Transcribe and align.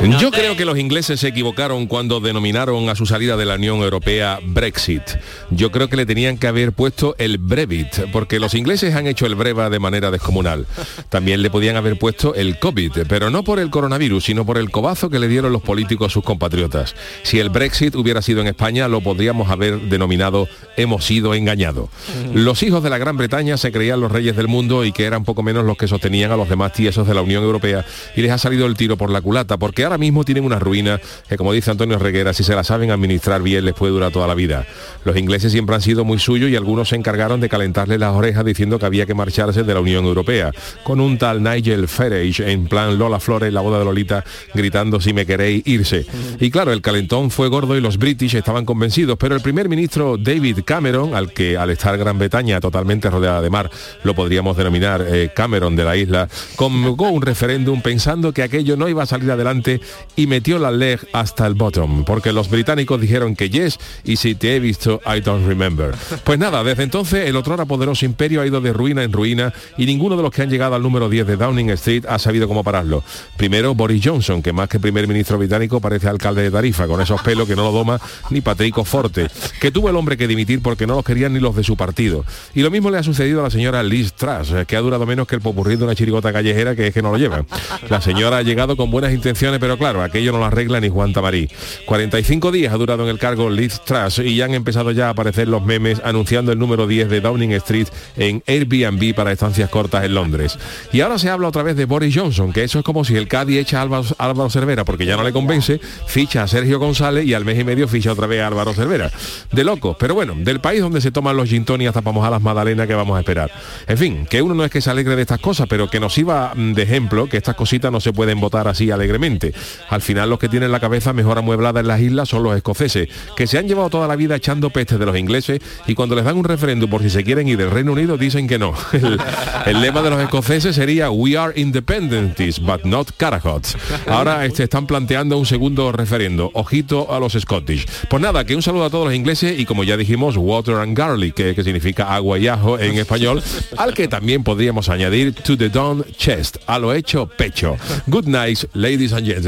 Yo 0.00 0.30
creo 0.30 0.56
que 0.56 0.64
los 0.64 0.78
ingleses 0.78 1.18
se 1.18 1.28
equivocaron 1.28 1.86
cuando 1.86 2.20
denominaron 2.20 2.88
a 2.88 2.94
su 2.94 3.04
salida 3.04 3.36
de 3.36 3.44
la 3.44 3.56
Unión 3.56 3.78
Europea 3.78 4.38
Brexit. 4.44 5.02
Yo 5.50 5.72
creo 5.72 5.88
que 5.88 5.96
le 5.96 6.06
tenían 6.06 6.38
que 6.38 6.46
haber 6.46 6.72
puesto 6.72 7.16
el 7.18 7.38
Brevit, 7.38 8.06
porque 8.12 8.38
los 8.38 8.54
ingleses 8.54 8.94
han 8.94 9.08
hecho 9.08 9.26
el 9.26 9.34
breva 9.34 9.70
de 9.70 9.80
manera 9.80 10.12
descomunal. 10.12 10.66
También 11.08 11.42
le 11.42 11.50
podían 11.50 11.76
haber 11.76 11.98
puesto 11.98 12.34
el 12.36 12.60
COVID, 12.60 12.92
pero 13.08 13.30
no 13.30 13.42
por 13.42 13.58
el 13.58 13.70
coronavirus, 13.70 14.24
sino 14.24 14.46
por 14.46 14.56
el 14.58 14.70
cobazo 14.70 15.10
que 15.10 15.18
le 15.18 15.26
dieron 15.26 15.52
los 15.52 15.62
políticos 15.62 16.12
a 16.12 16.14
sus 16.14 16.22
compatriotas. 16.22 16.94
Si 17.24 17.40
el 17.40 17.50
Brexit 17.50 17.96
hubiera 17.96 18.22
sido 18.22 18.40
en 18.40 18.46
España, 18.46 18.86
lo 18.86 19.00
podríamos 19.00 19.50
haber 19.50 19.80
denominado 19.80 20.48
hemos 20.76 21.04
sido 21.04 21.34
engañados. 21.34 21.88
Los 22.32 22.62
hijos 22.62 22.84
de 22.84 22.90
la 22.90 22.98
Gran 22.98 23.16
Bretaña 23.16 23.56
se 23.56 23.72
creían 23.72 24.00
los 24.00 24.12
reyes 24.12 24.36
del 24.36 24.46
mundo 24.46 24.84
y 24.84 24.92
que 24.92 25.04
eran 25.04 25.24
poco 25.24 25.42
menos 25.42 25.64
los 25.64 25.76
que 25.76 25.88
sostenían 25.88 26.30
a 26.30 26.36
los 26.36 26.48
demás 26.48 26.72
tiesos 26.72 27.06
de 27.08 27.14
la 27.14 27.22
Unión 27.22 27.42
Europea 27.42 27.84
y 28.14 28.22
les 28.22 28.30
ha 28.30 28.38
salido 28.38 28.66
el 28.66 28.76
tiro 28.76 28.96
por 28.96 29.10
la 29.10 29.20
culata, 29.20 29.56
porque 29.56 29.87
ahora 29.88 29.98
mismo 29.98 30.24
tienen 30.24 30.44
una 30.44 30.58
ruina 30.58 31.00
que, 31.28 31.36
como 31.36 31.52
dice 31.52 31.70
Antonio 31.70 31.98
Reguera, 31.98 32.32
si 32.32 32.44
se 32.44 32.54
la 32.54 32.62
saben 32.62 32.90
administrar 32.90 33.42
bien, 33.42 33.64
les 33.64 33.74
puede 33.74 33.92
durar 33.92 34.12
toda 34.12 34.26
la 34.26 34.34
vida. 34.34 34.66
Los 35.04 35.16
ingleses 35.16 35.50
siempre 35.50 35.74
han 35.74 35.82
sido 35.82 36.04
muy 36.04 36.18
suyos 36.18 36.50
y 36.50 36.56
algunos 36.56 36.90
se 36.90 36.96
encargaron 36.96 37.40
de 37.40 37.48
calentarle 37.48 37.98
las 37.98 38.14
orejas 38.14 38.44
diciendo 38.44 38.78
que 38.78 38.86
había 38.86 39.06
que 39.06 39.14
marcharse 39.14 39.62
de 39.62 39.74
la 39.74 39.80
Unión 39.80 40.04
Europea, 40.04 40.52
con 40.84 41.00
un 41.00 41.18
tal 41.18 41.42
Nigel 41.42 41.88
Farage 41.88 42.50
en 42.50 42.66
plan 42.66 42.98
Lola 42.98 43.18
Flores, 43.18 43.52
la 43.52 43.60
boda 43.60 43.78
de 43.78 43.84
Lolita, 43.84 44.24
gritando 44.54 45.00
si 45.00 45.12
me 45.12 45.24
queréis 45.24 45.66
irse. 45.66 46.06
Y 46.38 46.50
claro, 46.50 46.72
el 46.72 46.82
calentón 46.82 47.30
fue 47.30 47.48
gordo 47.48 47.76
y 47.76 47.80
los 47.80 47.98
British 47.98 48.34
estaban 48.34 48.64
convencidos, 48.64 49.16
pero 49.18 49.34
el 49.34 49.40
primer 49.40 49.68
ministro 49.68 50.16
David 50.18 50.60
Cameron, 50.64 51.14
al 51.14 51.32
que 51.32 51.56
al 51.56 51.70
estar 51.70 51.96
Gran 51.96 52.18
Bretaña 52.18 52.60
totalmente 52.60 53.08
rodeada 53.08 53.40
de 53.40 53.50
mar, 53.50 53.70
lo 54.04 54.14
podríamos 54.14 54.56
denominar 54.56 55.04
eh, 55.08 55.30
Cameron 55.34 55.76
de 55.76 55.84
la 55.84 55.96
isla, 55.96 56.28
convocó 56.56 57.08
un 57.08 57.22
referéndum 57.22 57.80
pensando 57.80 58.32
que 58.32 58.42
aquello 58.42 58.76
no 58.76 58.88
iba 58.88 59.02
a 59.02 59.06
salir 59.06 59.30
adelante 59.30 59.77
y 60.16 60.26
metió 60.26 60.58
la 60.58 60.70
leg 60.70 61.00
hasta 61.12 61.46
el 61.46 61.54
bottom, 61.54 62.04
porque 62.04 62.32
los 62.32 62.48
británicos 62.50 63.00
dijeron 63.00 63.36
que 63.36 63.50
yes 63.50 63.78
y 64.04 64.16
si 64.16 64.34
te 64.34 64.56
he 64.56 64.60
visto, 64.60 65.00
I 65.06 65.20
don't 65.20 65.46
remember. 65.46 65.94
Pues 66.24 66.38
nada, 66.38 66.64
desde 66.64 66.84
entonces 66.84 67.28
el 67.28 67.36
otro 67.36 67.58
poderoso 67.66 68.04
imperio 68.04 68.40
ha 68.40 68.46
ido 68.46 68.60
de 68.60 68.72
ruina 68.72 69.02
en 69.02 69.12
ruina 69.12 69.52
y 69.76 69.86
ninguno 69.86 70.16
de 70.16 70.22
los 70.22 70.30
que 70.30 70.42
han 70.42 70.50
llegado 70.50 70.74
al 70.74 70.82
número 70.82 71.08
10 71.08 71.26
de 71.26 71.36
Downing 71.36 71.70
Street 71.70 72.04
ha 72.08 72.18
sabido 72.18 72.46
cómo 72.46 72.62
pararlo. 72.62 73.02
Primero 73.36 73.74
Boris 73.74 74.02
Johnson, 74.04 74.42
que 74.42 74.52
más 74.52 74.68
que 74.68 74.78
primer 74.78 75.06
ministro 75.08 75.38
británico 75.38 75.80
parece 75.80 76.08
alcalde 76.08 76.42
de 76.42 76.50
Tarifa, 76.50 76.86
con 76.86 77.00
esos 77.00 77.20
pelos 77.22 77.48
que 77.48 77.56
no 77.56 77.64
lo 77.64 77.72
doma 77.72 78.00
ni 78.30 78.40
Patrico 78.40 78.84
Forte, 78.84 79.28
que 79.60 79.70
tuvo 79.70 79.88
el 79.88 79.96
hombre 79.96 80.16
que 80.16 80.28
dimitir 80.28 80.62
porque 80.62 80.86
no 80.86 80.94
los 80.94 81.04
querían 81.04 81.32
ni 81.32 81.40
los 81.40 81.56
de 81.56 81.64
su 81.64 81.76
partido. 81.76 82.24
Y 82.54 82.62
lo 82.62 82.70
mismo 82.70 82.90
le 82.90 82.98
ha 82.98 83.02
sucedido 83.02 83.40
a 83.40 83.44
la 83.44 83.50
señora 83.50 83.82
Liz 83.82 84.12
Truss, 84.12 84.52
que 84.66 84.76
ha 84.76 84.80
durado 84.80 85.06
menos 85.06 85.26
que 85.26 85.34
el 85.36 85.40
popurrí 85.40 85.76
de 85.76 85.84
una 85.84 85.94
chirigota 85.94 86.32
callejera 86.32 86.76
que 86.76 86.88
es 86.88 86.94
que 86.94 87.02
no 87.02 87.10
lo 87.10 87.18
llevan. 87.18 87.46
La 87.88 88.00
señora 88.00 88.38
ha 88.38 88.42
llegado 88.42 88.76
con 88.76 88.90
buenas 88.90 89.12
intenciones, 89.12 89.58
claro, 89.76 90.02
aquello 90.02 90.32
no 90.32 90.38
lo 90.38 90.44
arregla 90.46 90.80
ni 90.80 90.88
Juan 90.88 91.12
Tamarí. 91.12 91.50
45 91.84 92.52
días 92.52 92.72
ha 92.72 92.76
durado 92.76 93.02
en 93.02 93.10
el 93.10 93.18
cargo 93.18 93.50
Liz 93.50 93.80
Truss 93.84 94.20
y 94.20 94.36
ya 94.36 94.44
han 94.46 94.54
empezado 94.54 94.92
ya 94.92 95.08
a 95.08 95.10
aparecer 95.10 95.48
los 95.48 95.64
memes 95.64 96.00
anunciando 96.04 96.52
el 96.52 96.58
número 96.58 96.86
10 96.86 97.08
de 97.08 97.20
Downing 97.20 97.52
Street 97.52 97.88
en 98.16 98.42
Airbnb 98.46 99.14
para 99.14 99.32
estancias 99.32 99.68
cortas 99.68 100.04
en 100.04 100.14
Londres. 100.14 100.58
Y 100.92 101.00
ahora 101.00 101.18
se 101.18 101.28
habla 101.28 101.48
otra 101.48 101.62
vez 101.62 101.76
de 101.76 101.84
Boris 101.84 102.14
Johnson, 102.16 102.52
que 102.52 102.64
eso 102.64 102.78
es 102.78 102.84
como 102.84 103.04
si 103.04 103.16
el 103.16 103.28
Cádiz 103.28 103.58
echa 103.58 103.80
a 103.80 103.82
Álvaro, 103.82 104.04
Álvaro 104.18 104.50
Cervera 104.50 104.84
porque 104.84 105.04
ya 105.04 105.16
no 105.16 105.24
le 105.24 105.32
convence, 105.32 105.80
ficha 106.06 106.44
a 106.44 106.48
Sergio 106.48 106.78
González 106.78 107.26
y 107.26 107.34
al 107.34 107.44
mes 107.44 107.58
y 107.58 107.64
medio 107.64 107.88
ficha 107.88 108.12
otra 108.12 108.26
vez 108.26 108.40
a 108.40 108.46
Álvaro 108.46 108.72
Cervera. 108.72 109.10
De 109.52 109.64
locos, 109.64 109.96
pero 109.98 110.14
bueno, 110.14 110.34
del 110.36 110.60
país 110.60 110.80
donde 110.80 111.00
se 111.00 111.10
toman 111.10 111.36
los 111.36 111.48
gin 111.48 111.64
tonic 111.64 111.88
hasta 111.88 112.00
vamos 112.00 112.26
a 112.26 112.30
las 112.30 112.42
magdalenas 112.42 112.86
que 112.86 112.94
vamos 112.94 113.16
a 113.16 113.20
esperar. 113.20 113.50
En 113.86 113.98
fin, 113.98 114.26
que 114.26 114.42
uno 114.42 114.54
no 114.54 114.64
es 114.64 114.70
que 114.70 114.80
se 114.80 114.90
alegre 114.90 115.16
de 115.16 115.22
estas 115.22 115.40
cosas, 115.40 115.66
pero 115.68 115.90
que 115.90 116.00
nos 116.00 116.16
iba 116.18 116.52
mm, 116.54 116.72
de 116.72 116.82
ejemplo 116.82 117.28
que 117.28 117.36
estas 117.36 117.54
cositas 117.54 117.90
no 117.90 118.00
se 118.00 118.12
pueden 118.12 118.40
votar 118.40 118.68
así 118.68 118.90
alegremente. 118.90 119.52
Al 119.88 120.02
final 120.02 120.30
los 120.30 120.38
que 120.38 120.48
tienen 120.48 120.72
la 120.72 120.80
cabeza 120.80 121.12
mejor 121.12 121.38
amueblada 121.38 121.80
en 121.80 121.88
las 121.88 122.00
islas 122.00 122.28
son 122.28 122.42
los 122.42 122.56
escoceses, 122.56 123.08
que 123.36 123.46
se 123.46 123.58
han 123.58 123.68
llevado 123.68 123.90
toda 123.90 124.08
la 124.08 124.16
vida 124.16 124.36
echando 124.36 124.70
pestes 124.70 124.98
de 124.98 125.06
los 125.06 125.16
ingleses 125.16 125.60
y 125.86 125.94
cuando 125.94 126.14
les 126.14 126.24
dan 126.24 126.36
un 126.36 126.44
referéndum 126.44 126.90
por 126.90 127.02
si 127.02 127.10
se 127.10 127.24
quieren 127.24 127.48
ir 127.48 127.58
del 127.58 127.70
Reino 127.70 127.92
Unido 127.92 128.16
dicen 128.16 128.46
que 128.46 128.58
no. 128.58 128.74
El, 129.66 129.80
lema 129.80 130.02
de 130.02 130.10
los 130.10 130.20
escoceses 130.20 130.74
sería 130.74 131.10
We 131.10 131.36
are 131.36 131.52
independentists, 131.58 132.60
but 132.60 132.84
not 132.84 133.10
carahots. 133.16 133.76
Ahora 134.06 134.44
este, 134.44 134.64
están 134.64 134.86
planteando 134.86 135.38
un 135.38 135.46
segundo 135.46 135.92
referendo. 135.92 136.50
Ojito 136.54 137.12
a 137.12 137.20
los 137.20 137.32
Scottish. 137.32 137.86
Pues 138.08 138.22
nada, 138.22 138.44
que 138.44 138.54
un 138.54 138.62
saludo 138.62 138.84
a 138.84 138.90
todos 138.90 139.06
los 139.06 139.14
ingleses 139.14 139.58
y 139.58 139.64
como 139.64 139.84
ya 139.84 139.96
dijimos, 139.96 140.36
water 140.36 140.76
and 140.76 140.96
garlic, 140.96 141.34
que, 141.34 141.62
significa 141.62 142.14
agua 142.14 142.38
y 142.38 142.48
ajo 142.48 142.78
en 142.78 142.98
español, 142.98 143.42
al 143.76 143.94
que 143.94 144.08
también 144.08 144.42
podríamos 144.42 144.88
añadir 144.88 145.34
to 145.34 145.56
the 145.56 145.68
dawn 145.68 146.04
chest, 146.16 146.56
a 146.66 146.78
lo 146.78 146.94
hecho 146.94 147.26
pecho. 147.26 147.76
Good 148.06 148.26
night, 148.26 148.64
ladies 148.74 149.12
and 149.12 149.26
gentlemen. 149.26 149.47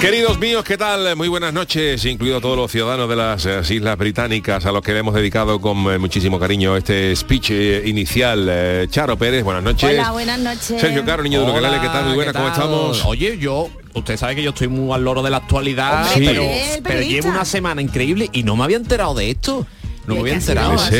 Queridos 0.00 0.38
míos, 0.38 0.62
¿qué 0.62 0.76
tal? 0.76 1.16
Muy 1.16 1.26
buenas 1.26 1.54
noches, 1.54 2.04
incluido 2.04 2.40
todos 2.40 2.56
los 2.56 2.70
ciudadanos 2.70 3.08
de 3.08 3.16
las 3.16 3.46
eh, 3.46 3.74
Islas 3.74 3.96
Británicas 3.96 4.66
a 4.66 4.70
los 4.70 4.82
que 4.82 4.92
le 4.92 4.98
hemos 4.98 5.14
dedicado 5.14 5.58
con 5.58 5.78
eh, 5.90 5.98
muchísimo 5.98 6.38
cariño 6.38 6.76
este 6.76 7.16
speech 7.16 7.50
eh, 7.50 7.82
inicial. 7.86 8.46
Eh, 8.48 8.86
Charo 8.90 9.16
Pérez, 9.16 9.42
buenas 9.42 9.62
noches. 9.62 9.90
Hola, 9.90 10.12
buenas 10.12 10.38
noches. 10.38 10.80
Sergio 10.80 11.02
Caro, 11.04 11.22
niño 11.22 11.40
de 11.40 11.50
Uruguay, 11.50 11.80
¿qué 11.80 11.88
tal? 11.88 12.04
Muy 12.04 12.14
buenas, 12.14 12.34
¿qué 12.34 12.38
¿cómo 12.38 12.52
estamos? 12.52 13.04
Oye, 13.06 13.38
yo, 13.38 13.70
usted 13.94 14.18
sabe 14.18 14.36
que 14.36 14.42
yo 14.42 14.50
estoy 14.50 14.68
muy 14.68 14.94
al 14.94 15.02
loro 15.02 15.22
de 15.22 15.30
la 15.30 15.38
actualidad, 15.38 16.12
Hombre, 16.14 16.80
pero, 16.84 17.00
llevo 17.00 17.28
una 17.30 17.46
semana 17.46 17.80
increíble 17.80 18.28
y 18.32 18.42
no 18.42 18.54
me 18.54 18.64
había 18.64 18.76
enterado 18.76 19.14
de 19.14 19.30
esto. 19.30 19.66
No 20.06 20.16
me 20.16 20.30
qué 20.30 20.36
ha 20.36 20.40
sé, 20.40 20.52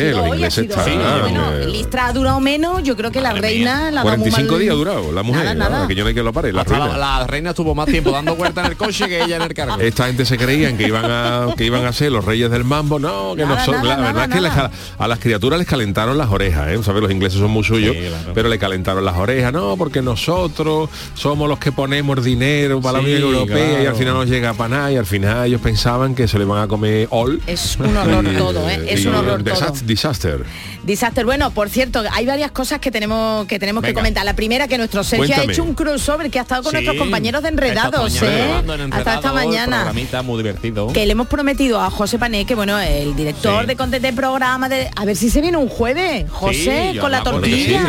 sido 0.09 0.17
los 0.17 0.27
ingleses 0.35 0.53
sido 0.65 0.75
están, 0.77 0.97
hoy. 1.01 1.21
Bueno, 1.21 1.51
eh, 1.53 1.65
Listra 1.67 2.07
ha 2.07 2.13
durado 2.13 2.39
menos, 2.39 2.83
yo 2.83 2.95
creo 2.97 3.11
que 3.11 3.21
la 3.21 3.29
Madre 3.29 3.41
reina 3.41 3.75
mía. 3.81 3.91
la 3.91 4.01
ha 4.01 4.03
dado 4.03 4.17
muy 4.17 4.29
45 4.31 4.51
mal. 4.51 4.59
días 4.61 4.71
ha 4.73 4.75
durado 4.77 5.11
la 5.11 5.23
mujer, 5.23 5.43
Nada, 5.43 5.53
¿no? 5.53 5.69
nada. 5.69 5.87
que 5.87 5.95
yo 5.95 6.03
no 6.03 6.09
hay 6.09 6.15
que 6.15 6.23
lo 6.23 6.33
pare, 6.33 6.51
la 6.53 6.63
la, 6.67 6.97
la 6.97 7.27
reina 7.27 7.51
estuvo 7.51 7.73
más 7.75 7.87
tiempo 7.87 8.11
dando 8.11 8.35
vueltas 8.35 8.65
en 8.65 8.71
el 8.71 8.77
coche 8.77 9.07
que 9.07 9.23
ella 9.23 9.37
en 9.37 9.41
el 9.43 9.53
cargo. 9.53 9.77
Esta 9.79 10.07
gente 10.07 10.25
se 10.25 10.37
creían 10.37 10.77
que 10.77 10.87
iban 10.87 11.05
a 11.09 11.47
que 11.57 11.65
iban 11.65 11.85
a 11.85 11.93
ser 11.93 12.11
los 12.11 12.25
reyes 12.25 12.51
del 12.51 12.63
mambo, 12.63 12.99
no, 12.99 13.33
que 13.35 13.43
Nada, 13.43 13.55
no 13.59 13.65
son. 13.65 13.75
nada, 13.75 13.87
la 13.87 13.95
nada, 13.97 14.07
verdad 14.11 14.29
es 14.29 14.35
que 14.35 14.41
les 14.41 14.97
a 14.99 15.07
las 15.07 15.19
criaturas 15.19 15.59
les 15.59 15.67
calentaron 15.67 16.17
las 16.17 16.29
orejas, 16.29 16.67
¿eh? 16.69 16.79
¿Sabes? 16.83 17.01
Los 17.01 17.11
ingleses 17.11 17.39
son 17.39 17.51
muy 17.51 17.63
suyos, 17.63 17.95
Sí, 17.95 18.01
claro. 18.07 18.31
pero 18.33 18.49
le 18.49 18.59
calentaron 18.59 19.03
las 19.05 19.15
orejas, 19.15 19.53
no, 19.53 19.75
porque 19.77 20.01
nosotros 20.01 20.89
somos 21.13 21.47
los 21.49 21.59
que 21.59 21.71
ponemos 21.71 22.23
dinero 22.23 22.81
para 22.81 22.99
Sí, 22.99 23.05
la 23.05 23.11
Unión 23.25 23.33
Europea 23.33 23.83
y 23.83 23.85
al 23.85 23.95
final 23.95 24.13
no 24.15 24.23
llega 24.25 24.53
para 24.53 24.69
nada 24.69 24.91
y 24.91 24.97
al 24.97 25.05
final 25.05 25.47
ellos 25.47 25.61
pensaban 25.61 26.15
que 26.15 26.27
se 26.27 26.37
le 26.39 26.45
van 26.45 26.63
a 26.63 26.67
comer 26.67 27.07
all. 27.11 27.41
Es 27.47 27.77
un 27.79 27.95
horror 27.95 28.25
todo, 28.37 28.69
¿eh? 28.69 28.81
Es 28.99 29.05
un 29.05 29.15
horror 29.15 29.43
desast- 29.43 29.67
todo. 29.79 29.85
Disaster. 29.85 30.45
Disaster. 30.83 31.25
Bueno, 31.25 31.51
por 31.51 31.69
cierto, 31.69 32.03
hay 32.11 32.25
varias 32.25 32.51
cosas 32.51 32.79
que 32.79 32.91
tenemos 32.91 33.45
que 33.47 33.59
tenemos 33.59 33.83
que 33.83 33.93
comentar. 33.93 34.25
La 34.25 34.35
primera 34.35 34.67
que 34.67 34.77
nuestro 34.77 35.03
Sergio 35.03 35.27
Cuéntame. 35.27 35.49
ha 35.49 35.53
hecho 35.53 35.63
un 35.63 35.73
crossover 35.73 36.29
que 36.31 36.39
ha 36.39 36.43
estado 36.43 36.63
con 36.63 36.71
Sí, 36.71 36.75
nuestros 36.77 36.97
compañeros 36.97 37.41
de 37.43 37.49
Enredados, 37.49 38.13
esta 38.13 38.25
mañana 38.25 38.83
¿eh? 38.85 38.89
Hasta 38.91 39.13
esta 39.15 39.33
mañana. 39.33 39.93
muy 40.23 40.37
divertido. 40.37 40.87
Que 40.93 41.05
le 41.05 41.11
hemos 41.11 41.27
prometido 41.27 41.79
a 41.81 41.89
José 41.89 42.17
Pané, 42.19 42.45
que 42.45 42.55
bueno, 42.55 42.77
el 42.79 43.15
director 43.15 43.61
Sí. 43.61 43.67
de 43.67 43.75
content 43.75 44.03
de 44.03 44.13
programa, 44.13 44.69
de, 44.69 44.89
a 44.95 45.05
ver 45.05 45.15
si 45.15 45.29
se 45.29 45.41
viene 45.41 45.57
un 45.57 45.69
jueves, 45.69 46.25
José, 46.29 46.91
Sí, 46.93 46.99
con 46.99 47.11
la 47.11 47.23
tortilla. 47.23 47.83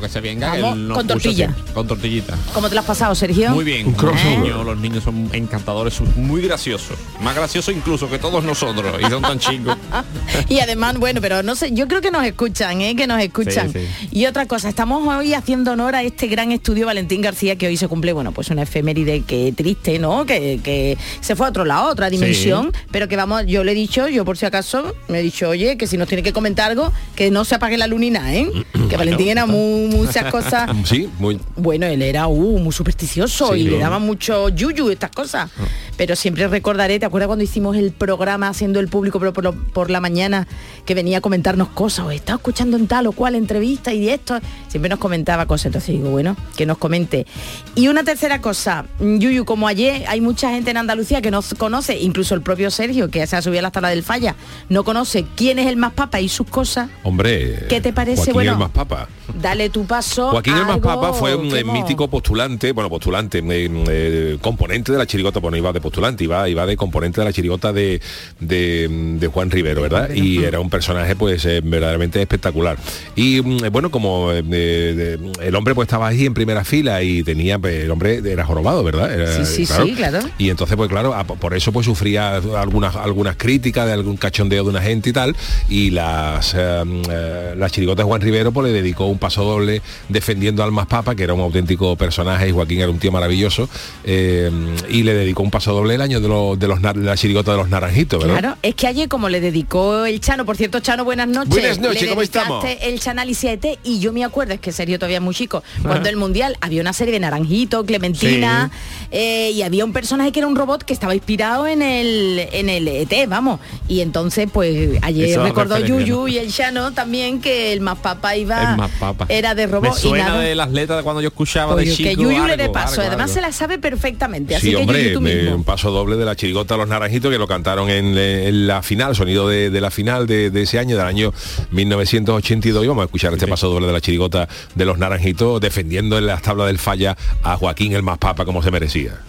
que 0.00 0.08
se 0.08 0.20
venga, 0.20 0.54
Vamos, 0.60 0.96
con 0.96 1.06
tortilla. 1.06 1.50
así, 1.50 1.72
con 1.72 1.86
tortillita. 1.86 2.34
¿Cómo 2.52 2.68
te 2.68 2.74
lo 2.74 2.80
has 2.80 2.86
pasado, 2.86 3.14
Sergio? 3.14 3.50
Muy 3.50 3.64
bien. 3.64 3.86
Un 3.86 3.92
crossover. 3.94 4.24
Los 4.24 4.40
niños, 4.42 4.64
los 4.66 4.78
niños 4.78 5.04
son 5.04 5.28
encantadores, 5.32 5.94
son 5.94 6.12
muy 6.16 6.40
graciosos. 6.42 6.96
Más 7.20 7.34
graciosos 7.34 7.74
incluso 7.74 8.08
que 8.08 8.18
todos 8.18 8.44
nosotros. 8.44 8.94
Y 9.00 9.10
son 9.10 9.22
tan 9.22 9.38
chicos. 9.38 9.76
Y 10.54 10.60
además, 10.60 10.96
bueno, 10.98 11.20
pero 11.20 11.42
no 11.42 11.56
sé, 11.56 11.72
yo 11.72 11.88
creo 11.88 12.00
que 12.00 12.12
nos 12.12 12.24
escuchan, 12.24 12.80
¿eh? 12.80 12.94
que 12.94 13.08
nos 13.08 13.20
escuchan. 13.20 13.72
Sí, 13.72 13.80
Y 14.12 14.26
otra 14.26 14.46
cosa, 14.46 14.68
estamos 14.68 15.04
hoy 15.12 15.34
haciendo 15.34 15.72
honor 15.72 15.96
a 15.96 16.04
este 16.04 16.28
gran 16.28 16.52
estudio 16.52 16.86
Valentín 16.86 17.22
García 17.22 17.56
que 17.56 17.66
hoy 17.66 17.76
se 17.76 17.88
cumple, 17.88 18.12
bueno, 18.12 18.30
pues 18.30 18.50
una 18.50 18.62
efeméride 18.62 19.22
que 19.22 19.52
triste, 19.52 19.98
¿no? 19.98 20.24
Que, 20.26 20.60
que 20.62 20.96
se 21.20 21.34
fue 21.34 21.46
a 21.46 21.48
otro 21.48 21.64
lado, 21.64 21.88
a 21.88 21.90
otra 21.90 22.08
dimensión, 22.08 22.70
pero 22.92 23.08
que 23.08 23.16
vamos, 23.16 23.46
yo 23.46 23.64
le 23.64 23.72
he 23.72 23.74
dicho, 23.74 24.06
yo 24.06 24.24
por 24.24 24.38
si 24.38 24.46
acaso, 24.46 24.94
me 25.08 25.18
he 25.18 25.22
dicho, 25.24 25.48
oye, 25.48 25.76
que 25.76 25.88
si 25.88 25.96
nos 25.96 26.06
tiene 26.06 26.22
que 26.22 26.32
comentar 26.32 26.70
algo, 26.70 26.92
que 27.16 27.32
no 27.32 27.44
se 27.44 27.56
apague 27.56 27.76
la 27.76 27.88
lunina, 27.88 28.32
¿eh? 28.32 28.48
que 28.88 28.96
Valentín 28.96 29.30
era 29.30 29.46
muy, 29.46 29.88
muchas 29.88 30.30
cosas. 30.30 30.70
Sí, 30.84 31.08
muy... 31.18 31.40
Bueno, 31.56 31.86
él 31.86 32.00
era 32.00 32.28
uh, 32.28 32.58
muy 32.60 32.72
supersticioso 32.72 33.56
y 33.56 33.64
le 33.64 33.78
daba 33.78 33.98
mucho 33.98 34.50
yuyu, 34.50 34.90
estas 34.90 35.10
cosas. 35.10 35.50
Pero 35.96 36.16
siempre 36.16 36.48
recordaré, 36.48 36.98
¿te 36.98 37.06
acuerdas 37.06 37.28
cuando 37.28 37.44
hicimos 37.44 37.76
el 37.76 37.92
programa 37.92 38.48
haciendo 38.48 38.80
el 38.80 38.88
público 38.88 39.20
por, 39.20 39.90
la 39.90 40.00
mañana 40.00 40.46
que 40.84 40.94
venía 40.94 41.18
a 41.18 41.20
comentarnos 41.20 41.68
cosas 41.68 42.06
o 42.06 42.10
estaba 42.10 42.36
escuchando 42.36 42.76
en 42.76 42.86
tal 42.86 43.06
o 43.06 43.12
cual 43.12 43.34
entrevista 43.34 43.92
y 43.92 44.08
esto? 44.08 44.38
Siempre 44.68 44.88
nos 44.88 44.98
comentaba 44.98 45.46
cosas, 45.46 45.66
entonces 45.66 45.94
digo, 45.94 46.10
bueno, 46.10 46.36
que 46.56 46.66
nos 46.66 46.78
comente. 46.78 47.26
Y 47.74 47.88
una 47.88 48.02
tercera 48.02 48.40
cosa, 48.40 48.86
Yuyu, 49.00 49.44
como 49.44 49.68
ayer 49.68 50.04
hay 50.08 50.20
mucha 50.20 50.50
gente 50.50 50.70
en 50.70 50.78
Andalucía 50.78 51.22
que 51.22 51.30
no 51.30 51.40
conoce, 51.58 51.98
incluso 52.00 52.34
el 52.34 52.42
propio 52.42 52.70
Sergio, 52.70 53.10
que 53.10 53.26
se 53.26 53.36
ha 53.36 53.42
subido 53.42 53.60
a 53.60 53.62
la 53.62 53.70
tabla 53.70 53.90
del 53.90 54.02
falla, 54.02 54.34
no 54.68 54.84
conoce 54.84 55.24
quién 55.36 55.58
es 55.58 55.66
el 55.66 55.76
más 55.76 55.92
papa 55.92 56.20
y 56.20 56.28
sus 56.28 56.48
cosas. 56.48 56.90
Hombre. 57.02 57.66
¿Qué 57.68 57.80
te 57.80 57.92
parece? 57.92 58.16
Joaquín 58.16 58.34
Bueno, 58.34 58.52
el 58.52 58.58
más 58.58 58.70
papa. 58.70 59.08
Dale 59.40 59.70
tu 59.70 59.86
paso. 59.86 60.30
Joaquín 60.30 60.56
el 60.56 60.66
más 60.66 60.78
papa 60.78 61.12
fue 61.12 61.34
un 61.34 61.54
eh, 61.54 61.64
mítico 61.64 62.08
postulante, 62.08 62.72
bueno, 62.72 62.90
postulante, 62.90 63.38
eh, 63.38 63.70
eh, 63.88 64.38
componente 64.40 64.92
de 64.92 64.98
la 64.98 65.06
chirigota, 65.06 65.40
bueno, 65.40 65.56
iba 65.56 65.72
de 65.72 65.80
postulante, 65.84 66.24
iba, 66.24 66.48
iba 66.48 66.66
de 66.66 66.76
componente 66.76 67.20
de 67.20 67.26
la 67.26 67.32
chirigota 67.32 67.72
de, 67.72 68.00
de, 68.40 68.88
de 69.20 69.26
Juan 69.28 69.50
Rivero, 69.50 69.82
¿verdad? 69.82 70.10
Y 70.14 70.42
era 70.42 70.58
un 70.58 70.70
personaje 70.70 71.14
pues 71.14 71.44
eh, 71.44 71.60
verdaderamente 71.62 72.20
espectacular. 72.20 72.76
Y 73.14 73.40
mm, 73.42 73.70
bueno, 73.70 73.90
como 73.90 74.32
eh, 74.32 74.42
de- 74.42 75.18
el 75.46 75.54
hombre 75.54 75.74
pues 75.74 75.86
estaba 75.86 76.08
ahí 76.08 76.26
en 76.26 76.34
primera 76.34 76.64
fila 76.64 77.02
y 77.02 77.22
tenía, 77.22 77.58
pues, 77.58 77.84
el 77.84 77.90
hombre 77.90 78.20
era 78.24 78.44
jorobado, 78.44 78.82
¿verdad? 78.82 79.12
Era, 79.12 79.32
Sí, 79.34 79.44
sí, 79.44 79.66
sí, 79.66 79.92
claro. 79.94 80.20
Y 80.38 80.50
entonces, 80.50 80.76
pues 80.76 80.88
claro, 80.88 81.14
a- 81.14 81.24
por 81.24 81.54
eso 81.54 81.70
pues 81.72 81.86
sufría 81.86 82.36
algunas, 82.36 82.96
algunas 82.96 83.36
críticas 83.36 83.86
de 83.86 83.92
algún 83.92 84.16
cachondeo 84.16 84.64
de 84.64 84.70
una 84.70 84.80
gente 84.80 85.10
y 85.10 85.12
tal. 85.12 85.36
Y 85.68 85.90
las, 85.90 86.54
eh, 86.56 86.82
eh, 87.10 87.54
la 87.56 87.68
chirigota 87.70 88.02
de 88.02 88.06
Juan 88.08 88.20
Rivero 88.22 88.52
pues 88.52 88.66
le 88.66 88.72
dedicó 88.72 89.06
un 89.06 89.18
paso 89.18 89.44
doble 89.44 89.82
defendiendo 90.08 90.62
al 90.64 90.72
más 90.72 90.86
papa, 90.86 91.14
que 91.14 91.22
era 91.24 91.34
un 91.34 91.40
auténtico 91.40 91.94
personaje 91.96 92.48
y 92.48 92.52
Joaquín 92.52 92.80
era 92.80 92.90
un 92.90 92.98
tío 92.98 93.12
maravilloso. 93.12 93.68
eh, 94.04 94.50
y 94.88 95.02
le 95.02 95.14
dedicó 95.14 95.42
un 95.42 95.50
paso 95.50 95.73
doble 95.74 95.94
el 95.94 96.00
año 96.00 96.20
de, 96.20 96.28
los 96.28 96.58
de, 96.58 96.68
los, 96.68 96.80
de 96.82 96.94
la 96.94 97.16
chirigota 97.16 97.52
de 97.52 97.58
los 97.58 97.68
naranjitos, 97.68 98.20
¿verdad? 98.22 98.38
Claro, 98.40 98.56
es 98.62 98.74
que 98.74 98.86
ayer 98.86 99.08
como 99.08 99.28
le 99.28 99.40
dedicó 99.40 100.04
el 100.06 100.20
Chano, 100.20 100.44
por 100.46 100.56
cierto, 100.56 100.80
Chano, 100.80 101.04
buenas 101.04 101.28
noches. 101.28 101.50
Buenas 101.50 101.78
noches, 101.78 102.02
le 102.02 102.08
¿cómo 102.08 102.20
dedicaste 102.22 102.72
estamos? 102.72 102.82
el 102.82 103.00
Chanálisis 103.00 103.50
ET 103.50 103.78
y 103.84 103.98
yo 104.00 104.12
me 104.12 104.24
acuerdo, 104.24 104.54
es 104.54 104.60
que 104.60 104.72
Sergio 104.72 104.98
todavía 104.98 105.18
es 105.18 105.22
muy 105.22 105.34
chico, 105.34 105.62
cuando 105.82 106.08
el 106.08 106.16
Mundial 106.16 106.56
había 106.60 106.80
una 106.80 106.92
serie 106.92 107.12
de 107.12 107.20
Naranjito, 107.20 107.84
Clementina, 107.84 108.70
eh, 109.10 109.50
y 109.54 109.62
había 109.62 109.84
un 109.84 109.92
personaje 109.92 110.32
que 110.32 110.40
era 110.40 110.46
un 110.48 110.56
robot 110.56 110.82
que 110.84 110.92
estaba 110.92 111.14
inspirado 111.14 111.66
en 111.66 111.82
el, 111.82 112.48
en 112.52 112.68
el 112.68 112.86
ET, 112.88 113.12
vamos. 113.28 113.60
Y 113.88 114.00
entonces, 114.00 114.48
pues 114.52 114.98
ayer 115.02 115.28
Eso 115.30 115.42
recordó 115.42 115.78
Yuyu 115.78 116.20
¿no? 116.22 116.28
y 116.28 116.38
el 116.38 116.52
Chano 116.52 116.92
también 116.92 117.40
que 117.40 117.72
el 117.72 117.80
más 117.80 117.98
papa 117.98 118.36
iba... 118.36 118.70
El 118.72 118.76
más 118.76 118.90
papa. 118.98 119.26
Era 119.28 119.54
de 119.54 119.66
Me 119.66 119.72
robot 119.72 119.96
y 119.96 120.00
suena 120.00 120.28
nada. 120.28 120.40
de 120.40 120.54
las 120.54 120.70
letras 120.70 121.02
cuando 121.02 121.20
yo 121.20 121.28
escuchaba 121.28 121.72
Pues 121.74 121.84
de 121.86 121.90
yo- 121.90 121.96
chico. 121.96 122.08
que 122.10 122.16
Yuyu 122.16 122.46
le 122.46 122.56
dé 122.56 122.62
algo, 122.64 122.72
paso, 122.74 123.00
algo, 123.00 123.08
además 123.08 123.30
algo. 123.30 123.34
se 123.34 123.40
la 123.40 123.52
sabe 123.52 123.78
perfectamente, 123.78 124.56
así 124.56 124.66
Sí, 124.66 124.70
que 124.72 124.76
hombre, 124.76 125.02
Yuyu 125.04 125.14
tú 125.14 125.20
me- 125.20 125.34
mismo. 125.34 125.63
Un 125.64 125.66
paso 125.66 125.90
doble 125.90 126.16
de 126.16 126.26
la 126.26 126.36
chirigota 126.36 126.76
Los 126.76 126.88
Naranjitos 126.88 127.32
que 127.32 127.38
lo 127.38 127.46
cantaron 127.46 127.88
en, 127.88 128.18
eh, 128.18 128.48
en 128.48 128.66
la 128.66 128.82
final, 128.82 129.16
sonido 129.16 129.48
de, 129.48 129.70
de 129.70 129.80
la 129.80 129.90
final 129.90 130.26
de, 130.26 130.50
de 130.50 130.62
ese 130.62 130.78
año, 130.78 130.94
del 130.94 131.06
año 131.06 131.32
1982. 131.70 132.84
Y 132.84 132.86
vamos 132.86 133.00
a 133.00 133.06
escuchar 133.06 133.32
este 133.32 133.46
paso 133.46 133.70
doble 133.70 133.86
de 133.86 133.94
la 133.94 134.00
chirigota 134.02 134.46
de 134.74 134.84
Los 134.84 134.98
Naranjitos 134.98 135.62
defendiendo 135.62 136.18
en 136.18 136.26
las 136.26 136.42
tablas 136.42 136.66
del 136.66 136.78
falla 136.78 137.16
a 137.42 137.56
Joaquín 137.56 137.94
el 137.94 138.02
más 138.02 138.18
papa 138.18 138.44
como 138.44 138.62
se 138.62 138.70
merecía. 138.70 139.20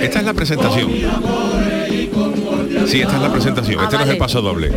Esta 0.00 0.18
es 0.20 0.24
la 0.24 0.32
presentación. 0.32 0.90
Sí, 2.86 3.00
esta 3.00 3.16
es 3.16 3.22
la 3.22 3.32
presentación. 3.32 3.80
Ah, 3.80 3.84
este 3.84 3.96
no 3.96 4.04
es 4.04 4.10
el 4.10 4.18
paso 4.18 4.40
doble. 4.40 4.70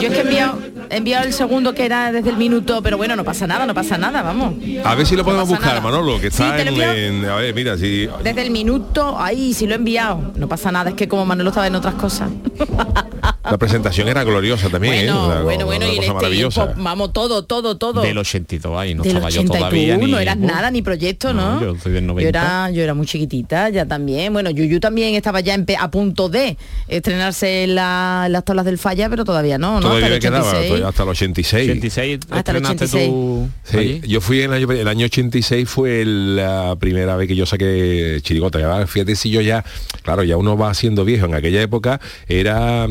Yo 0.00 0.08
es 0.08 0.14
que 0.14 0.18
he 0.18 0.20
enviado, 0.20 0.58
he 0.90 0.96
enviado 0.96 1.26
el 1.26 1.32
segundo 1.32 1.74
que 1.74 1.84
era 1.84 2.12
desde 2.12 2.30
el 2.30 2.36
minuto, 2.36 2.80
pero 2.82 2.96
bueno, 2.96 3.16
no 3.16 3.24
pasa 3.24 3.46
nada, 3.46 3.66
no 3.66 3.74
pasa 3.74 3.98
nada, 3.98 4.22
vamos. 4.22 4.54
A 4.84 4.94
ver 4.94 5.06
si 5.06 5.16
lo 5.16 5.24
podemos 5.24 5.48
buscar, 5.48 5.68
nada. 5.68 5.80
Manolo, 5.80 6.20
que 6.20 6.28
está 6.28 6.60
en, 6.60 7.24
A 7.24 7.36
ver, 7.36 7.54
mira, 7.54 7.76
si... 7.76 8.08
Desde 8.22 8.42
el 8.42 8.50
minuto, 8.50 9.16
ahí 9.18 9.54
sí 9.54 9.66
lo 9.66 9.72
he 9.72 9.76
enviado. 9.76 10.32
No 10.36 10.48
pasa 10.48 10.70
nada, 10.70 10.90
es 10.90 10.96
que 10.96 11.08
como 11.08 11.26
Manolo 11.26 11.50
estaba 11.50 11.66
en 11.66 11.74
otras 11.74 11.94
cosas. 11.94 12.30
La 13.44 13.56
presentación 13.56 14.08
era 14.08 14.24
gloriosa 14.24 14.68
también, 14.68 14.94
¿eh? 14.94 15.04
Bueno, 15.06 15.26
Una- 15.26 15.40
bueno, 15.42 15.56
una 15.58 15.64
bueno, 15.64 15.84
y 15.86 15.88
en 15.90 15.96
cosa 15.96 16.02
este 16.02 16.14
maravillosa. 16.14 16.64
tiempo, 16.66 16.82
vamos, 16.82 17.12
todo, 17.12 17.44
todo, 17.44 17.76
todo. 17.78 18.02
Del 18.02 18.18
82 18.18 18.78
ahí, 18.78 18.94
no 18.94 19.02
del 19.02 19.12
estaba 19.16 19.30
yo 19.30 19.40
80 19.40 19.54
y 19.56 19.58
todavía 19.60 19.96
ni... 19.96 20.10
no 20.10 20.18
eras 20.18 20.36
Uh, 20.36 20.46
nada, 20.46 20.70
ni 20.70 20.82
proyecto, 20.82 21.32
¿no? 21.32 21.54
No, 21.54 21.60
yo 21.74 21.80
soy 21.80 21.92
del 21.92 22.06
90. 22.06 22.22
Yo 22.22 22.28
era, 22.28 22.70
yo 22.70 22.82
era 22.82 22.94
muy 22.94 23.06
chiquitita, 23.06 23.70
ya 23.70 23.86
también. 23.86 24.32
Bueno, 24.32 24.50
Yuyu 24.50 24.80
también 24.80 25.14
estaba 25.14 25.40
ya 25.40 25.54
en 25.54 25.64
a 25.78 25.90
punto 25.90 26.28
de 26.28 26.56
estrenarse 26.88 27.64
en, 27.64 27.74
la- 27.74 28.24
en 28.26 28.32
las 28.32 28.44
tablas 28.44 28.64
del 28.64 28.78
falla, 28.78 29.08
pero 29.08 29.24
todavía 29.24 29.56
no, 29.58 29.74
¿no? 29.74 29.80
Todavía 29.80 30.06
Hasta 30.06 30.14
el 30.16 30.20
quedaba, 30.20 30.38
86. 30.48 30.66
todavía 30.68 30.88
hasta 30.88 31.02
el 31.02 31.08
86. 31.08 31.70
86 31.70 32.18
Hasta 32.30 32.34
el 32.34 32.38
estrenaste 32.38 32.84
86. 32.84 33.08
tú 33.10 33.48
Sí, 33.64 33.76
allí? 33.78 34.00
yo 34.06 34.20
fui 34.20 34.42
en 34.42 34.52
el 34.52 34.64
año, 34.64 34.72
el 34.72 34.88
año 34.88 35.06
86 35.06 35.68
fue 35.68 36.04
la 36.04 36.76
primera 36.78 37.16
vez 37.16 37.28
que 37.28 37.36
yo 37.36 37.46
saqué 37.46 38.18
chirigota. 38.22 38.58
Ya, 38.58 38.86
Fíjate 38.86 39.16
si 39.16 39.30
yo 39.30 39.40
ya, 39.40 39.64
claro, 40.02 40.22
ya 40.24 40.36
uno 40.36 40.56
va 40.56 40.72
siendo 40.74 41.04
viejo. 41.04 41.26
En 41.26 41.34
aquella 41.34 41.62
época 41.62 42.00
era, 42.26 42.86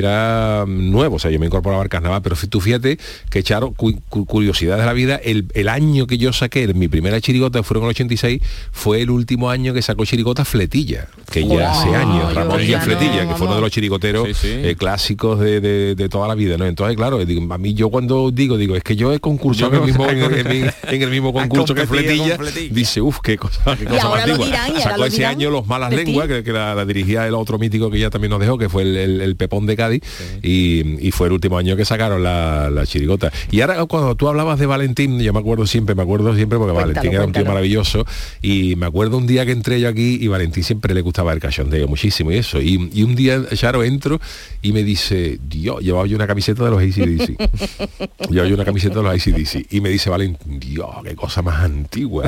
era 0.00 0.64
nuevo, 0.66 1.16
o 1.16 1.18
sea, 1.18 1.30
yo 1.30 1.38
me 1.38 1.46
incorporaba 1.46 1.82
al 1.82 1.88
carnaval, 1.88 2.20
pero 2.22 2.36
tú 2.48 2.60
fíjate 2.60 2.98
que 3.30 3.42
Charo, 3.42 3.72
cu- 3.72 4.00
cu- 4.08 4.26
curiosidad 4.26 4.78
de 4.78 4.84
la 4.86 4.92
vida, 4.92 5.16
el, 5.22 5.46
el 5.54 5.68
año 5.68 6.06
que 6.06 6.18
yo 6.18 6.32
saqué 6.32 6.66
mi 6.74 6.88
primera 6.88 7.20
chirigota, 7.20 7.62
fueron 7.62 7.84
el 7.84 7.90
86, 7.90 8.40
fue 8.72 9.02
el 9.02 9.10
último 9.10 9.50
año 9.50 9.72
que 9.74 9.82
sacó 9.82 10.04
chirigota 10.04 10.44
Fletilla, 10.44 11.06
que 11.30 11.46
ya 11.46 11.70
hace 11.72 11.94
años, 11.94 12.34
Ramón 12.34 12.58
ya 12.60 12.64
Díaz 12.66 12.86
no, 12.88 12.96
Fletilla, 12.96 13.28
que 13.28 13.34
fue 13.34 13.46
uno 13.46 13.56
de 13.56 13.60
los 13.62 13.70
chirigoteros 13.70 14.28
Sí, 14.28 14.34
sí. 14.34 14.48
eh, 14.48 14.74
clásicos 14.76 15.38
de, 15.40 15.60
de- 15.60 15.94
de 15.94 16.08
toda 16.08 16.26
la 16.28 16.34
vida, 16.34 16.56
¿no? 16.56 16.66
Entonces, 16.66 16.96
claro, 16.96 17.24
digo, 17.24 17.52
a 17.52 17.58
mí 17.58 17.74
yo 17.74 17.90
cuando 17.90 18.30
digo, 18.30 18.56
digo, 18.56 18.76
es 18.76 18.82
que 18.82 18.96
yo 18.96 19.12
he 19.12 19.20
concursado 19.20 19.72
en 19.74 19.80
el 19.80 19.86
mismo, 19.86 20.08
en 20.08 20.18
el, 20.18 20.34
en 20.34 20.48
mi- 20.48 20.70
en 20.88 21.02
el 21.02 21.10
mismo 21.10 21.32
concurso 21.32 21.74
que 21.74 21.86
Fletilla, 21.86 22.38
dice, 22.70 23.00
uff, 23.00 23.18
qué 23.22 23.36
cosa, 23.36 23.76
qué 23.76 23.84
cosa 23.84 24.02
ahora 24.02 24.20
más 24.20 24.28
lo 24.28 24.34
antigua. 24.34 24.46
dirán, 24.46 24.66
y 24.68 24.70
ahora 24.72 24.82
Sacó 24.82 24.96
lo 24.98 25.04
ese 25.06 25.16
dirán 25.18 25.30
año 25.32 25.50
Los 25.50 25.66
Malas. 25.66 25.92
Lenguas, 25.92 26.28
que, 26.28 26.42
que 26.42 26.52
la, 26.52 26.74
la 26.74 26.84
dirigía 26.84 27.26
el 27.26 27.34
otro 27.34 27.58
mítico 27.58 27.90
que 27.90 27.98
ya 27.98 28.10
también 28.10 28.30
nos 28.30 28.40
dejó, 28.40 28.56
que 28.58 28.68
fue 28.68 28.82
el, 28.82 28.96
el- 28.96 29.20
el 29.20 29.36
Pepón 29.36 29.66
de 29.66 29.76
Cádiz, 29.80 30.02
y, 30.42 31.06
y 31.06 31.10
fue 31.10 31.28
el 31.28 31.32
último 31.32 31.56
año 31.56 31.76
que 31.76 31.84
sacaron 31.84 32.22
la, 32.22 32.68
la 32.70 32.86
chirigota. 32.86 33.32
Y 33.50 33.60
ahora 33.62 33.84
cuando 33.86 34.14
tú 34.14 34.28
hablabas 34.28 34.58
de 34.58 34.66
Valentín, 34.66 35.18
yo 35.20 35.32
me 35.32 35.40
acuerdo 35.40 35.66
siempre, 35.66 35.94
me 35.94 36.02
acuerdo 36.02 36.34
siempre, 36.34 36.58
porque 36.58 36.74
Cuéntalo, 36.74 36.94
Valentín 36.94 37.14
era 37.14 37.26
un 37.26 37.32
tío 37.32 37.44
maravilloso, 37.44 38.04
y 38.42 38.76
me 38.76 38.86
acuerdo 38.86 39.16
un 39.16 39.26
día 39.26 39.46
que 39.46 39.52
entré 39.52 39.80
yo 39.80 39.88
aquí 39.88 40.18
y 40.20 40.28
Valentín 40.28 40.64
siempre 40.64 40.94
le 40.94 41.00
gustaba 41.00 41.32
el 41.32 41.40
cachondeo 41.40 41.88
muchísimo 41.88 42.30
y 42.32 42.36
eso. 42.36 42.60
Y, 42.60 42.90
y 42.92 43.02
un 43.02 43.14
día, 43.14 43.42
Charo, 43.54 43.82
entro 43.84 44.20
y 44.62 44.72
me 44.72 44.82
dice, 44.84 45.38
Dios, 45.42 45.80
llevaba 45.80 46.06
yo 46.06 46.16
una 46.16 46.26
camiseta 46.26 46.64
de 46.64 46.70
los 46.70 46.80
ACDC. 46.82 47.38
llevaba 48.30 48.48
yo 48.48 48.54
una 48.54 48.64
camiseta 48.64 48.96
de 48.96 49.02
los 49.02 49.14
ACDC. 49.14 49.72
Y 49.72 49.80
me 49.80 49.88
dice 49.88 50.10
Valentín, 50.10 50.60
Dios, 50.60 50.88
qué 51.04 51.14
cosa 51.14 51.42
más 51.42 51.64
antigua. 51.64 52.24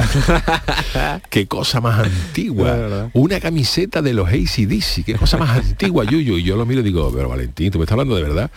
qué 1.31 1.47
cosa 1.47 1.81
más 1.81 2.07
antigua. 2.07 3.11
Una 3.15 3.41
camiseta 3.41 4.03
de 4.03 4.15
los 4.15 4.29
ACDC, 4.29 5.05
qué 5.05 5.15
cosa 5.15 5.37
más 5.37 5.51
antigua, 5.59 6.05
Yuyu. 6.05 6.39
Y 6.39 6.43
yo 6.43 6.57
lo 6.57 6.67
miro 6.67 6.81
y 6.81 6.85
digo, 6.85 7.13
pero 7.15 7.29
Valentín, 7.29 7.42
¿tú 7.49 7.79
me 7.79 7.85
estás 7.85 7.93
hablando 7.93 8.17
de 8.17 8.23
verdad? 8.23 8.51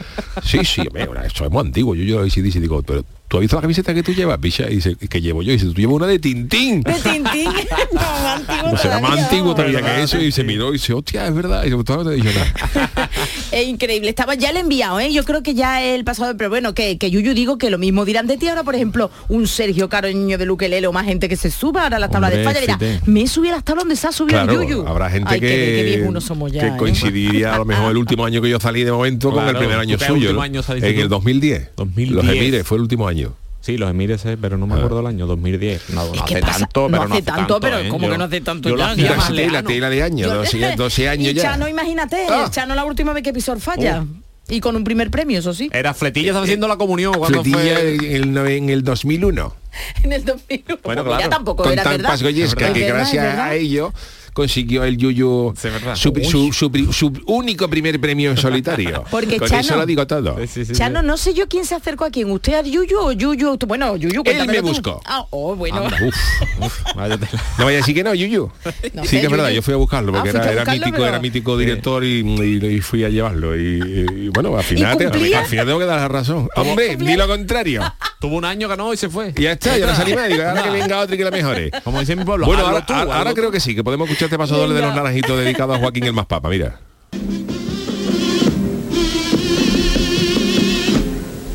Sí, 0.44 0.60
sí, 0.64 0.82
hombre, 0.82 1.08
eso 1.26 1.46
es 1.46 1.52
muy 1.52 1.62
antiguo. 1.62 1.96
Yo 1.96 2.20
los 2.20 2.32
ACDC 2.32 2.56
y 2.56 2.60
digo, 2.60 2.84
pero 2.84 3.04
¿tú 3.28 3.38
has 3.38 3.42
visto 3.42 3.56
la 3.56 3.62
camiseta 3.62 3.94
que 3.94 4.04
tú 4.04 4.14
llevas, 4.14 4.38
picha? 4.40 4.70
Y 4.70 4.76
dice, 4.76 4.96
que 4.96 5.22
llevo 5.22 5.42
yo. 5.42 5.52
Y 5.52 5.58
dice, 5.58 5.68
tú 5.68 5.74
llevas 5.74 5.96
una 5.96 6.08
de 6.08 6.20
Tintín. 6.20 6.82
De 6.82 6.94
Tintín. 6.94 7.52
más 8.40 8.50
antiguo 8.50 8.72
No 8.72 8.78
será 8.78 8.94
más 9.00 9.02
todavía, 9.12 9.24
antiguo 9.26 9.56
todavía 9.56 9.82
que 9.82 10.04
eso 10.04 10.20
y 10.20 10.32
se 10.32 10.44
miró 10.44 10.70
y 10.70 10.74
dice, 10.74 10.94
hostia, 10.94 11.28
es 11.28 11.34
verdad. 11.36 11.64
Y. 11.66 11.72
Es 13.52 13.68
increíble. 13.68 14.10
Estaba 14.10 14.34
ya 14.36 14.52
le 14.52 14.60
he 14.60 14.62
enviado, 14.62 15.00
¿eh? 15.00 15.14
Yo 15.14 15.24
creo 15.24 15.42
que 15.42 15.54
ya 15.54 15.82
el 15.82 16.04
pasado, 16.04 16.36
pero 16.38 16.50
bueno, 16.50 16.74
que, 16.74 16.98
que 16.98 17.10
Yuyu 17.10 17.34
digo 17.34 17.58
que 17.58 17.70
lo 17.70 17.78
mismo 17.78 18.04
dirán 18.04 18.28
de 18.28 18.38
ti 18.38 18.48
ahora, 18.50 18.64
por 18.64 18.76
ejemplo, 18.76 19.10
un 19.30 19.48
Sergio 19.48 19.88
Caroño 19.88 20.38
de 20.38 20.46
Luquelele 20.46 20.88
o 20.88 20.92
más 20.92 21.06
gente 21.06 21.30
que 21.30 21.36
se 21.38 21.52
suba 21.52 21.84
ahora 21.84 21.98
a 21.98 22.00
las 22.00 22.12
tablas 22.12 22.32
de 22.32 22.44
falla 22.44 22.60
fíjate. 22.60 23.02
me 23.06 23.28
subí 23.28 23.48
a 23.50 23.54
las 23.54 23.64
tablas 23.64 23.84
donde 23.84 23.96
se 23.96 24.08
ha 24.08 24.12
subido 24.12 24.40
el 24.42 24.48
Claro, 24.48 24.64
Yuyu. 24.64 24.88
habrá 24.88 25.10
gente 25.10 25.34
Ay, 25.34 25.40
que, 25.40 26.06
somos 26.20 26.52
ya. 26.52 26.62
que 26.62 26.68
¿eh? 26.68 26.74
coincidiría 26.78 27.56
a 27.56 27.58
lo 27.60 27.66
mejor 27.66 27.92
el 27.92 27.98
último 27.98 28.26
año 28.26 28.42
que 28.42 28.50
yo 28.50 28.60
salí 28.60 28.84
de 28.84 28.92
momento 28.92 29.32
con 29.32 29.48
el 29.48 29.56
primer 29.56 29.80
año 29.80 29.98
¿tú 29.98 30.04
qué 30.04 30.08
suyo. 30.08 30.44
en 30.44 31.00
el 31.00 31.10
2010. 31.10 31.70
2010. 31.78 32.26
Los 32.26 32.36
Emires 32.36 32.68
fue 32.68 32.78
el 32.78 32.82
último 32.82 33.08
año. 33.08 33.34
Sí, 33.66 33.78
los 33.78 33.90
Emires, 33.90 34.24
pero 34.40 34.60
no 34.60 34.68
me 34.68 34.76
acuerdo 34.76 35.00
el 35.00 35.08
año, 35.08 35.26
2010. 35.26 35.90
No, 35.90 36.06
no 36.06 36.12
que 36.26 36.36
hace 36.36 36.42
pasa- 36.42 36.60
tanto, 36.60 36.82
no 36.88 37.00
pero 37.02 37.14
hace 37.14 37.22
tanto, 37.24 37.60
pero 37.60 37.80
¿eh? 37.80 37.90
¿cómo 37.90 38.06
Yo- 38.06 38.12
que 38.12 38.18
no 38.20 38.24
hace 38.26 38.42
tanto 38.42 38.70
yo 38.70 38.76
lo 38.76 38.82
ya? 38.82 38.94
Ya 38.94 39.18
Tela, 39.28 39.32
lejano. 39.34 39.68
tela 39.68 39.90
de 39.90 40.04
años, 40.04 40.28
Yo- 40.30 40.36
12, 40.36 40.76
12 40.78 41.10
años 41.10 41.32
y 41.32 41.34
ya. 41.34 41.42
Chano, 41.42 41.68
imagínate, 41.68 42.28
Ah. 42.30 42.44
el 42.46 42.52
Chano 42.52 42.76
la 42.76 42.86
última 42.86 43.12
vez 43.14 43.24
que 43.24 43.34
pisó 43.34 43.58
falla. 43.60 44.06
Y 44.48 44.60
con 44.60 44.76
un 44.76 44.84
primer 44.84 45.10
premio, 45.10 45.40
eso 45.40 45.56
sí. 45.56 45.72
Era 45.74 45.96
Fletilla 45.96 46.28
estaba 46.28 46.44
haciendo 46.46 46.68
la 46.68 46.78
comunión 46.78 47.16
cuando 47.16 47.42
Fletilla 47.42 47.76
fue... 47.80 47.96
en 48.18 48.38
el, 48.38 48.48
en 48.48 48.70
el 48.70 48.84
2001. 48.84 49.56
en 50.04 50.14
el 50.14 50.24
2001. 50.24 50.80
Bueno, 50.84 51.04
claro. 51.04 51.28
tampoco 51.30 51.64
con 51.64 51.74
era 51.74 51.84
verdad. 51.84 52.20
Que 52.20 52.24
verdad, 52.24 52.78
es 52.78 52.88
gracias 52.88 53.24
verdad. 53.26 53.46
a 53.48 53.56
ello 53.56 53.92
consiguió 54.36 54.84
el 54.84 54.98
Yuyu 54.98 55.54
Sí, 55.56 55.70
su, 55.96 56.14
su- 56.30 56.52
su 56.54 56.70
pri- 56.72 56.92
su 56.92 57.12
único 57.26 57.70
primer 57.70 58.00
premio 58.02 58.32
en 58.32 58.38
solitario. 58.38 59.04
Porque 59.10 59.38
con 59.38 59.48
Chano- 59.48 59.62
eso 59.62 59.76
lo 59.78 59.86
digo 59.86 60.06
todo. 60.06 60.38
Sí, 60.42 60.48
sí, 60.48 60.66
sí, 60.66 60.74
Chano, 60.74 61.00
sí. 61.02 61.08
no 61.08 61.16
sé 61.18 61.34
yo 61.34 61.48
quién 61.48 61.66
se 61.66 61.74
acercó 61.74 62.04
a 62.06 62.10
quién, 62.12 62.30
usted 62.30 62.54
a 62.56 62.62
Yuyu 62.62 63.00
o 63.00 63.12
Yuyu, 63.14 63.58
bueno, 63.66 63.96
Yuyu, 63.96 64.24
cuéntamelo 64.24 64.62
me 64.62 64.70
buscó. 64.70 65.02
Ah, 65.06 65.26
oh, 65.30 65.56
bueno. 65.56 65.78
Anda. 65.86 65.98
Uf, 66.06 66.16
Uf, 66.60 66.80
vaya 66.96 67.18
tela. 67.18 67.42
no 67.58 67.66
vaya 67.66 67.78
a 67.78 67.80
decir 67.80 67.96
que 67.96 68.04
no, 68.04 68.14
Yuyu. 68.14 68.52
No 68.94 69.04
sí 69.06 69.20
que 69.20 69.26
es 69.26 69.32
verdad, 69.32 69.50
yo 69.50 69.62
fui 69.62 69.74
a 69.74 69.78
buscarlo 69.78 70.12
porque 70.12 70.30
Ah, 70.38 70.52
era, 70.52 70.66
mítico, 70.66 70.92
pero- 70.92 71.06
era 71.08 71.20
mítico 71.20 71.58
director 71.58 72.04
y, 72.04 72.20
y- 72.20 72.66
y 72.76 72.82
fui 72.82 73.04
a 73.06 73.10
llevarlo. 73.10 73.56
Y, 73.58 73.80
y, 74.26 74.30
bueno, 74.30 74.56
al 74.58 74.64
final, 74.64 74.98
te- 74.98 75.06
cumplía? 75.10 75.40
al 75.40 75.46
final 75.46 75.66
tengo 75.66 75.80
que 75.80 75.86
dar 75.86 76.02
la 76.02 76.08
razón. 76.10 76.50
Hombre, 76.58 76.98
ni 76.98 77.16
lo 77.16 77.28
contrario. 77.28 77.82
Tuvo 78.20 78.38
un 78.38 78.46
año, 78.46 78.68
ganó 78.68 78.92
y 78.94 78.98
se 78.98 79.08
fue. 79.10 79.34
Y 79.38 79.44
ya 79.44 79.52
está, 79.54 79.78
ya 79.78 79.86
no 79.88 79.96
salí 79.96 80.14
más. 80.16 80.28
Digo, 80.28 80.44
ahora 80.44 80.64
que 80.64 80.70
venga 80.72 81.00
otro 81.00 81.16
y 81.16 81.18
que 81.18 81.24
la 81.24 81.32
mejore. 81.32 81.70
Como 81.84 82.00
dice 82.00 82.16
mi 82.16 82.24
pueblo, 82.26 82.46
Bueno, 82.48 82.66
ahora, 82.66 82.86
tú, 82.86 82.94
creo 83.36 83.52
que 83.52 83.60
sí, 83.60 83.76
que 83.76 83.84
podemos 83.84 84.10
escuchar 84.10 84.25
este 84.26 84.38
paso 84.38 84.58
doble 84.58 84.74
de 84.74 84.82
los 84.82 84.96
naranjitos 84.96 85.38
dedicado 85.38 85.74
a 85.74 85.78
Joaquín 85.78 86.04
el 86.06 86.14
Más 86.14 86.26
Papa. 86.26 86.50
Mira. 86.50 86.80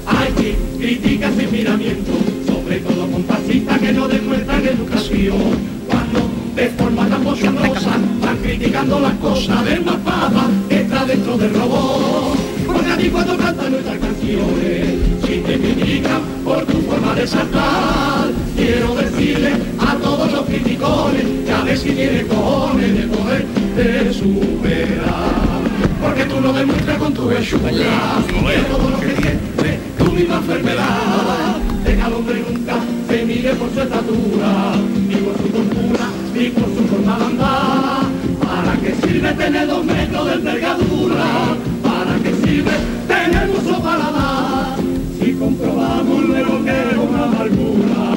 Hay 0.07 0.33
quien 0.35 0.57
critica 0.79 1.31
sin 1.33 1.51
miramiento, 1.51 2.13
sobre 2.47 2.79
todo 2.81 3.11
con 3.11 3.25
fascistas 3.25 3.79
que 3.79 3.93
no 3.93 4.07
demuestran 4.07 4.65
educación. 4.65 5.81
Cuando 5.89 6.31
de 6.55 6.69
forma 6.71 7.09
tan 7.09 7.25
bochornosa 7.25 7.99
van 8.21 8.37
criticando 8.39 9.01
las 9.01 9.15
cosas 9.15 9.65
del 9.65 9.85
más 9.85 9.97
papa, 9.97 10.49
está 10.69 11.05
dentro 11.05 11.37
del 11.39 11.53
robot. 11.55 12.39
Porque 12.67 12.91
a 12.91 12.97
ti 12.97 13.09
cuando 13.09 13.37
cantan 13.37 13.73
nuestras 13.73 13.99
canciones, 13.99 14.87
si 15.27 15.41
te 15.41 15.59
critican 15.59 16.23
por 16.45 16.65
tu 16.67 16.81
forma 16.83 17.15
de 17.17 17.27
saltar, 17.27 18.29
quiero 18.57 18.95
decirle 18.95 19.53
a 19.79 19.95
todos 19.97 20.33
los 20.33 20.45
criticones, 20.47 21.25
que 21.45 21.53
a 21.53 21.63
ver 21.63 21.79
si 21.79 21.91
tienen 21.91 22.27
cojones 22.29 22.95
de 22.97 23.03
poder 23.09 23.47
de 23.77 24.13
superar. 24.13 25.61
Porque 26.01 26.25
tú 26.25 26.41
lo 26.41 26.53
demuestras 26.53 26.99
con 26.99 27.13
tu 27.13 27.31
hechura, 27.31 27.71
que 27.71 28.63
todo 28.71 28.91
lo 28.91 29.01
que 29.01 29.07
tienes 29.07 29.51
tu 29.99 30.13
misma 30.13 30.37
enfermedad. 30.37 31.57
Deja 31.85 32.07
al 32.07 32.13
hombre 32.15 32.45
nunca 32.49 32.75
se 33.09 33.25
mire 33.25 33.55
por 33.55 33.71
su 33.73 33.81
estatura, 33.81 34.75
ni 35.09 35.17
por 35.17 35.37
su 35.37 35.51
cultura, 35.51 36.07
ni 36.35 36.49
por 36.49 36.65
su 36.65 36.85
forma 36.89 37.19
de 37.19 37.25
andar. 37.25 38.03
¿Para 38.41 38.77
qué 38.81 38.95
sirve 39.07 39.33
tener 39.33 39.67
dos 39.67 39.85
metros 39.85 40.27
de 40.27 40.33
envergadura? 40.35 41.57
¿Para 41.83 42.17
qué 42.23 42.35
sirve 42.47 42.73
tener 43.09 43.49
mucho 43.49 43.83
paladar? 43.83 44.77
Si 45.21 45.33
comprobamos 45.33 46.25
luego 46.25 46.65
que 46.65 46.71
es 46.71 46.97
una 46.97 47.25
amargura, 47.25 48.17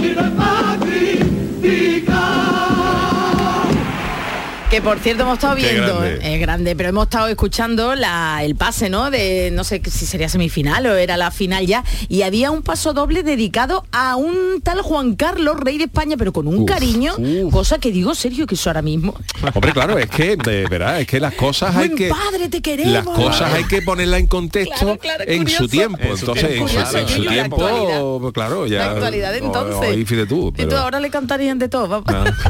solo 0.00 0.14
sirve 0.14 0.59
Que 4.70 4.80
por 4.80 5.00
cierto 5.00 5.24
hemos 5.24 5.34
estado 5.34 5.56
viendo, 5.56 5.98
grande. 5.98 6.34
es 6.34 6.40
grande, 6.40 6.76
pero 6.76 6.90
hemos 6.90 7.02
estado 7.06 7.26
escuchando 7.26 7.96
la, 7.96 8.44
el 8.44 8.54
pase, 8.54 8.88
¿no? 8.88 9.10
De 9.10 9.50
no 9.52 9.64
sé 9.64 9.82
si 9.90 10.06
sería 10.06 10.28
semifinal 10.28 10.86
o 10.86 10.94
era 10.94 11.16
la 11.16 11.32
final 11.32 11.66
ya, 11.66 11.82
y 12.08 12.22
había 12.22 12.52
un 12.52 12.62
paso 12.62 12.92
doble 12.92 13.24
dedicado 13.24 13.84
a 13.90 14.14
un 14.14 14.60
tal 14.62 14.80
Juan 14.82 15.16
Carlos, 15.16 15.58
rey 15.58 15.76
de 15.76 15.84
España, 15.84 16.14
pero 16.16 16.32
con 16.32 16.46
un 16.46 16.58
Uf, 16.60 16.68
cariño, 16.68 17.14
uf. 17.18 17.52
cosa 17.52 17.78
que 17.78 17.90
digo 17.90 18.14
serio 18.14 18.46
que 18.46 18.54
eso 18.54 18.70
ahora 18.70 18.80
mismo. 18.82 19.14
Hombre, 19.54 19.72
claro, 19.72 19.98
es 19.98 20.08
que, 20.08 20.36
de 20.36 20.66
verdad, 20.68 21.00
es 21.00 21.08
que 21.08 21.18
las 21.18 21.34
cosas 21.34 21.74
hay 21.74 21.92
que... 21.92 22.08
padre, 22.08 22.48
te 22.48 22.62
queremos. 22.62 22.92
Las 22.92 23.04
cosas 23.06 23.52
hay 23.52 23.64
que 23.64 23.82
ponerlas 23.82 24.20
en 24.20 24.28
contexto 24.28 24.76
Claro, 24.78 24.98
claro, 25.00 25.24
en 25.26 25.38
curioso. 25.38 25.64
su 25.64 25.68
tiempo. 25.68 25.98
Entonces, 26.00 26.44
en 26.44 26.68
su, 26.68 26.74
claro. 26.76 26.98
en 26.98 27.08
su 27.08 27.14
Curioso, 27.16 27.24
la 27.24 27.32
tiempo, 27.32 28.32
claro, 28.32 28.66
ya. 28.68 28.78
la 28.86 28.90
actualidad 28.92 29.32
o- 29.32 29.36
entonces. 29.36 29.90
Hoy 29.96 30.04
fíjate 30.04 30.28
tú. 30.28 30.48
Y 30.50 30.62
tú 30.62 30.68
pero- 30.68 30.78
ahora 30.78 31.00
le 31.00 31.10
cantarían 31.10 31.58
de 31.58 31.68
todo. 31.68 31.88
papá. 32.04 32.24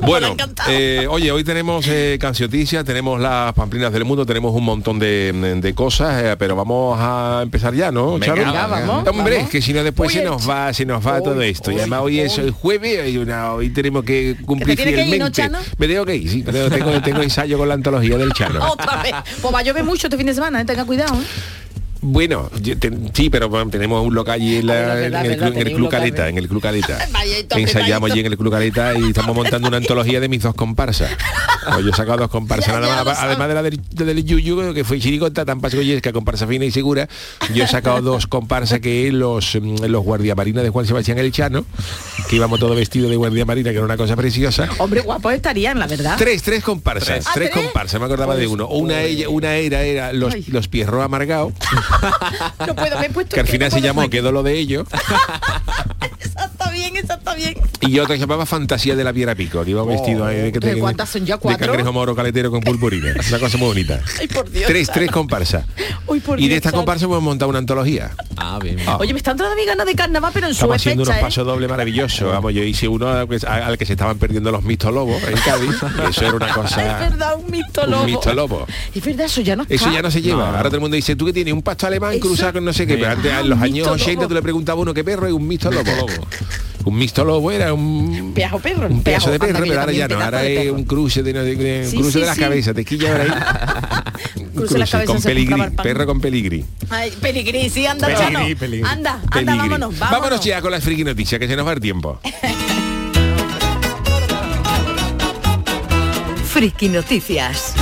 Bueno, 0.10 0.34
eh, 0.68 1.06
oye, 1.08 1.30
hoy 1.30 1.44
tenemos 1.44 1.86
eh, 1.88 2.16
Cancioticia, 2.20 2.82
tenemos 2.84 3.20
las 3.20 3.52
Pamplinas 3.52 3.92
del 3.92 4.04
Mundo, 4.04 4.24
tenemos 4.26 4.54
un 4.54 4.64
montón 4.64 4.98
de, 4.98 5.32
de 5.60 5.74
cosas, 5.74 6.22
eh, 6.22 6.36
pero 6.38 6.56
vamos 6.56 6.98
a 6.98 7.40
empezar 7.42 7.74
ya, 7.74 7.92
¿no, 7.92 8.14
Venga, 8.14 8.26
Charo? 8.26 8.44
venga, 8.44 8.66
vamos, 8.66 9.08
Hombre, 9.08 9.34
vamos. 9.36 9.44
es 9.44 9.50
que 9.50 9.62
si 9.62 9.72
no 9.72 9.84
después 9.84 10.08
Oye, 10.08 10.20
se 10.20 10.24
nos 10.24 10.48
va, 10.48 10.72
se 10.72 10.84
nos 10.86 11.06
va 11.06 11.16
hoy, 11.16 11.22
todo 11.22 11.42
esto. 11.42 11.70
y 11.70 11.76
además 11.78 12.00
hoy 12.02 12.20
es 12.20 12.38
hoy. 12.38 12.44
el 12.46 12.50
jueves 12.52 13.12
y 13.12 13.18
una, 13.18 13.52
hoy 13.52 13.70
tenemos 13.70 14.02
que 14.04 14.36
cumplir 14.44 14.76
tiene 14.76 14.92
que 14.92 15.02
ir, 15.02 15.18
¿no, 15.20 15.30
fielmente. 15.30 15.42
Chano? 15.42 15.58
me 15.78 15.86
tengo 15.86 16.04
que 16.06 16.16
ir, 16.16 16.30
sí, 16.30 16.42
me 16.44 16.52
tengo, 16.52 16.70
tengo, 16.70 17.02
tengo 17.02 17.22
ensayo 17.22 17.58
con 17.58 17.68
la 17.68 17.74
antología 17.74 18.16
del 18.16 18.32
Chano. 18.32 18.60
Otra 18.72 19.02
vez. 19.02 19.14
Pues 19.40 19.54
va 19.54 19.58
a 19.58 19.62
llover 19.62 19.84
mucho 19.84 20.06
este 20.06 20.16
fin 20.16 20.26
de 20.26 20.34
semana, 20.34 20.60
¿eh? 20.60 20.64
tenga 20.64 20.84
cuidado. 20.84 21.16
Bueno, 22.02 22.50
te- 22.78 22.90
sí, 23.12 23.28
pero 23.30 23.48
bueno, 23.48 23.70
tenemos 23.70 24.04
un 24.06 24.14
local 24.14 24.36
allí 24.36 24.56
en, 24.56 24.66
la- 24.66 24.74
verdad, 24.74 24.98
en 24.98 25.04
el, 25.04 25.10
verdad, 25.38 25.48
en 25.60 25.66
el 25.66 25.74
Club 25.74 25.88
Caleta, 25.90 26.28
en 26.28 26.38
el 26.38 26.48
Club 26.48 26.62
Caleta. 26.62 26.98
Ensayamos 27.56 28.10
allí 28.10 28.20
en 28.20 28.26
el 28.26 28.36
Club 28.38 28.52
Caleta 28.52 28.94
y 28.98 29.08
estamos 29.08 29.36
montando 29.36 29.68
una 29.68 29.76
antología 29.76 30.18
de 30.20 30.28
mis 30.28 30.42
dos 30.42 30.54
comparsas. 30.54 31.10
Pues 31.64 31.84
yo 31.84 31.90
he 31.90 31.94
sacado 31.94 32.18
dos 32.18 32.30
comparsas, 32.30 32.66
Ya, 32.74 32.80
ya 32.80 33.22
además 33.22 33.48
de 33.48 33.54
la 33.54 33.62
del, 33.62 33.80
de 33.90 34.04
del 34.04 34.24
Yuyu, 34.24 34.74
que 34.74 34.84
fue 34.84 34.98
Chiricota, 34.98 35.44
tan 35.44 35.60
pasgoyesca, 35.60 36.12
comparsa 36.12 36.46
fina 36.46 36.64
y 36.64 36.70
segura, 36.70 37.08
yo 37.54 37.64
he 37.64 37.68
sacado 37.68 38.00
dos 38.00 38.26
comparsas 38.26 38.80
que 38.80 39.12
los, 39.12 39.56
mm, 39.60 39.84
los 39.84 40.02
guardiamarinas 40.04 40.62
de 40.64 40.70
Juan 40.70 40.86
Sebastián 40.86 41.18
El 41.18 41.32
Chano, 41.32 41.64
que 42.28 42.36
íbamos 42.36 42.58
todos 42.60 42.76
vestidos 42.76 43.10
de 43.10 43.16
guardiamarina, 43.16 43.70
que 43.70 43.76
era 43.76 43.84
una 43.84 43.96
cosa 43.96 44.16
preciosa. 44.16 44.68
Hombre, 44.78 45.00
guapos 45.02 45.32
estarían, 45.32 45.78
la 45.78 45.86
verdad. 45.86 46.16
Tres, 46.18 46.42
tres 46.42 46.62
comparsas, 46.62 47.06
Tres. 47.06 47.26
¿Ah, 47.26 47.32
tres 47.34 47.50
comparsas, 47.50 48.00
me 48.00 48.06
acordaba 48.06 48.36
de 48.36 48.46
uno. 48.46 48.68
Una, 48.68 49.02
ella, 49.02 49.28
una 49.28 49.54
era, 49.56 49.82
era 49.82 50.12
los, 50.12 50.34
Ay. 50.34 50.44
los 50.48 50.68
Pierrot 50.68 51.02
amargados, 51.02 51.52
No 52.66 52.74
puedo, 52.74 52.98
me 52.98 53.06
he 53.06 53.10
puesto 53.10 53.34
que 53.34 53.40
al 53.40 53.48
final 53.48 53.70
se 53.70 53.80
llamó. 53.80 54.08
Quedó 54.10 54.32
lo 54.32 54.42
de 54.42 54.58
ellos. 54.58 54.86
Está 56.70 56.88
bien, 56.90 56.96
esa 57.04 57.14
está 57.14 57.34
bien. 57.34 57.54
Y 57.80 57.98
otra 57.98 58.14
que 58.14 58.18
se 58.18 58.20
llamaba 58.26 58.46
Fantasía 58.46 58.94
de 58.94 59.02
la 59.04 59.12
Piedra 59.12 59.34
Pico, 59.34 59.64
que 59.64 59.70
iba 59.70 59.82
vestido 59.84 60.24
ahí 60.24 60.36
de, 60.36 60.52
que 60.52 60.60
¿De 60.60 60.74
te- 60.74 60.78
cuántas 60.80 61.08
son 61.08 61.24
ya? 61.26 61.34
de 61.36 61.40
¿Cuatro? 61.40 61.66
cangrejo 61.66 61.92
moro 61.92 62.14
caletero 62.14 62.50
con 62.50 62.60
purpurina. 62.60 63.14
Una 63.28 63.38
cosa 63.38 63.56
muy 63.58 63.68
bonita. 63.68 64.00
Ay, 64.20 64.28
por 64.28 64.48
Dios. 64.50 64.66
tres, 64.66 64.90
tres 64.92 65.10
comparsas. 65.10 65.64
Uy, 66.06 66.20
por 66.20 66.38
Y 66.40 66.48
de 66.48 66.56
estas 66.56 66.70
Chano. 66.72 66.80
comparsas 66.82 67.04
hemos 67.04 67.22
montado 67.22 67.48
una 67.48 67.58
antología. 67.58 68.10
Ah, 68.36 68.58
bien. 68.62 68.76
bien. 68.76 68.88
Oye, 68.98 69.12
me 69.12 69.18
están 69.18 69.36
dando 69.36 69.54
mi 69.56 69.64
ganas 69.64 69.86
de 69.86 69.94
carnaval, 69.94 70.30
pero 70.32 70.46
en 70.46 70.52
su 70.54 70.58
Estamos 70.58 70.76
haciendo 70.76 71.04
fecha, 71.04 71.12
unos 71.12 71.20
¿eh? 71.22 71.24
pasos 71.26 71.46
doble 71.46 71.68
maravillosos. 71.68 72.28
Vamos, 72.32 72.54
yo 72.54 72.62
hice 72.62 72.86
uno 72.88 73.08
al 73.08 73.28
que, 73.28 73.46
al 73.46 73.78
que 73.78 73.86
se 73.86 73.92
estaban 73.94 74.18
perdiendo 74.18 74.52
los 74.52 74.62
mistolobos 74.62 75.22
en 75.24 75.36
Cádiz. 75.38 75.74
Eso 76.10 76.24
era 76.26 76.34
una 76.34 76.46
Es 76.50 76.52
cosa. 76.54 76.76
verdad, 76.98 77.34
un 77.36 77.50
mito 77.50 77.82
Un 77.84 77.90
lobo. 77.90 78.04
mistolobo. 78.04 78.66
Es 78.94 79.04
verdad, 79.04 79.26
eso 79.26 79.40
ya 79.40 79.56
no 79.56 79.62
está. 79.62 79.74
Eso 79.74 79.90
ya 79.90 80.02
no 80.02 80.10
se 80.10 80.22
lleva. 80.22 80.40
No. 80.50 80.56
Ahora 80.56 80.64
todo 80.64 80.76
el 80.76 80.80
mundo 80.82 80.96
dice, 80.96 81.16
tú 81.16 81.26
que 81.26 81.32
tienes 81.32 81.52
un 81.54 81.62
pasto 81.62 81.86
alemán 81.86 82.12
Eso- 82.12 82.20
cruzado 82.20 82.52
con 82.54 82.64
no 82.64 82.72
sé 82.72 82.86
qué. 82.86 82.94
Pero 82.96 83.10
antes, 83.10 83.32
Ah, 83.32 83.40
en 83.40 83.48
los 83.50 83.58
años 83.60 83.74
mixto 83.88 83.92
80 83.92 84.12
lobo. 84.22 84.28
tú 84.28 84.34
le 84.34 84.42
preguntabas 84.42 84.78
a 84.78 84.82
uno 84.82 84.94
qué 84.94 85.04
perro 85.04 85.28
y 85.28 85.32
un 85.32 85.46
mixto 85.48 85.70
lobo. 85.70 85.90
un 86.84 86.96
mixto 86.96 87.24
lobo 87.24 87.50
era 87.52 87.72
un 87.74 88.32
Peajo 88.34 88.58
perro. 88.58 88.88
un 88.88 89.02
pedazo 89.02 89.30
de 89.30 89.38
perro, 89.38 89.60
pero 89.66 89.80
ahora 89.80 89.92
ya 89.92 90.04
no, 90.08 90.08
pedazo 90.16 90.24
ahora 90.24 90.42
de 90.42 90.66
es 90.66 90.72
un 90.72 90.84
cruce 90.84 91.22
de, 91.22 91.82
un 91.84 91.90
Sí, 91.90 91.96
cruce 91.96 92.12
sí, 92.12 92.20
de 92.20 92.26
las 92.26 92.34
sí. 92.36 92.40
cabezas, 92.40 92.74
te 92.74 92.84
quilla 92.84 93.12
ahora 93.12 93.24
ahí. 93.24 93.30
Un 94.44 94.66
Cruce 94.66 94.78
las 94.78 94.90
cabezas 94.90 95.14
con 95.14 95.22
peligrí, 95.22 95.54
perro 95.82 96.06
con 96.06 96.20
peligrí. 96.20 96.64
Ay, 96.90 97.10
peligrí, 97.20 97.70
sí, 97.70 97.86
anda, 97.86 98.06
Peligrí, 98.08 98.54
peligrí. 98.54 98.86
Anda, 98.86 99.18
vámonos, 99.32 99.56
vámonos. 99.56 99.98
Vámonos 99.98 100.44
ya 100.44 100.60
con 100.60 100.70
las 100.72 100.84
friki 100.84 101.04
noticias, 101.04 101.38
que 101.38 101.46
se 101.48 101.56
nos 101.56 101.66
va 101.66 101.72
el 101.72 101.80
tiempo. 101.80 102.20
Friki 106.52 106.88
Noticias. 106.88 107.74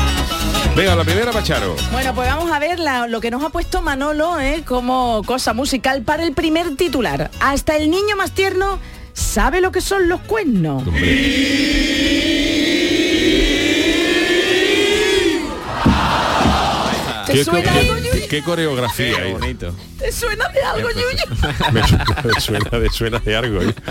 Venga, 0.76 0.94
la 0.94 1.04
primera, 1.04 1.32
Pacharo. 1.32 1.74
Bueno, 1.90 2.14
pues 2.14 2.28
vamos 2.28 2.50
a 2.52 2.58
ver 2.60 2.78
la- 2.78 3.08
lo 3.08 3.20
que 3.20 3.30
nos 3.32 3.42
ha 3.42 3.48
puesto 3.48 3.82
Manolo 3.82 4.38
¿eh? 4.38 4.62
como 4.64 5.22
cosa 5.26 5.52
musical 5.52 6.02
para 6.02 6.22
el 6.24 6.32
primer 6.32 6.76
titular. 6.76 7.30
Hasta 7.40 7.76
el 7.76 7.90
niño 7.90 8.14
más 8.16 8.30
tierno 8.32 8.78
sabe 9.12 9.60
lo 9.60 9.72
que 9.72 9.80
son 9.80 10.08
los 10.08 10.20
cuernos. 10.20 10.84
¿Te 17.26 17.32
¿Qué, 17.34 17.44
suena 17.44 17.72
qué- 17.72 17.78
algo, 17.80 17.96
Yuyu? 17.98 18.28
qué 18.30 18.42
coreografía 18.42 19.16
Qué 19.22 19.32
bonito. 19.32 19.74
¿Te 19.98 20.10
suena 20.12 20.48
de 20.48 20.62
algo, 20.62 20.88
Yuyu? 20.90 21.72
Me 21.72 21.82
suena, 21.86 22.04
me 22.24 22.40
suena 22.40 22.70
de, 22.78 22.90
suena 22.90 23.18
de 23.18 23.36
algo. 23.36 23.62
¿eh? 23.62 23.74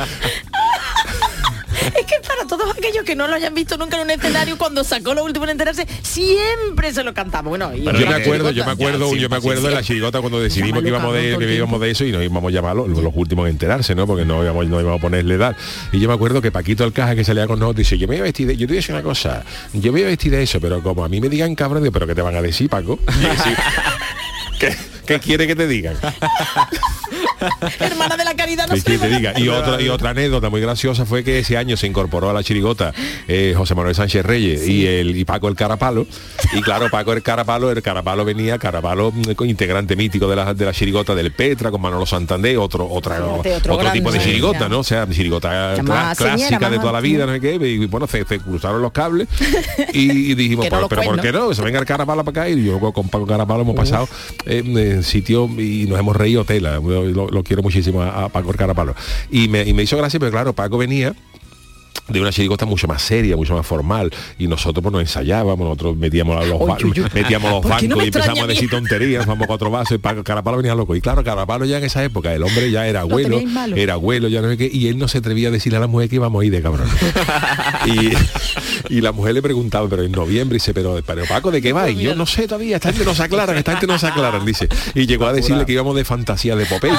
Es 1.88 2.06
que 2.06 2.16
para 2.28 2.46
todos 2.48 2.76
aquellos 2.78 3.04
que 3.04 3.16
no 3.16 3.28
lo 3.28 3.36
hayan 3.36 3.54
visto 3.54 3.78
nunca 3.78 3.98
en 3.98 4.04
un 4.04 4.10
escenario, 4.12 4.58
cuando 4.58 4.84
sacó 4.84 5.14
lo 5.14 5.24
último 5.24 5.46
en 5.46 5.52
enterarse, 5.52 5.88
siempre 6.02 6.94
se 6.94 7.04
lo 7.04 7.14
cantamos. 7.14 7.50
Bueno, 7.50 7.72
y 7.76 7.84
yo 7.84 7.92
me 7.92 7.98
que- 8.00 8.14
acuerdo, 8.24 8.52
yo 8.52 8.66
me 8.66 8.72
acuerdo, 8.72 9.14
Ya, 9.16 9.22
yo 9.22 9.30
me 9.30 9.36
acuerdo 9.38 9.62
sí, 9.62 9.68
de 9.70 9.74
la 9.76 9.84
chirigota 9.84 10.20
cuando 10.22 10.40
decidimos 10.40 10.82
que 10.84 10.90
íbamos 10.90 11.14
de, 11.14 11.38
que 11.38 11.56
íbamos 11.56 11.80
de 11.82 11.92
eso 11.92 12.06
y 12.06 12.12
nos 12.12 12.24
íbamos 12.24 12.44
a 12.44 12.52
llamar 12.54 12.76
los, 12.76 12.90
los 12.90 13.14
últimos 13.16 13.46
en 13.46 13.52
enterarse, 13.52 13.96
¿no? 13.96 14.06
Porque 14.08 14.26
no 14.26 14.44
íbamos, 14.44 14.68
no 14.68 14.80
íbamos 14.82 15.00
a 15.00 15.02
ponerle 15.02 15.36
edad. 15.36 15.56
Y 15.92 16.00
yo 16.00 16.08
me 16.08 16.14
acuerdo 16.16 16.42
que 16.42 16.52
Paquito 16.52 16.84
el 16.84 16.94
caja 16.94 17.16
que 17.16 17.24
salía 17.24 17.48
con 17.48 17.60
nosotros 17.60 17.78
dice, 17.78 17.98
yo 17.98 18.08
me 18.08 18.16
voy 18.16 18.22
a 18.22 18.24
vestir 18.24 18.48
de, 18.48 18.56
yo 18.58 18.68
te 18.68 18.74
voy 18.74 18.78
a 18.78 18.80
decir 18.82 18.94
una 18.96 19.04
cosa, 19.04 19.44
yo 19.74 19.92
me 19.92 20.00
voy 20.00 20.04
a 20.04 20.08
vestir 20.08 20.32
de 20.32 20.44
eso, 20.44 20.60
pero 20.60 20.82
como 20.82 21.04
a 21.06 21.10
mí 21.10 21.22
me 21.22 21.30
digan 21.30 21.56
cabrón, 21.56 21.84
digo, 21.84 21.94
pero 21.94 22.08
¿qué 22.08 22.16
te 22.16 22.22
van 22.22 22.36
a 22.36 22.42
decir, 22.42 22.70
Paco? 22.70 23.00
Que, 24.60 24.76
¿Qué 25.08 25.20
quiere 25.20 25.48
que 25.48 25.56
te 25.56 25.68
digan? 25.68 25.96
Hermana 27.80 28.18
de 28.18 28.26
la 28.26 28.36
caridad 28.36 28.68
no 28.68 28.76
¿Qué 28.76 28.82
quiere 28.82 29.00
que 29.00 29.08
te 29.08 29.16
diga? 29.16 29.40
Y 29.40 29.48
otra, 29.48 29.82
y 29.82 29.90
otra 29.90 30.10
anécdota 30.12 30.50
muy 30.50 30.60
graciosa 30.60 31.06
fue 31.06 31.24
que 31.24 31.40
ese 31.40 31.58
año 31.58 31.78
se 31.78 31.88
incorporó 31.88 32.30
a 32.30 32.34
la 32.34 32.44
chirigota 32.44 32.94
eh, 33.28 33.54
José 33.56 33.76
Manuel 33.76 33.96
Sánchez 33.96 34.26
Reyes 34.26 34.68
y 34.68 34.86
el 34.86 35.16
y 35.16 35.26
Paco 35.26 35.48
el 35.48 35.56
Carapalo. 35.56 36.08
Y 36.54 36.62
claro, 36.62 36.90
Paco 36.90 37.14
el 37.14 37.22
Carapalo, 37.22 37.72
el 37.72 37.82
Carapalo 37.82 38.26
venía, 38.26 38.58
Carapalo, 38.58 39.12
mm, 39.12 39.44
integrante 39.46 39.96
mítico 39.96 40.28
de 40.28 40.36
la, 40.36 40.54
de 40.54 40.66
la 40.66 40.74
chirigota 40.74 41.16
del 41.16 41.32
Petra, 41.32 41.72
con 41.72 41.82
Manolo 41.82 42.06
Santander, 42.06 42.58
otro, 42.58 42.88
otra, 42.90 43.18
Fíjate, 43.18 43.54
otro, 43.54 43.76
otro 43.76 43.92
tipo 43.92 44.12
de 44.12 44.20
chirigota, 44.20 44.60
ya. 44.62 44.70
¿no? 44.70 44.80
O 44.80 44.84
sea, 44.84 45.08
chirigota 45.10 45.78
más 45.84 46.18
clásica 46.18 46.70
de 46.70 46.80
toda 46.80 46.92
la 46.92 47.02
vida, 47.02 47.26
no 47.26 47.34
sé 47.34 47.40
qué, 47.40 47.56
y 47.56 47.86
bueno, 47.86 48.08
se, 48.08 48.26
se 48.26 48.40
cruzaron 48.40 48.82
los 48.82 48.92
cables 48.92 49.28
y, 49.94 50.32
y 50.32 50.36
dijimos, 50.36 50.66
no 50.66 50.72
pero, 50.72 50.90
pero 50.90 51.02
¿por 51.04 51.22
qué 51.22 51.32
no? 51.32 51.54
Se 51.54 51.62
venga 51.62 51.80
el 51.80 51.86
Carapalo 51.86 52.24
para 52.24 52.44
acá 52.44 52.50
y 52.50 52.66
yo 52.66 52.80
con 52.80 53.10
Paco 53.10 53.26
Carapalo 53.26 53.62
hemos 53.62 53.76
pasado 53.76 54.10
en, 54.46 54.97
en 54.98 55.04
sitio 55.04 55.50
y 55.58 55.86
nos 55.88 56.00
hemos 56.00 56.16
reído 56.16 56.44
tela. 56.46 56.80
Lo, 56.80 57.30
lo 57.30 57.44
quiero 57.44 57.64
muchísimo 57.64 58.02
a, 58.02 58.26
a 58.26 58.30
Paco 58.30 58.52
Carapalo. 58.54 58.96
Y 59.32 59.48
me, 59.48 59.64
y 59.64 59.74
me 59.74 59.84
hizo 59.84 59.98
gracia, 59.98 60.20
pero 60.20 60.32
claro, 60.32 60.54
Paco 60.54 60.78
venía 60.78 61.16
de 62.08 62.22
una 62.22 62.32
chirigota 62.32 62.66
mucho 62.66 62.88
más 62.88 63.02
seria, 63.02 63.36
mucho 63.36 63.56
más 63.56 63.66
formal 63.66 64.12
y 64.38 64.48
nosotros 64.48 64.82
pues 64.82 64.94
nos 64.94 65.02
ensayábamos, 65.02 65.60
nosotros 65.60 65.98
metíamos 65.98 66.48
los, 66.48 67.14
metíamos 67.14 67.52
los 67.52 67.62
¿Por 67.62 67.78
qué 67.78 67.88
no 67.88 67.96
bancos 67.98 68.04
y 68.04 68.08
empezamos 68.08 68.40
a 68.40 68.44
a 68.44 68.48
decir 68.48 68.70
tonterías, 68.70 69.26
vamos 69.26 69.48
cuatro 69.48 69.70
vasos 69.70 69.96
y 69.96 69.98
Paco 69.98 70.24
Carapalo 70.24 70.58
venía 70.58 70.74
loco. 70.74 70.96
Y 70.96 71.02
claro, 71.02 71.24
Carapalo 71.24 71.66
ya 71.66 71.80
en 71.80 71.84
esa 71.84 72.04
época, 72.04 72.34
el 72.34 72.44
hombre 72.44 72.72
ya 72.72 72.88
era 72.88 73.02
abuelo, 73.02 73.42
era 73.76 73.94
abuelo, 73.94 74.28
ya 74.30 74.42
no 74.42 74.50
sé 74.50 74.58
qué, 74.58 74.70
y 74.72 74.88
él 74.88 74.98
no 74.98 75.08
se 75.08 75.18
atrevía 75.18 75.50
a 75.50 75.52
decirle 75.52 75.78
a 75.78 75.82
la 75.82 75.88
mujer 75.88 76.10
que 76.10 76.16
íbamos 76.16 76.42
a 76.42 76.46
ir 76.46 76.52
de 76.52 76.62
cabrón. 76.62 76.88
y, 77.86 78.12
y 78.90 79.02
la 79.02 79.12
mujer 79.12 79.34
le 79.34 79.42
preguntaba, 79.42 79.88
pero 79.90 80.04
en 80.04 80.12
noviembre, 80.12 80.56
dice, 80.56 80.74
pero, 80.74 81.00
pero 81.06 81.26
Paco, 81.26 81.52
¿de 81.52 81.62
qué 81.62 81.74
va? 81.74 81.90
Y 81.90 81.96
yo 81.98 82.16
no 82.16 82.26
sé 82.26 82.48
todavía, 82.48 82.76
esta 82.78 82.90
gente 82.90 83.06
no 83.06 83.14
se 83.16 83.24
aclaran, 83.24 83.58
esta 83.58 83.72
gente 83.72 83.88
no 83.88 83.98
se 84.00 84.08
aclaran, 84.08 84.46
dice. 84.46 84.68
Y 84.96 85.06
llegó 85.08 85.26
a 85.28 85.34
decirle 85.34 85.66
que 85.66 85.74
íbamos 85.74 85.96
de 85.96 86.06
fantasía 86.06 86.56
de 86.56 86.66
Popeye, 86.66 86.94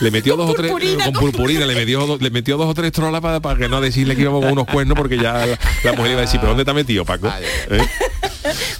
le 0.00 0.10
metió 0.10 0.36
dos 0.36 0.50
o 0.50 0.54
tres, 0.54 0.70
con 1.04 1.12
purpurina, 1.14 1.66
le 1.66 1.74
metió, 1.74 2.06
do- 2.06 2.18
le 2.18 2.30
metió 2.30 2.56
dos 2.56 2.68
o 2.68 2.74
tres 2.74 2.92
trolas 2.92 3.20
para, 3.20 3.40
para 3.40 3.58
que 3.58 3.68
no 3.68 3.80
decirle 3.80 4.16
que 4.16 4.22
íbamos 4.22 4.42
con 4.42 4.52
unos 4.52 4.66
cuernos, 4.66 4.96
porque 4.96 5.16
ya 5.18 5.46
la, 5.46 5.58
la 5.84 5.92
mujer 5.92 6.12
iba 6.12 6.18
a 6.18 6.22
decir, 6.22 6.40
¿pero 6.40 6.50
dónde 6.50 6.64
te 6.64 6.70
has 6.70 6.74
metido, 6.76 7.04
Paco? 7.04 7.28
¿Eh? 7.70 7.78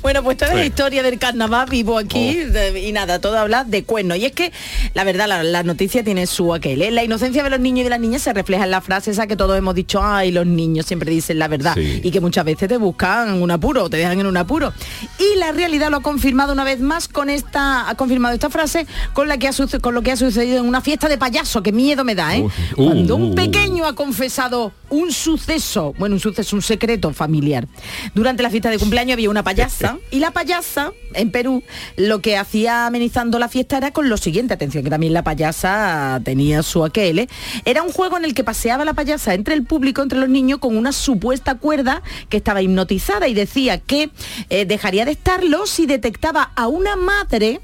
Bueno, 0.06 0.22
pues 0.22 0.36
toda 0.36 0.54
la 0.54 0.60
Sí. 0.60 0.68
historia 0.68 1.02
del 1.02 1.18
carnaval 1.18 1.68
vivo 1.68 1.98
aquí 1.98 2.38
Oh. 2.46 2.52
de- 2.52 2.80
y 2.80 2.92
nada, 2.92 3.18
todo 3.20 3.36
habla 3.38 3.64
de 3.64 3.82
cuernos. 3.82 4.18
Y 4.18 4.24
es 4.26 4.30
que 4.30 4.52
la 4.94 5.02
verdad, 5.02 5.26
la, 5.26 5.42
la 5.42 5.64
noticia 5.64 6.04
tiene 6.04 6.28
su 6.28 6.54
aquel. 6.54 6.80
¿eh? 6.82 6.92
La 6.92 7.02
inocencia 7.02 7.42
de 7.42 7.50
los 7.50 7.58
niños 7.58 7.80
y 7.80 7.84
de 7.84 7.90
las 7.90 7.98
niñas 7.98 8.22
se 8.22 8.32
refleja 8.32 8.62
en 8.62 8.70
la 8.70 8.80
frase 8.80 9.10
esa 9.10 9.26
que 9.26 9.34
todos 9.34 9.58
hemos 9.58 9.74
dicho, 9.74 10.00
ay, 10.00 10.30
los 10.30 10.46
niños 10.46 10.86
siempre 10.86 11.10
dicen 11.10 11.40
la 11.40 11.48
verdad. 11.48 11.74
Sí. 11.74 12.02
Y 12.04 12.12
que 12.12 12.20
muchas 12.20 12.44
veces 12.44 12.68
te 12.68 12.76
buscan 12.76 13.42
un 13.42 13.50
apuro, 13.50 13.90
te 13.90 13.96
dejan 13.96 14.20
en 14.20 14.26
un 14.26 14.36
apuro. 14.36 14.72
Y 15.18 15.38
la 15.40 15.50
realidad 15.50 15.90
lo 15.90 15.96
ha 15.96 16.02
confirmado 16.02 16.52
una 16.52 16.62
vez 16.62 16.78
más 16.78 17.08
con 17.08 17.28
esta, 17.28 17.90
ha 17.90 17.94
confirmado 17.96 18.32
esta 18.32 18.48
frase 18.48 18.86
con 19.12 19.26
la 19.26 19.38
que 19.38 19.48
ha 19.48 19.52
con 19.80 19.92
lo 19.92 20.02
que 20.02 20.12
ha 20.12 20.16
sucedido 20.16 20.58
en 20.60 20.66
una 20.66 20.82
fiesta 20.82 21.08
de 21.08 21.18
payaso, 21.18 21.64
que 21.64 21.72
miedo 21.72 22.04
me 22.04 22.14
da, 22.14 22.36
¿eh? 22.36 22.42
Uh, 22.76 22.84
Cuando 22.86 23.16
un 23.16 23.34
pequeño 23.34 23.84
ha 23.86 23.96
confesado 23.96 24.70
un 24.88 25.10
suceso, 25.10 25.94
bueno, 25.98 26.14
un 26.14 26.20
suceso, 26.20 26.54
un 26.54 26.62
secreto 26.62 27.12
familiar. 27.12 27.66
Durante 28.14 28.44
la 28.44 28.50
fiesta 28.50 28.70
de 28.70 28.78
cumpleaños 28.78 29.14
había 29.14 29.30
una 29.30 29.42
payasa 29.42 29.95
y 30.10 30.20
la 30.20 30.30
payasa 30.30 30.92
en 31.14 31.30
Perú 31.30 31.62
lo 31.96 32.20
que 32.20 32.36
hacía 32.36 32.86
amenizando 32.86 33.38
la 33.38 33.48
fiesta 33.48 33.76
era 33.76 33.92
con 33.92 34.08
lo 34.08 34.16
siguiente, 34.16 34.54
atención 34.54 34.84
que 34.84 34.90
también 34.90 35.12
la 35.12 35.24
payasa 35.24 36.20
tenía 36.24 36.62
su 36.62 36.84
aquel, 36.84 37.28
era 37.64 37.82
un 37.82 37.92
juego 37.92 38.16
en 38.16 38.24
el 38.24 38.34
que 38.34 38.44
paseaba 38.44 38.84
la 38.84 38.94
payasa 38.94 39.34
entre 39.34 39.54
el 39.54 39.64
público, 39.64 40.02
entre 40.02 40.18
los 40.18 40.28
niños, 40.28 40.58
con 40.58 40.76
una 40.76 40.92
supuesta 40.92 41.56
cuerda 41.56 42.02
que 42.28 42.36
estaba 42.36 42.62
hipnotizada 42.62 43.28
y 43.28 43.34
decía 43.34 43.78
que 43.78 44.10
eh, 44.50 44.64
dejaría 44.66 45.04
de 45.04 45.12
estarlo 45.12 45.66
si 45.66 45.86
detectaba 45.86 46.52
a 46.56 46.68
una 46.68 46.96
madre 46.96 47.60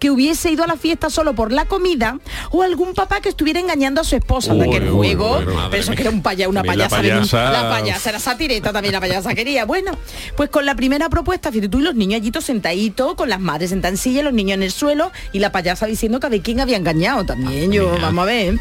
que 0.00 0.10
hubiese 0.10 0.50
ido 0.50 0.64
a 0.64 0.66
la 0.66 0.76
fiesta 0.76 1.10
solo 1.10 1.34
por 1.34 1.52
la 1.52 1.66
comida 1.66 2.18
o 2.50 2.62
algún 2.64 2.94
papá 2.94 3.20
que 3.20 3.28
estuviera 3.28 3.60
engañando 3.60 4.00
a 4.00 4.04
su 4.04 4.16
esposa. 4.16 4.50
Anda, 4.50 4.64
que 4.64 4.78
el 4.78 4.88
Uy, 4.90 5.14
juego, 5.14 5.38
uy, 5.38 5.44
pero 5.70 5.82
eso 5.82 5.92
que 5.92 6.02
era 6.02 6.10
un 6.10 6.22
paya, 6.22 6.48
una 6.48 6.62
mía. 6.62 6.74
La 6.74 6.88
payasa, 6.88 6.96
payasa- 6.96 7.52
la 7.52 7.70
payasa 7.70 8.10
era 8.10 8.18
satireta 8.18 8.72
también 8.72 8.92
la 8.94 9.00
payasa 9.00 9.34
quería. 9.34 9.64
Bueno, 9.64 9.92
pues 10.36 10.50
con 10.50 10.66
la 10.66 10.74
primera 10.74 11.08
propuesta, 11.08 11.52
fíjate 11.52 11.68
tú 11.68 11.78
y 11.78 11.82
los 11.82 11.94
niños 11.94 12.20
allí 12.20 12.32
sentaditos, 12.40 13.14
con 13.14 13.28
las 13.28 13.38
madres 13.40 13.70
sentadas 13.70 13.92
en 13.92 13.96
silla, 13.98 14.22
los 14.22 14.32
niños 14.32 14.54
en 14.56 14.62
el 14.62 14.72
suelo 14.72 15.12
y 15.32 15.38
la 15.38 15.52
payasa 15.52 15.86
diciendo 15.86 16.18
que 16.18 16.26
a 16.26 16.30
ver 16.30 16.40
quién 16.40 16.60
había 16.60 16.76
engañado 16.78 17.24
también. 17.24 17.70
Yo, 17.70 17.92
vamos 18.00 18.22
a 18.22 18.26
ver. 18.26 18.58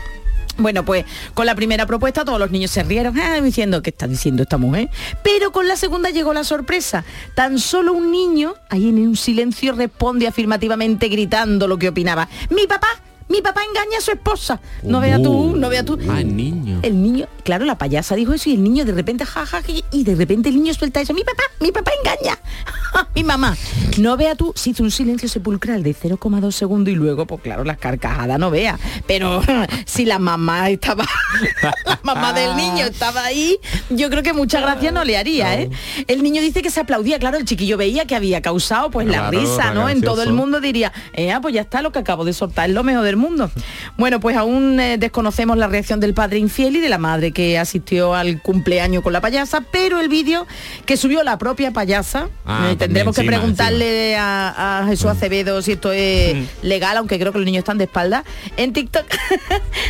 Bueno, 0.59 0.83
pues 0.83 1.05
con 1.33 1.45
la 1.45 1.55
primera 1.55 1.85
propuesta 1.85 2.25
todos 2.25 2.37
los 2.37 2.51
niños 2.51 2.71
se 2.71 2.83
rieron 2.83 3.17
ah, 3.17 3.39
diciendo 3.41 3.81
qué 3.81 3.89
está 3.91 4.07
diciendo 4.07 4.43
esta 4.43 4.57
mujer. 4.57 4.89
Pero 5.23 5.51
con 5.51 5.67
la 5.67 5.77
segunda 5.77 6.09
llegó 6.09 6.33
la 6.33 6.43
sorpresa. 6.43 7.05
Tan 7.33 7.59
solo 7.59 7.93
un 7.93 8.11
niño, 8.11 8.55
ahí 8.69 8.89
en 8.89 8.99
un 9.07 9.15
silencio, 9.15 9.73
responde 9.73 10.27
afirmativamente 10.27 11.07
gritando 11.07 11.67
lo 11.67 11.77
que 11.77 11.89
opinaba. 11.89 12.27
Mi 12.49 12.67
papá, 12.67 12.89
mi 13.29 13.41
papá 13.41 13.61
engaña 13.63 13.99
a 13.99 14.01
su 14.01 14.11
esposa. 14.11 14.59
No 14.83 14.99
vea 14.99 15.21
tú, 15.21 15.55
no 15.55 15.69
vea 15.69 15.85
tú. 15.85 15.97
Ah, 16.09 16.19
el 16.19 16.35
niño. 16.35 16.79
El 16.81 17.01
niño, 17.01 17.27
claro, 17.43 17.63
la 17.63 17.77
payasa 17.77 18.15
dijo 18.15 18.33
eso 18.33 18.49
y 18.49 18.53
el 18.55 18.63
niño 18.63 18.85
de 18.85 18.91
repente 18.91 19.25
jaja 19.25 19.61
y 19.91 20.03
de 20.03 20.15
repente 20.15 20.49
el 20.49 20.55
niño 20.55 20.73
suelta 20.73 20.99
eso. 20.99 21.13
Mi 21.13 21.23
papá, 21.23 21.43
mi 21.59 21.71
papá 21.71 21.91
engaña. 22.03 22.39
mi 23.15 23.23
mamá. 23.23 23.55
No 23.97 24.17
vea 24.17 24.35
tú, 24.35 24.53
se 24.55 24.71
hizo 24.71 24.83
un 24.83 24.91
silencio 24.91 25.29
sepulcral 25.29 25.83
de 25.83 25.95
0,2 25.95 26.51
segundos 26.51 26.91
y 26.91 26.95
luego, 26.95 27.25
pues 27.27 27.41
claro, 27.41 27.63
las 27.63 27.77
carcajadas 27.77 28.39
no 28.39 28.49
vea. 28.49 28.79
Pero 29.07 29.41
si 29.85 30.05
la 30.05 30.19
mamá 30.19 30.69
estaba, 30.69 31.05
la 31.85 31.99
mamá 32.03 32.33
del 32.33 32.55
niño 32.55 32.85
estaba 32.85 33.25
ahí, 33.25 33.59
yo 33.89 34.09
creo 34.09 34.23
que 34.23 34.33
mucha 34.33 34.59
gracia 34.59 34.91
no 34.91 35.03
le 35.03 35.17
haría, 35.17 35.59
¿eh? 35.59 35.69
El 36.07 36.23
niño 36.23 36.41
dice 36.41 36.61
que 36.61 36.71
se 36.71 36.79
aplaudía, 36.79 37.19
claro, 37.19 37.37
el 37.37 37.45
chiquillo 37.45 37.77
veía 37.77 38.05
que 38.05 38.15
había 38.15 38.41
causado 38.41 38.89
pues 38.89 39.07
la 39.07 39.29
risa, 39.29 39.73
¿no? 39.73 39.89
En 39.89 40.01
todo 40.01 40.23
el 40.23 40.33
mundo 40.33 40.59
diría, 40.59 40.91
eh, 41.13 41.33
pues 41.41 41.53
ya 41.53 41.61
está 41.61 41.81
lo 41.81 41.91
que 41.91 41.99
acabo 41.99 42.25
de 42.25 42.33
soltar, 42.33 42.69
es 42.69 42.75
lo 42.75 42.83
mejor 42.83 43.03
del 43.03 43.17
mundo. 43.19 43.51
Bueno, 43.97 44.19
pues 44.19 44.35
aún 44.35 44.79
eh, 44.79 44.97
desconocemos 44.97 45.57
la 45.57 45.67
reacción 45.67 45.99
del 45.99 46.13
padre 46.13 46.39
infiel 46.39 46.77
y 46.77 46.79
de 46.79 46.89
la 46.89 46.97
madre 46.97 47.31
que 47.31 47.57
asistió 47.57 48.15
al 48.15 48.41
cumpleaños 48.41 49.03
con 49.03 49.13
la 49.13 49.21
payasa, 49.21 49.61
pero 49.71 49.99
el 49.99 50.09
vídeo 50.09 50.47
que 50.85 50.97
subió 50.97 51.23
la 51.23 51.37
propia 51.37 51.71
payasa, 51.71 52.29
Ah, 52.45 52.69
eh, 52.71 52.75
tendremos 52.75 53.15
que 53.15 53.23
preguntarle 53.23 54.15
a, 54.15 54.79
a 54.79 54.87
Jesús 54.87 55.05
Acevedo 55.07 55.61
si 55.61 55.73
esto 55.73 55.91
es 55.91 56.35
legal, 56.61 56.97
aunque 56.97 57.19
creo 57.19 57.31
que 57.31 57.37
los 57.39 57.45
niños 57.45 57.59
están 57.59 57.77
de 57.77 57.83
espalda, 57.85 58.23
en 58.57 58.73
TikTok. 58.73 59.05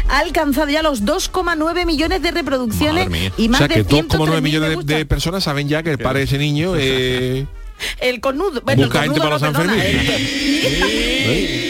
Ha 0.09 0.19
alcanzado 0.19 0.69
ya 0.69 0.81
los 0.81 1.03
2,9 1.03 1.85
millones 1.85 2.21
de 2.21 2.31
reproducciones 2.31 3.09
y 3.37 3.47
O 3.47 3.51
más 3.51 3.59
sea 3.59 3.67
de 3.67 3.75
que 3.75 3.85
103.000 3.85 4.07
2,9 4.07 4.41
millones 4.41 4.85
de, 4.85 5.05
personas 5.05 5.43
saben 5.43 5.67
ya 5.67 5.83
que 5.83 5.91
el 5.91 5.99
padre 5.99 6.19
de 6.19 6.25
ese 6.25 6.37
niño 6.39 6.73
eh, 6.77 7.45
El 7.99 8.19
cornudo, 8.19 8.61
bueno, 8.61 8.83
el 8.83 8.89
Busca 8.89 9.03
gente 9.03 9.19
para 9.19 9.37
no, 9.37 9.39
los 9.39 9.57
perdona, 9.57 9.73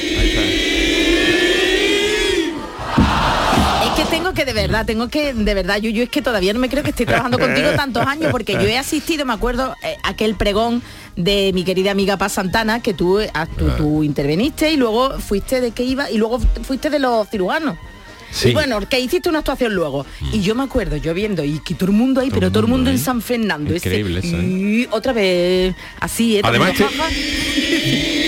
que 4.34 4.46
de 4.46 4.54
verdad, 4.54 4.86
tengo 4.86 5.08
que 5.10 5.34
de 5.34 5.54
verdad, 5.54 5.78
yo, 5.82 5.90
yo 5.90 6.04
es 6.04 6.10
que 6.10 6.22
todavía 6.22 6.54
no 6.54 6.60
me 6.60 6.70
creo 6.70 6.84
que 6.84 6.90
estoy 6.92 7.06
trabajando 7.06 7.40
contigo 7.40 7.70
tantos 7.76 8.06
años 8.06 8.32
porque 8.32 8.54
yo 8.54 8.62
he 8.62 8.78
asistido, 8.80 9.26
me 9.26 9.34
acuerdo, 9.34 9.76
eh, 9.84 9.98
aquel 10.04 10.36
pregón 10.36 10.82
de 11.16 11.52
mi 11.54 11.64
querida 11.64 11.92
amiga 11.92 12.18
Paz 12.18 12.34
Santana 12.34 12.82
que 12.82 12.94
tú, 12.94 13.20
ah, 13.34 13.46
tú, 13.46 13.70
tú 13.78 14.04
interveniste 14.04 14.72
y 14.72 14.78
luego 14.78 15.20
fuiste 15.20 15.62
de 15.62 15.72
que 15.72 15.84
iba 15.84 16.10
y 16.10 16.18
luego 16.18 16.40
fuiste 16.64 16.90
de 16.90 17.00
los 17.00 17.28
cirujanos. 17.30 17.78
Sí. 18.32 18.50
Y 18.50 18.54
bueno, 18.54 18.80
que 18.88 19.00
hiciste 19.00 19.28
una 19.28 19.40
actuación 19.40 19.74
luego. 19.74 20.06
Y 20.32 20.42
yo 20.42 20.54
me 20.54 20.62
acuerdo, 20.62 20.96
yo 20.98 21.16
viendo, 21.16 21.44
y 21.44 21.58
que 21.60 21.74
todo 21.74 21.90
el 21.90 21.96
mundo 21.96 22.22
ahí, 22.22 22.30
pero 22.30 22.52
todo 22.52 22.60
el 22.62 22.68
mundo 22.70 22.92
en 22.92 23.00
San 23.00 23.24
Fernando. 23.24 23.74
ese- 23.74 23.90
Increíble 23.90 24.20
eso, 24.20 24.38
¿eh? 24.38 24.44
y 24.44 24.88
otra 24.92 25.14
vez 25.14 25.74
así, 26.00 26.38
¿eh? 26.38 26.42
Además, 26.44 26.74
También, 26.78 26.92
este- 26.92 26.98
jaja. 27.00 28.20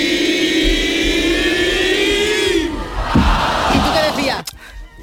¿Y 3.74 3.78
tú 3.80 3.90
qué 3.94 4.18
decías? 4.18 4.44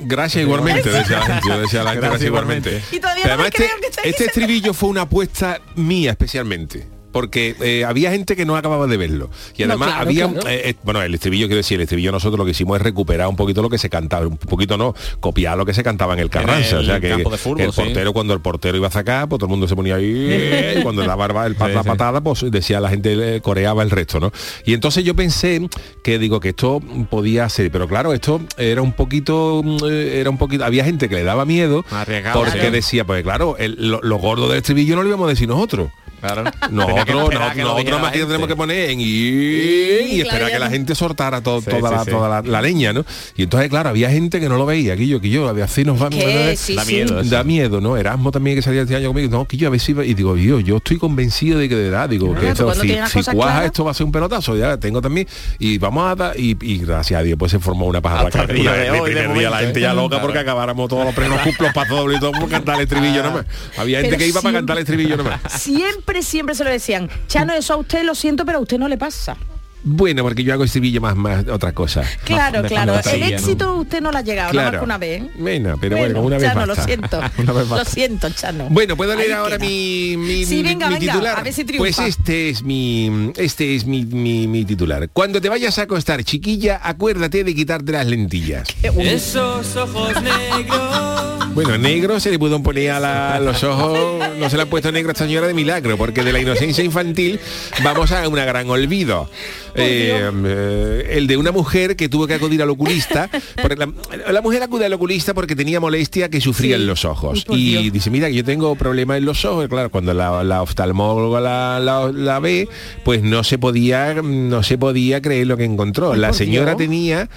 Gracias 0.09 0.43
igualmente, 0.43 0.91
decía 0.91 1.19
la 1.19 1.27
gente. 1.27 1.59
Decía 1.59 1.85
la 1.85 1.91
gente, 1.93 2.07
gracias 2.07 2.27
igualmente. 2.29 2.83
Y 2.91 2.99
todavía 2.99 3.23
Pero 3.25 3.37
no 3.37 3.43
además, 3.45 3.61
este, 3.61 4.09
este 4.09 4.25
estribillo 4.25 4.73
fue 4.73 4.89
una 4.89 5.03
apuesta 5.03 5.61
mía 5.77 6.13
especialmente. 6.13 6.98
Porque 7.19 7.57
eh, 7.61 7.85
había 7.85 8.13
gente 8.13 8.37
que 8.37 8.45
no 8.45 8.57
acababa 8.57 8.87
de 8.87 8.97
verlo. 8.97 9.29
Y 9.57 9.65
No, 9.65 9.71
además 9.71 9.89
claro, 9.89 10.03
había, 10.03 10.29
claro. 10.29 10.49
eh, 10.49 10.71
eh, 10.71 10.75
bueno, 10.85 11.03
el 11.03 11.13
estribillo, 11.15 11.47
quiero 11.47 11.57
decir, 11.57 11.75
el 11.77 11.83
estribillo 11.83 12.13
nosotros 12.13 12.39
lo 12.39 12.45
que 12.45 12.53
hicimos 12.53 12.77
es 12.77 12.83
recuperar 12.83 13.27
un 13.27 13.35
poquito 13.35 13.61
lo 13.61 13.69
que 13.69 13.79
se 13.79 13.91
cantaba, 13.91 14.27
un 14.27 14.37
poquito 14.37 14.77
no, 14.77 14.95
copiar 15.19 15.59
lo 15.59 15.67
que 15.67 15.75
se 15.75 15.83
cantaba 15.83 16.15
en 16.15 16.21
el 16.21 16.31
Carranza. 16.31 16.77
el 16.77 16.83
o 16.83 16.85
sea, 16.85 17.01
que, 17.01 17.09
campo 17.09 17.31
de 17.31 17.39
fútbol, 17.39 17.57
que 17.57 17.65
el 17.65 17.73
sí. 17.73 17.83
portero, 17.83 18.13
cuando 18.13 18.35
el 18.35 18.41
portero 18.41 18.77
iba 18.77 18.87
a 18.87 18.91
sacar, 18.93 19.29
pues 19.29 19.39
todo 19.41 19.47
el 19.47 19.51
mundo 19.51 19.67
se 19.67 19.75
ponía 19.75 19.97
ahí, 19.97 20.75
y 20.79 20.83
cuando 20.83 21.05
la 21.05 21.17
barba, 21.17 21.45
el 21.47 21.57
pat- 21.57 21.71
Sí, 21.71 21.75
la 21.75 21.83
patada, 21.83 22.21
pues 22.21 22.45
decía 22.51 22.79
la 22.81 22.89
gente, 22.91 23.37
eh, 23.37 23.41
coreaba 23.41 23.83
el 23.83 23.91
resto, 23.91 24.21
¿no? 24.21 24.31
Y 24.65 24.75
entonces 24.75 25.03
yo 25.05 25.15
pensé 25.17 25.69
que 26.05 26.19
digo 26.19 26.39
que 26.41 26.51
esto 26.51 26.81
podía 27.11 27.49
ser, 27.49 27.71
pero 27.73 27.89
claro, 27.89 28.13
esto 28.13 28.41
era 28.57 28.81
un 28.83 28.93
poquito, 28.93 29.63
mm, 29.65 29.77
eh, 29.91 30.21
era 30.21 30.31
un 30.31 30.39
poquito, 30.39 30.65
había 30.65 30.85
gente 30.85 31.09
que 31.09 31.17
le 31.17 31.25
daba 31.25 31.45
miedo 31.45 31.85
Arriesgado, 31.91 32.41
porque 32.45 32.61
sí. 32.61 32.71
decía, 32.71 33.05
pues 33.05 33.23
claro, 33.23 33.57
el- 33.59 33.89
lo, 33.91 34.01
lo 34.03 34.17
gordo 34.19 34.49
del 34.49 34.59
estribillo 34.59 34.95
no 34.97 35.03
lo 35.03 35.09
íbamos 35.09 35.27
a 35.27 35.31
decir 35.31 35.49
nosotros. 35.49 35.91
Claro. 36.21 36.45
Nosotros, 36.71 37.07
nosotros, 37.09 38.01
más 38.01 38.03
la 38.03 38.11
que 38.13 38.25
tenemos 38.25 38.49
que 38.49 38.57
poner 38.57 38.91
en 38.91 39.01
y, 39.01 39.05
y 39.05 40.23
claro, 40.23 40.29
esperar 40.29 40.49
ya 40.49 40.55
que 40.55 40.59
la 40.59 40.71
gente 40.71 40.95
soltara 40.95 41.41
to- 41.41 41.61
Sí, 41.61 41.71
toda, 41.71 41.89
sí, 41.91 41.95
la, 41.97 42.05
sí. 42.05 42.11
toda 42.11 42.29
la, 42.29 42.43
la 42.43 42.63
leña, 42.63 42.93
¿no? 42.93 43.05
Y 43.37 43.43
entonces, 43.45 43.69
claro, 43.69 43.91
había 43.91 44.11
gente 44.11 44.41
que 44.41 44.49
no 44.49 44.57
lo 44.57 44.67
veía, 44.67 44.97
que 44.97 45.07
yo, 45.07 45.21
que 45.21 45.29
yo, 45.31 45.49
había 45.49 45.65
así 45.65 45.85
nos 45.85 46.01
va 46.03 46.09
Da 46.11 46.57
sí. 46.57 46.77
miedo. 46.87 47.23
Da 47.25 47.45
miedo, 47.45 47.81
¿no? 47.81 47.97
Erasmo 47.97 48.31
también 48.33 48.57
que 48.57 48.63
salía 48.63 48.83
este 48.83 48.97
año 48.97 49.09
conmigo, 49.09 49.31
no, 49.31 49.45
que 49.47 49.57
yo 49.57 49.69
a 49.69 49.71
ver 49.71 49.81
si 49.81 49.93
iba- 49.93 50.05
y 50.05 50.15
digo, 50.15 50.37
yo, 50.37 50.61
yo 50.61 50.79
estoy 50.79 50.99
convencido 50.99 51.59
de 51.59 51.69
que 51.69 51.75
de 51.77 51.91
verdad, 51.91 52.09
digo, 52.09 52.27
Claro, 52.29 52.41
que 52.41 52.49
esto, 52.51 52.75
si, 52.75 52.89
si 52.89 53.31
cuaja 53.31 53.51
claras. 53.53 53.65
esto 53.67 53.85
va 53.85 53.91
a 53.91 53.95
ser 53.95 54.07
un 54.07 54.13
pelotazo, 54.13 54.57
ya 54.57 54.77
tengo 54.79 55.01
también, 55.01 55.27
y 55.59 55.79
vamos 55.79 56.11
a 56.11 56.15
dar, 56.15 56.39
y, 56.41 56.57
y 56.61 56.79
gracias 56.79 57.21
a 57.21 57.23
Dios, 57.23 57.39
pues 57.39 57.53
se 57.53 57.59
formó 57.59 57.87
una 57.87 58.01
paja 58.01 58.21
Hasta 58.27 58.43
el 58.43 58.55
día 58.57 58.73
de 58.73 58.87
el 58.89 58.95
hoy, 58.95 59.11
de 59.15 59.21
primer 59.21 59.39
día 59.39 59.51
la 59.51 59.59
gente 59.59 59.81
ya 59.81 59.93
loca 59.95 60.09
Claro. 60.17 60.23
porque 60.27 60.39
acabáramos 60.41 60.89
todos 60.89 61.05
los 61.05 61.15
premios 61.15 61.41
cumplos 61.43 61.73
para 61.73 61.89
doble 61.89 62.17
y 62.17 62.21
todo 62.21 62.33
por 62.33 62.49
cantar 62.49 62.77
el 62.77 62.83
estribillo 62.83 63.23
nomás. 63.23 63.45
Había 63.79 64.01
gente 64.01 64.17
que 64.17 64.27
iba 64.27 64.41
para 64.41 64.55
cantar 64.59 64.77
el 64.79 64.83
estribillo 64.83 65.17
nomás. 65.17 65.41
Siempre, 65.59 66.08
siempre 66.23 66.55
se 66.55 66.65
lo 66.65 66.71
decían. 66.71 67.09
Chano, 67.29 67.53
eso 67.55 67.75
a 67.75 67.77
usted 67.77 68.03
lo 68.05 68.15
siento, 68.15 68.45
pero 68.45 68.59
a 68.59 68.61
usted 68.63 68.79
no 68.79 68.89
le 68.89 68.97
pasa. 68.99 69.37
Bueno, 69.85 70.25
porque 70.25 70.43
yo 70.43 70.53
hago 70.53 70.65
estribillo 70.65 71.01
más, 71.01 71.15
más 71.15 71.47
otra 71.47 71.73
cosa. 71.73 72.03
Claro, 72.25 72.63
claro. 72.65 72.95
el 73.13 73.23
éxito 73.23 73.75
usted 73.75 74.01
no 74.03 74.11
lo 74.11 74.19
ha 74.19 74.23
llegado, 74.23 74.53
nada 74.53 74.71
más 74.73 74.79
que 74.81 74.85
una 74.85 74.99
vez. 74.99 75.23
Bueno, 75.39 75.77
pero 75.81 75.97
bueno, 75.97 76.21
una 76.21 76.37
vez 76.37 76.49
Chano, 76.49 76.67
basta. 76.67 76.75
lo 76.83 76.85
siento. 76.87 77.21
Una 77.39 77.53
vez 77.53 77.69
lo 77.69 77.85
siento, 77.85 78.29
Chano. 78.31 78.67
Bueno, 78.71 78.97
¿puedo 78.97 79.15
leer 79.15 79.29
Ahí 79.31 79.37
ahora 79.39 79.57
queda. 79.57 79.69
mi, 79.69 80.17
mi, 80.19 80.45
Sí, 80.45 80.63
venga, 80.65 80.89
mi 80.89 80.95
venga, 80.99 81.13
titular? 81.13 81.39
a 81.39 81.43
ver 81.43 81.53
si 81.55 81.63
pues 81.65 81.95
triunfa. 81.95 82.07
este 82.09 82.51
es 82.51 82.63
mi 82.65 83.33
este 83.37 83.77
es 83.77 83.87
mi, 83.87 84.05
mi- 84.05 84.49
mi 84.49 84.65
titular. 84.65 85.09
Cuando 85.13 85.41
te 85.41 85.49
vayas 85.49 85.79
a 85.79 85.83
acostar, 85.83 86.25
chiquilla, 86.25 86.81
acuérdate 86.83 87.45
de 87.45 87.55
quitarte 87.55 87.93
las 87.93 88.07
lentillas. 88.07 88.67
Esos 88.83 89.77
ojos 89.77 90.13
negros. 90.21 91.38
Bueno, 91.65 91.79
negro 91.79 92.21
se 92.21 92.31
le 92.31 92.39
pudo 92.39 92.63
poner 92.63 92.91
a 92.93 93.01
la- 93.01 93.41
los 93.41 93.63
ojos, 93.65 93.99
no 94.39 94.49
se 94.51 94.57
le 94.57 94.63
ha 94.63 94.67
puesto 94.67 94.93
negro 94.93 95.11
a 95.11 95.13
esta 95.13 95.25
señora 95.27 95.47
de 95.47 95.55
milagro, 95.55 95.97
porque 95.97 96.23
de 96.23 96.33
la 96.33 96.41
inocencia 96.41 96.85
infantil 96.85 97.41
vamos 97.83 98.13
a 98.13 98.27
una 98.29 98.45
gran 98.45 98.69
olvido. 98.71 99.29
Eh, 99.75 100.31
eh, 100.45 101.07
el 101.13 101.27
de 101.27 101.37
una 101.37 101.53
mujer 101.53 101.95
que 101.97 102.09
tuvo 102.09 102.27
que 102.27 102.35
acudir 102.35 102.63
al 102.63 102.71
oculista. 102.71 103.31
la, 103.77 104.33
la 104.33 104.41
mujer 104.43 104.63
acude 104.63 104.87
al 104.87 104.93
oculista 104.93 105.35
porque 105.35 105.55
tenía 105.57 105.79
molestia 105.81 106.29
que 106.29 106.41
sufría 106.41 106.77
Sí. 106.77 106.83
en 106.83 106.87
los 106.87 107.05
ojos. 107.05 107.45
Y 107.49 107.73
Dios. 107.79 107.93
dice, 107.93 108.11
mira, 108.11 108.29
que 108.29 108.35
yo 108.35 108.45
tengo 108.45 108.75
problemas 108.77 109.19
en 109.19 109.25
los 109.25 109.45
ojos. 109.45 109.67
Y 109.67 109.69
Claro, 109.69 109.91
cuando 109.91 110.15
la, 110.15 110.43
la 110.45 110.63
oftalmóloga 110.63 111.41
la, 111.81 112.39
ve, 112.41 112.69
pues 113.05 113.23
no 113.23 113.45
se 113.45 113.59
podía, 113.59 114.15
no 114.23 114.63
se 114.63 114.79
podía 114.79 115.21
creer 115.23 115.47
lo 115.47 115.57
que 115.57 115.65
encontró. 115.65 116.15
La 116.17 116.33
señora 116.33 116.73
Dios. 116.73 116.79
tenía 116.79 117.29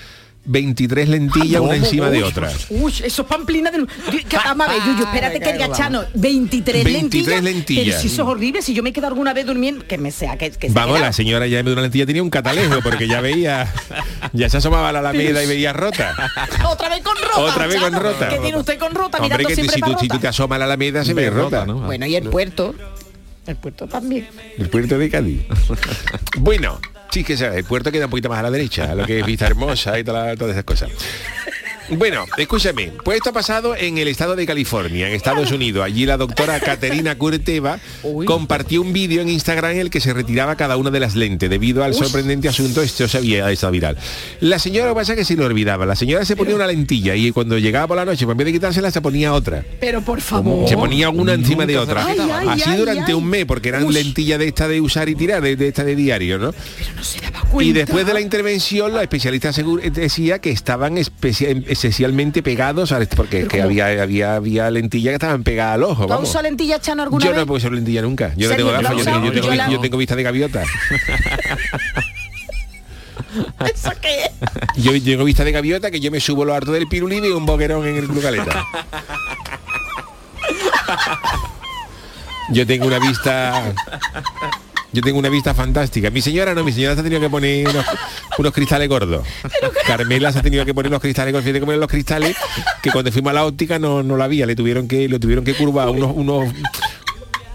23 0.43 1.08
lentillas 1.08 1.62
una 1.62 1.75
encima 1.75 2.10
de 2.10 2.23
otra. 2.23 2.51
Uy, 2.69 2.91
eso 3.04 3.21
es 3.21 3.27
pamplina. 3.27 3.71
Que, 3.71 4.38
vamos 4.38 4.67
a 4.67 4.71
ver, 4.71 4.82
Yuyu, 4.84 5.04
espérate 5.04 5.39
que 5.39 5.54
diga 5.54 5.71
Chano, 5.71 6.04
23, 6.15 6.84
23 6.84 6.84
lentillas. 6.84 7.43
lentillas. 7.43 7.86
Pero 7.86 7.99
si 7.99 8.08
eso 8.08 8.23
es 8.23 8.27
horrible, 8.27 8.62
si 8.62 8.73
yo 8.73 8.82
me 8.82 8.91
quedo 8.91 9.08
alguna 9.08 9.34
vez 9.34 9.45
durmiendo, 9.45 9.86
que 9.86 9.97
me 9.97 10.12
sea, 10.12 10.38
que, 10.38 10.49
que 10.49 10.69
Vamos, 10.69 10.99
la 10.99 11.13
señora 11.13 11.45
ya 11.47 11.62
de 11.62 11.71
una 11.71 11.82
lentilla 11.82 12.06
tenía 12.06 12.23
un 12.23 12.30
catalejo 12.30 12.82
porque 12.82 13.08
ya 13.08 13.21
veía, 13.21 13.71
ya 14.34 14.49
se 14.49 14.58
asomaba 14.58 14.89
a 14.89 14.91
la 14.91 14.99
alameda 14.99 15.43
y 15.43 15.47
veía 15.47 15.73
rota. 15.73 16.15
Otra 16.67 16.89
vez 16.89 17.01
con 17.01 17.15
rota. 17.17 17.39
Otra 17.39 17.67
vez 17.67 17.80
con 17.80 17.93
rota. 17.93 18.30
¿Qué 18.30 18.38
tiene 18.39 18.58
usted 18.58 18.80
con 18.80 18.95
rota? 18.95 19.17
Hombre, 19.17 19.38
Mirando 19.38 19.47
que 19.47 19.56
siempre 19.56 19.75
si, 19.75 19.82
para 19.82 19.93
tú, 19.93 19.99
si 19.99 20.08
tú 20.08 20.19
te 20.19 20.27
asomas 20.27 20.56
a 20.56 20.60
la 20.60 20.65
alameda 20.65 21.06
se 21.06 21.13
ve 21.13 21.30
rota. 21.30 21.65
¿no? 21.65 21.82
Bueno, 21.82 22.06
y 22.06 22.15
el 22.15 22.30
puerto. 22.30 22.73
El 23.45 23.56
puerto 23.56 23.88
también. 23.88 24.27
El 24.58 24.69
puerto 24.69 24.97
de 24.97 25.10
Cádiz. 25.10 25.41
bueno, 26.38 26.80
sí 27.12 27.24
que 27.24 27.38
sabe, 27.38 27.58
el 27.58 27.65
puerto 27.65 27.91
queda 27.91 28.06
un 28.06 28.12
poquito 28.12 28.30
más 28.30 28.39
a 28.39 28.43
la 28.43 28.52
derecha, 28.52 28.95
lo 28.95 29.06
que 29.06 29.19
es 29.19 29.26
Vista 29.26 29.45
Hermosa 29.45 30.00
y 30.00 30.04
todas 30.04 30.39
esas 30.39 30.63
cosas. 30.63 30.89
Bueno, 31.97 32.25
escúchame, 32.38 32.91
pues 33.04 33.17
esto 33.17 33.32
ha 33.32 33.34
pasado 33.34 33.75
en 33.75 33.97
el 33.97 34.08
estado 34.08 34.36
de 34.38 34.45
California, 34.45 35.08
en 35.10 35.13
Estados 35.13 35.51
Unidos. 35.51 35.84
Allí 35.84 36.06
la 36.06 36.15
doctora 36.15 36.60
Caterina 36.62 37.15
Curteva 37.17 37.80
compartió 38.25 38.82
un 38.82 38.93
vídeo 38.93 39.21
en 39.21 39.27
Instagram 39.30 39.71
en 39.73 39.77
el 39.80 39.89
que 39.89 39.99
se 39.99 40.13
retiraba 40.13 40.56
cada 40.56 40.77
una 40.77 40.89
de 40.89 41.01
las 41.01 41.15
lentes 41.15 41.49
debido 41.49 41.84
al 41.84 41.93
sorprendente 41.93 42.47
asunto, 42.47 42.82
esto 42.82 43.08
se 43.10 43.17
había 43.17 43.51
estado 43.51 43.73
viral. 43.73 43.97
La 44.39 44.58
señora 44.58 44.88
lo 44.88 44.93
que 44.93 44.99
pasa 45.01 45.13
es 45.13 45.19
que 45.19 45.25
se 45.25 45.36
lo 45.36 45.45
olvidaba. 45.45 45.86
La 45.86 45.95
señora 45.97 46.23
se 46.23 46.36
ponía 46.38 46.56
una 46.56 46.65
lentilla 46.67 47.13
y 47.15 47.32
cuando 47.32 47.58
llegaba 47.58 47.88
por 47.88 47.97
la 47.97 48.06
noche, 48.06 48.23
pues 48.25 48.34
en 48.36 48.38
vez 48.38 48.45
de 48.45 48.54
quitársela, 48.54 48.89
se 48.89 49.01
ponía 49.01 49.34
otra. 49.34 49.63
Pero 49.82 50.01
por 50.01 50.21
favor. 50.21 50.69
Se 50.69 50.77
ponía 50.77 51.10
una 51.10 51.34
encima 51.34 51.65
de 51.65 51.77
otra. 51.77 52.06
Ay, 52.06 52.17
ay, 52.19 52.47
Así 52.51 52.69
ay, 52.69 52.77
durante 52.77 53.12
ay. 53.12 53.13
un 53.13 53.25
mes, 53.27 53.45
porque 53.45 53.67
eran 53.69 53.84
Uy. 53.84 53.93
lentillas 53.93 54.39
de 54.39 54.47
esta 54.47 54.67
de 54.69 54.80
usar 54.80 55.10
y 55.10 55.15
tirar, 55.15 55.41
de, 55.41 55.58
de 55.58 55.67
esta 55.67 55.84
de 55.84 55.95
diario, 55.97 56.38
¿no? 56.38 56.54
No 56.95 57.04
se 57.04 57.19
daba 57.19 57.41
cuenta. 57.41 57.69
Y 57.69 57.73
después 57.73 58.06
de 58.06 58.13
la 58.13 58.21
intervención, 58.21 58.93
los 58.93 59.01
especialistas 59.01 59.58
asegu- 59.60 59.82
decía 59.91 60.39
que 60.39 60.51
estaban 60.51 60.97
especia- 60.97 61.49
esencialmente 61.82 62.44
pegados, 62.44 62.91
a- 62.91 63.00
porque 63.15 63.48
que 63.48 63.62
había, 63.62 63.88
había, 64.04 64.36
había 64.36 64.70
lentillas 64.70 65.12
que 65.12 65.15
estaban 65.15 65.44
pegadas 65.44 65.76
al 65.76 65.84
ojo. 65.84 66.04
¿Tú 66.04 66.10
Vamos. 66.10 66.30
usado 66.30 66.44
lentillas, 66.44 66.80
Chano, 66.82 67.02
alguna 67.04 67.26
Yo 67.26 67.32
vez? 67.32 67.39
no 67.39 67.46
puedo 67.48 67.58
usar 67.58 67.72
lentilla 67.72 68.02
nunca. 68.04 68.34
Yo 68.38 68.50
no 68.50 68.56
tengo 68.56 68.70
¿Lo 68.72 68.78
has 68.78 68.84
gafas, 68.84 68.98
yo, 69.00 69.04
tengo- 69.06 69.26
yo 69.26 69.32
tengo, 69.32 69.48
Yo 69.48 69.56
la- 69.56 69.70
yo 69.70 69.80
tengo 69.80 69.98
vista 69.98 70.15
de 70.15 70.24
gaviota. 70.24 70.63
¿Eso 73.74 73.91
qué 74.02 74.24
es? 74.26 74.32
Yo 74.84 74.91
tengo 75.02 75.24
vista 75.24 75.44
de 75.44 75.52
gaviota 75.52 75.89
que 75.89 76.00
yo 76.00 76.12
me 76.12 76.20
subo 76.20 76.44
lo 76.46 76.54
harto 76.54 76.72
del 76.72 76.88
pirulín 76.88 77.24
y 77.26 77.30
un 77.30 77.46
boquerón 77.46 77.88
en 77.88 77.96
el 77.98 78.08
Club 78.08 78.22
Caleta. 78.22 78.63
Yo 82.52 82.67
tengo 82.67 82.88
una 82.88 83.00
vista. 83.00 83.74
Yo 84.93 85.01
tengo 85.01 85.19
una 85.19 85.30
vista 85.30 85.54
fantástica. 85.54 86.10
Mi 86.10 86.21
señora 86.21 86.54
no, 86.54 86.63
mi 86.65 86.73
señora 86.73 86.95
se 86.95 86.99
ha 87.01 87.04
tenido 87.04 87.21
que 87.21 87.30
poner 87.30 87.67
unos, 87.69 87.86
unos 88.38 88.54
cristales 88.54 88.89
gordos. 88.89 89.25
Carmela 89.88 90.32
se 90.34 90.39
ha 90.39 90.41
tenido 90.41 90.65
que 90.65 90.73
poner 90.73 90.89
unos 90.91 91.01
cristales 91.01 91.32
gordos. 91.32 91.45
Fíjate 91.45 91.60
cómo 91.62 91.71
eran 91.71 91.80
los 91.80 91.89
cristales 91.89 92.36
que 92.82 92.91
cuando 92.91 93.12
fuimos 93.12 93.30
a 93.32 93.34
la 93.34 93.45
óptica 93.45 93.80
no, 93.80 94.04
no 94.04 94.17
la 94.17 94.25
había. 94.25 94.45
Le 94.45 94.56
tuvieron 94.56 94.88
que, 94.89 95.08
lo 95.08 95.19
tuvieron 95.19 95.45
que 95.45 95.54
curvar 95.54 95.88
unos, 95.89 96.12
unos, 96.13 96.54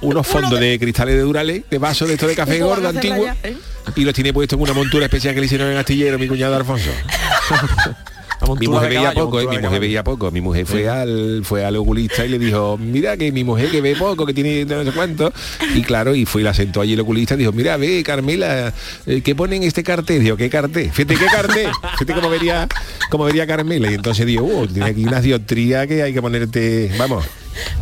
unos 0.01 0.27
fondos 0.27 0.59
de 0.59 0.79
cristales 0.79 1.15
de 1.15 1.21
Durales, 1.21 1.65
de 1.71 1.79
vaso 1.79 2.07
de 2.07 2.15
esto 2.15 2.27
de 2.27 2.35
café 2.35 2.57
¿Y 2.57 2.61
cómo 2.61 2.71
gordo 2.71 2.89
antiguo. 2.89 3.27
eh? 3.43 3.57
Y 3.95 4.05
los 4.05 4.15
tiene 4.15 4.33
puesto 4.33 4.57
en 4.57 4.63
una 4.63 4.73
montura 4.73 5.05
especial 5.05 5.35
que 5.35 5.41
le 5.41 5.47
hicieron 5.47 5.71
en 5.71 5.77
Astillero, 5.77 6.19
mi 6.19 6.27
cuñado 6.29 6.57
Alfonso. 6.57 6.91
La 8.41 8.55
Mi 8.55 8.67
mujer 8.69 8.89
veía 8.89 9.03
caballo, 9.03 9.25
poco, 9.25 9.41
eh, 9.41 9.47
mi 9.49 9.59
mujer 9.59 9.81
veía 9.81 10.05
poco. 10.05 10.31
Mi 10.31 10.41
mujer 10.41 10.67
fue 10.67 10.89
al 10.89 11.43
fue 11.45 11.65
al 11.65 11.77
oculista 11.77 12.25
y 12.25 12.29
le 12.29 12.39
dijo, 12.39 12.77
mira 12.79 13.17
que 13.17 13.33
mi 13.33 13.45
mujer 13.45 13.71
que 13.71 13.81
ve 13.81 13.97
poco, 13.97 14.27
que 14.27 14.35
tiene 14.35 14.65
no 14.65 14.85
sé 14.85 14.93
cuánto. 14.93 15.33
Y 15.75 15.83
claro, 15.83 16.15
y 16.15 16.27
fue 16.27 16.43
y 16.43 16.45
la 16.45 16.55
sentó 16.55 16.81
allí 16.81 16.93
el 16.93 17.01
oculista 17.01 17.35
y 17.35 17.39
dijo, 17.39 17.53
mira, 17.53 17.77
ve, 17.77 18.03
Carmela, 18.05 18.73
eh, 19.07 19.23
¿qué 19.23 19.35
pone 19.35 19.57
en 19.57 19.63
este 19.63 19.83
cartel? 19.83 20.23
Dijo, 20.23 20.37
¿qué 20.37 20.51
cartel? 20.51 20.91
Fíjate, 20.93 21.17
¿qué 21.17 21.27
cartel? 21.27 21.71
Fíjate 21.93 22.15
cómo 22.15 22.29
vería, 22.29 22.69
cómo 23.11 23.25
vería 23.25 23.47
Carmela. 23.47 23.91
Y 23.91 23.95
entonces 23.95 24.27
dijo, 24.27 24.45
oh, 24.45 24.67
tiene 24.67 24.91
aquí 24.91 25.05
una 25.05 25.21
dioptría 25.21 25.87
que 25.87 26.03
hay 26.03 26.13
que 26.13 26.21
ponerte, 26.21 26.93
vamos, 26.99 27.25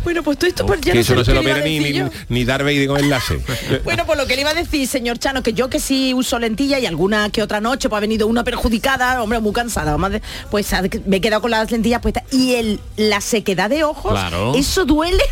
Bueno, 0.03 0.23
pues 0.23 0.37
todo 0.37 0.47
esto 0.47 0.65
pues, 0.65 0.81
ya 0.81 0.91
que 0.91 0.95
no 0.95 1.01
eso 1.01 1.15
no 1.15 1.23
se 1.25 1.33
lo 1.33 1.41
le 1.41 1.49
iba 1.49 1.57
a 1.59 1.61
ve 1.63 1.69
ni, 1.69 1.79
ni, 1.79 2.01
ni 2.29 2.45
Darth 2.45 2.63
Vader 2.63 2.87
con 2.87 2.99
enlace. 2.99 3.39
Bueno, 3.83 4.05
pues 4.05 4.17
lo 4.17 4.25
que 4.27 4.35
le 4.35 4.41
iba 4.41 4.51
a 4.51 4.53
decir, 4.53 4.87
señor 4.87 5.17
Chano, 5.19 5.43
que 5.43 5.53
yo 5.53 5.69
que 5.69 5.79
sí 5.79 6.13
uso 6.13 6.39
lentilla 6.39 6.79
y 6.79 6.85
alguna 6.85 7.29
que 7.29 7.41
otra 7.41 7.61
noche 7.61 7.89
pues 7.89 7.97
ha 7.97 8.01
venido 8.01 8.27
una 8.27 8.43
perjudicada, 8.43 9.21
hombre, 9.21 9.39
muy 9.39 9.53
cansada, 9.53 9.95
de- 10.09 10.21
pues 10.51 10.67
me 11.05 11.17
he 11.17 11.21
quedado 11.21 11.41
con 11.41 11.51
las 11.51 11.71
lentillas 11.71 12.01
puestas. 12.01 12.23
Y 12.31 12.55
el 12.55 12.79
la 12.97 13.21
sequedad 13.21 13.69
de 13.69 13.83
ojos, 13.83 14.11
Claro. 14.11 14.53
eso 14.55 14.85
duele. 14.85 15.23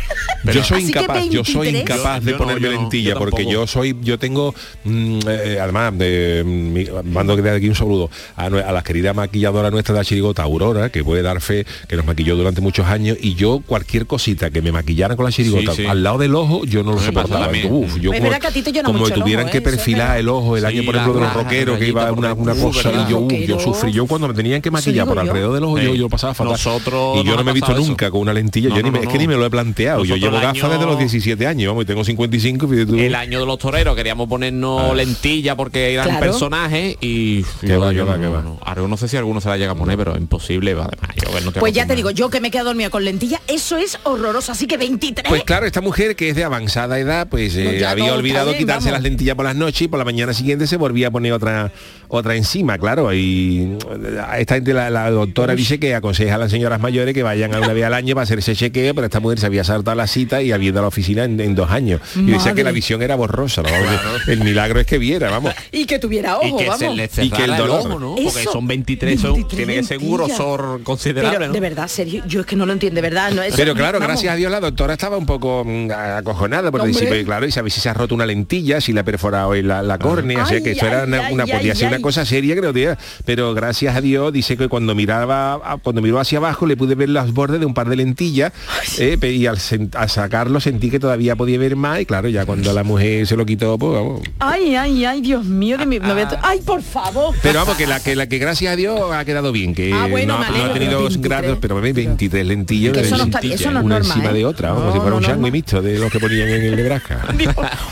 yo 0.52 0.62
soy 0.64 0.82
que 0.82 0.88
incapaz, 1.00 1.24
yo 1.30 1.44
soy 1.44 1.72
23. 1.72 1.82
incapaz 1.82 2.20
Yo- 2.20 2.26
de 2.26 2.32
yo 2.32 2.38
ponerme 2.38 2.68
no, 2.70 2.80
lentilla 2.80 3.12
yo 3.14 3.18
porque 3.18 3.46
yo 3.46 3.66
soy, 3.66 3.96
yo 4.02 4.18
tengo, 4.18 4.54
mm, 4.84 5.18
eh, 5.28 5.58
además, 5.60 5.96
de, 5.98 6.42
mi- 6.44 6.86
mando 7.04 7.36
de 7.36 7.50
aquí 7.50 7.68
un 7.68 7.74
saludo 7.74 8.10
a, 8.36 8.46
a 8.46 8.72
la 8.72 8.82
querida 8.82 9.12
maquilladora 9.12 9.70
nuestra 9.70 9.94
de 9.94 10.00
la 10.00 10.04
chirigota, 10.04 10.42
Aurora, 10.42 10.90
que 10.90 11.02
puede 11.04 11.22
dar 11.22 11.40
fe, 11.40 11.66
que 11.88 11.96
nos 11.96 12.04
maquilló 12.06 12.36
durante 12.36 12.60
muchos 12.60 12.86
años, 12.86 13.16
y 13.20 13.34
yo 13.34 13.62
cualquier 13.66 14.06
cosita 14.06 14.33
que 14.36 14.62
me 14.62 14.72
maquillaran 14.72 15.16
con 15.16 15.24
la 15.26 15.32
chirigota 15.32 15.72
Sí, 15.72 15.82
sí. 15.82 15.86
al 15.86 16.02
lado 16.02 16.18
del 16.18 16.34
ojo, 16.34 16.64
yo 16.64 16.82
no 16.82 16.92
lo 16.92 17.00
soportaba. 17.00 17.48
Uf, 17.48 17.96
yo 18.00 18.10
como, 18.12 18.22
verdad 18.24 18.40
que 18.40 18.46
a 18.46 18.50
ti 18.50 18.62
te 18.62 18.72
llena 18.72 18.86
como 18.86 19.08
tuvieran 19.08 19.44
ojo, 19.44 19.52
que 19.52 19.58
¿eh? 19.58 19.62
Perfilar 19.62 20.18
el 20.18 20.28
ojo, 20.28 20.56
el 20.56 20.62
Sí, 20.62 20.68
año, 20.68 20.84
por 20.84 20.94
la 20.94 21.00
ejemplo, 21.02 21.20
de 21.20 21.26
los 21.26 21.34
raja, 21.34 21.42
roqueros, 21.44 21.78
que 21.78 21.88
iba 21.88 22.12
una, 22.12 22.32
una 22.34 22.54
cosa, 22.54 22.90
y 22.92 23.10
yo, 23.10 23.18
uf, 23.20 23.32
yo 23.46 23.58
sufrí, 23.60 23.92
yo 23.92 24.06
cuando 24.06 24.28
me 24.28 24.34
tenían 24.34 24.60
que 24.62 24.70
maquillar 24.70 25.06
por 25.06 25.16
yo. 25.16 25.20
alrededor 25.22 25.54
del 25.54 25.64
ojo, 25.64 25.78
yo, 25.78 25.92
Sí. 25.92 25.96
yo 25.98 26.02
lo 26.04 26.08
pasaba 26.08 26.34
fatal. 26.34 26.52
Nosotros 26.52 27.18
y 27.22 27.24
yo 27.26 27.36
no 27.36 27.44
me 27.44 27.50
he 27.50 27.54
visto 27.54 27.74
nunca 27.74 28.10
con 28.10 28.20
una 28.20 28.32
lentilla, 28.32 28.68
No, 28.70 28.76
yo 28.76 28.82
ni 28.82 28.88
no, 28.88 28.92
me- 28.92 28.98
es 29.00 29.04
no, 29.06 29.10
que 29.12 29.18
ni 29.18 29.24
no. 29.26 29.30
me 29.32 29.36
lo 29.38 29.46
he 29.46 29.50
planteado. 29.50 30.04
Yo 30.04 30.16
llevo 30.16 30.38
gafas 30.40 30.70
desde 30.70 30.86
los 30.86 30.98
17 30.98 31.46
años, 31.46 31.68
vamos, 31.68 31.84
y 31.84 31.86
tengo 31.86 32.04
55, 32.04 32.68
fíjate 32.68 32.86
tú. 32.86 32.98
El 32.98 33.14
año 33.14 33.40
de 33.40 33.46
los 33.46 33.58
toreros 33.58 33.94
queríamos 33.96 34.28
ponernos 34.28 34.94
lentilla 34.96 35.56
porque 35.56 35.92
eran 35.94 36.18
personajes 36.20 36.96
y 37.00 37.42
Qué 37.60 37.76
va, 37.76 37.92
yo 37.92 38.04
qué 38.04 38.10
va, 38.10 38.16
no, 38.18 38.42
no. 38.42 38.88
No 38.88 38.96
sé 38.96 39.08
si 39.08 39.16
alguno 39.16 39.40
se 39.40 39.48
la 39.48 39.56
llega 39.56 39.72
a 39.72 39.74
poner, 39.74 39.96
pero 39.96 40.16
imposible. 40.16 40.72
Además, 40.72 41.44
no 41.44 41.52
Pues 41.52 41.72
ya 41.72 41.86
te 41.86 41.96
digo, 41.96 42.10
yo 42.10 42.28
que 42.30 42.40
me 42.40 42.50
quedo 42.50 42.64
dormida 42.64 42.90
con 42.90 43.04
lentilla, 43.04 43.40
eso 43.48 43.76
es 43.76 43.98
horroroso, 44.24 44.52
así 44.52 44.66
que 44.66 44.76
23. 44.76 45.28
Pues 45.28 45.44
claro, 45.44 45.66
esta 45.66 45.80
mujer 45.80 46.16
que 46.16 46.28
es 46.30 46.36
de 46.36 46.44
avanzada 46.44 46.98
edad, 46.98 47.28
pues 47.28 47.54
eh, 47.56 47.78
No, 47.80 47.88
había 47.88 48.14
olvidado 48.14 48.46
bien, 48.48 48.58
quitarse 48.58 48.86
vamos. 48.90 48.92
las 48.92 49.02
lentillas 49.02 49.34
por 49.36 49.44
las 49.44 49.56
noches 49.56 49.82
y 49.82 49.88
por 49.88 49.98
la 49.98 50.04
mañana 50.04 50.32
siguiente 50.34 50.66
se 50.66 50.76
volvía 50.76 51.08
a 51.08 51.10
poner 51.10 51.32
otra 51.32 51.72
otra 52.08 52.36
encima, 52.36 52.78
claro. 52.78 53.12
Y 53.12 53.76
eh, 53.90 54.18
a 54.24 54.38
esta 54.38 54.54
gente, 54.56 54.72
la, 54.72 54.88
la 54.90 55.10
doctora 55.10 55.54
dice 55.54 55.80
que 55.80 55.94
aconseja 55.94 56.36
a 56.36 56.38
las 56.38 56.50
señoras 56.50 56.80
mayores 56.80 57.12
que 57.14 57.22
vayan 57.22 57.54
a 57.54 57.58
una 57.58 57.72
vez 57.72 57.84
al 57.84 57.94
año 57.94 58.14
para 58.14 58.22
hacerse 58.24 58.54
chequeo, 58.54 58.94
pero 58.94 59.06
esta 59.06 59.18
mujer 59.20 59.40
se 59.40 59.46
había 59.46 59.64
saltado 59.64 59.96
la 59.96 60.06
cita 60.06 60.40
y 60.42 60.52
había 60.52 60.68
ido 60.68 60.78
a 60.78 60.82
la 60.82 60.88
oficina 60.88 61.24
en, 61.24 61.40
en 61.40 61.54
dos 61.54 61.70
años. 61.70 62.00
Y 62.14 62.26
decía 62.30 62.54
que 62.54 62.62
la 62.62 62.70
visión 62.72 63.02
era 63.02 63.16
borrosa. 63.16 63.62
¿no? 63.62 63.68
El 64.32 64.40
milagro 64.44 64.78
es 64.80 64.86
que 64.86 64.98
viera, 64.98 65.30
vamos. 65.30 65.54
Y 65.72 65.86
que 65.86 65.98
tuviera 65.98 66.38
y 66.42 66.48
ojo, 66.50 66.58
que 66.58 66.64
vamos. 66.68 66.78
se 66.78 66.90
le 66.90 67.10
Y 67.26 67.30
que 67.30 67.44
el 67.44 67.56
dolor. 67.56 67.80
ojo, 67.80 67.98
¿no? 67.98 68.14
Porque 68.14 68.44
son 68.44 68.66
23, 68.66 69.20
son- 69.20 69.32
23 69.34 69.56
tiene 69.66 69.80
que 69.80 69.86
ser 69.86 69.98
un 69.98 70.04
lentillas. 70.04 70.28
grosor 70.38 70.82
considerable, 70.84 71.36
Pero 71.38 71.46
¿no? 71.48 71.52
de 71.52 71.60
verdad, 71.60 71.88
Sergio, 71.88 72.22
yo 72.26 72.40
es 72.40 72.46
que 72.46 72.54
no 72.56 72.64
lo 72.66 72.72
entiendo, 72.72 72.96
de 72.96 73.02
verdad. 73.02 73.32
No, 73.32 73.42
eso- 73.42 73.56
Pero 73.56 73.74
claro, 73.74 73.98
vamos. 73.98 74.13
Gracias 74.14 74.32
a 74.32 74.36
Dios 74.36 74.50
la 74.50 74.60
doctora 74.60 74.92
estaba 74.94 75.16
un 75.16 75.26
poco 75.26 75.64
mm, 75.64 75.90
acojonada 75.90 76.70
por 76.70 76.80
Hombre. 76.80 76.92
decir, 76.94 77.08
pues, 77.08 77.24
claro, 77.24 77.46
y 77.46 77.50
sabe 77.52 77.70
si 77.70 77.80
se 77.80 77.88
ha 77.88 77.94
roto 77.94 78.14
una 78.14 78.26
lentilla, 78.26 78.80
si 78.80 78.92
le 78.92 79.00
ha 79.00 79.04
perforado 79.04 79.54
la, 79.54 79.82
la 79.82 79.98
córnea, 79.98 80.42
o 80.42 80.46
sea 80.46 80.56
Ay, 80.58 80.62
que 80.62 80.70
esto 80.72 80.86
era 80.86 81.02
ay, 81.02 81.08
una, 81.08 81.26
ay, 81.26 81.34
una- 81.34 81.44
podía 81.46 81.72
ay, 81.72 81.78
ser 81.78 81.88
una 81.88 81.96
ay. 81.96 82.02
cosa 82.02 82.24
seria 82.24 82.54
que 82.54 82.60
no 82.60 82.72
tenía. 82.72 82.98
Pero 83.24 83.54
gracias 83.54 83.96
a 83.96 84.00
Dios 84.00 84.32
dice 84.32 84.56
que 84.56 84.68
cuando 84.68 84.94
miraba, 84.94 85.78
cuando 85.82 86.02
miró 86.02 86.20
hacia 86.20 86.38
abajo 86.38 86.66
le 86.66 86.76
pude 86.76 86.94
ver 86.94 87.08
los 87.08 87.32
bordes 87.32 87.60
de 87.60 87.66
un 87.66 87.74
par 87.74 87.88
de 87.88 87.96
lentillas 87.96 88.52
eh, 88.98 89.18
y 89.22 89.46
al, 89.46 89.58
sacarlo 89.58 90.60
sentí 90.60 90.90
que 90.90 90.98
todavía 91.00 91.36
podía 91.36 91.58
ver 91.58 91.76
más 91.76 92.00
y 92.00 92.06
claro, 92.06 92.28
ya 92.28 92.46
cuando 92.46 92.72
la 92.72 92.82
mujer 92.84 93.26
se 93.26 93.36
lo 93.36 93.44
quitó, 93.46 93.78
pues 93.78 93.92
vamos. 93.94 94.20
Ay, 94.38 94.74
ay, 94.76 95.04
ay, 95.04 95.20
Dios 95.20 95.44
mío 95.44 95.78
de 95.78 95.86
mi. 95.86 96.00
me 96.00 96.12
voy 96.12 96.22
a 96.22 96.28
to- 96.28 96.38
Ay, 96.42 96.60
por 96.60 96.82
favor. 96.82 97.34
Pero 97.42 97.60
vamos, 97.60 97.76
que 97.76 97.86
la 97.86 98.00
que 98.00 98.14
la 98.16 98.26
que 98.28 98.38
gracias 98.38 98.72
a 98.72 98.76
Dios 98.76 99.00
ha 99.12 99.24
quedado 99.24 99.52
bien, 99.52 99.74
que 99.74 99.92
Ah, 99.92 100.06
bueno, 100.10 100.38
no, 100.38 100.42
ha 100.44 100.46
tenido 100.46 100.72
pero 100.72 100.98
23, 101.02 101.20
grados, 101.20 101.58
pero 101.60 101.80
23 101.80 102.46
lentillas, 102.46 102.92
Que 102.92 103.00
eso 103.00 103.16
no 103.16 103.24
está- 103.24 103.40
eso 103.40 103.70
no 103.70 103.82
una 104.00 104.06
encima 104.06 104.30
¿eh? 104.30 104.34
de 104.34 104.44
otra, 104.46 104.72
vamos, 104.72 104.86
No, 104.86 104.92
si 104.92 104.98
fuera 105.00 105.16
un 105.16 105.22
no, 105.22 105.28
sándwich 105.28 105.46
no. 105.50 105.52
mixto 105.52 105.82
de 105.82 105.98
los 105.98 106.10
que 106.12 106.20
ponían 106.20 106.48
en 106.48 106.62
el 106.64 106.76
Nebraska. 106.76 107.24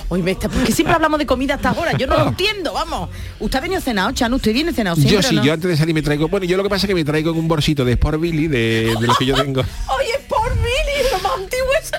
Hoy 0.08 0.22
me 0.22 0.32
está, 0.32 0.48
porque 0.48 0.72
siempre 0.72 0.94
hablamos 0.94 1.18
de 1.18 1.26
comida 1.26 1.54
hasta 1.54 1.70
ahora. 1.70 1.92
Yo 1.96 2.06
no 2.06 2.16
lo 2.16 2.28
entiendo, 2.28 2.72
vamos. 2.72 3.10
¿Usted 3.40 3.58
ha 3.58 3.62
venido 3.62 3.80
cenado, 3.80 4.12
Chano? 4.12 4.36
¿Usted 4.36 4.52
viene 4.52 4.72
cenado 4.72 4.96
siempre 4.96 5.16
Yo 5.16 5.22
sí, 5.22 5.38
yo 5.42 5.52
antes 5.52 5.70
de 5.70 5.76
salir 5.76 5.94
me 5.94 6.02
traigo, 6.02 6.28
bueno, 6.28 6.46
yo 6.46 6.56
lo 6.56 6.62
que 6.62 6.68
pasa 6.68 6.86
es 6.86 6.88
que 6.88 6.94
me 6.94 7.04
traigo 7.04 7.30
en 7.32 7.38
un 7.38 7.48
bolsito 7.48 7.84
de 7.84 7.92
Sport 7.92 8.20
Billy, 8.20 8.48
de, 8.48 8.94
de 9.00 9.06
los 9.06 9.16
que 9.18 9.26
yo 9.26 9.34
tengo. 9.34 9.60
Oye, 9.96 10.18
por 10.28 10.52
Billy, 10.54 11.10
lo 11.12 11.18
más 11.20 11.32
antiguo 11.38 11.68
es... 11.80 11.92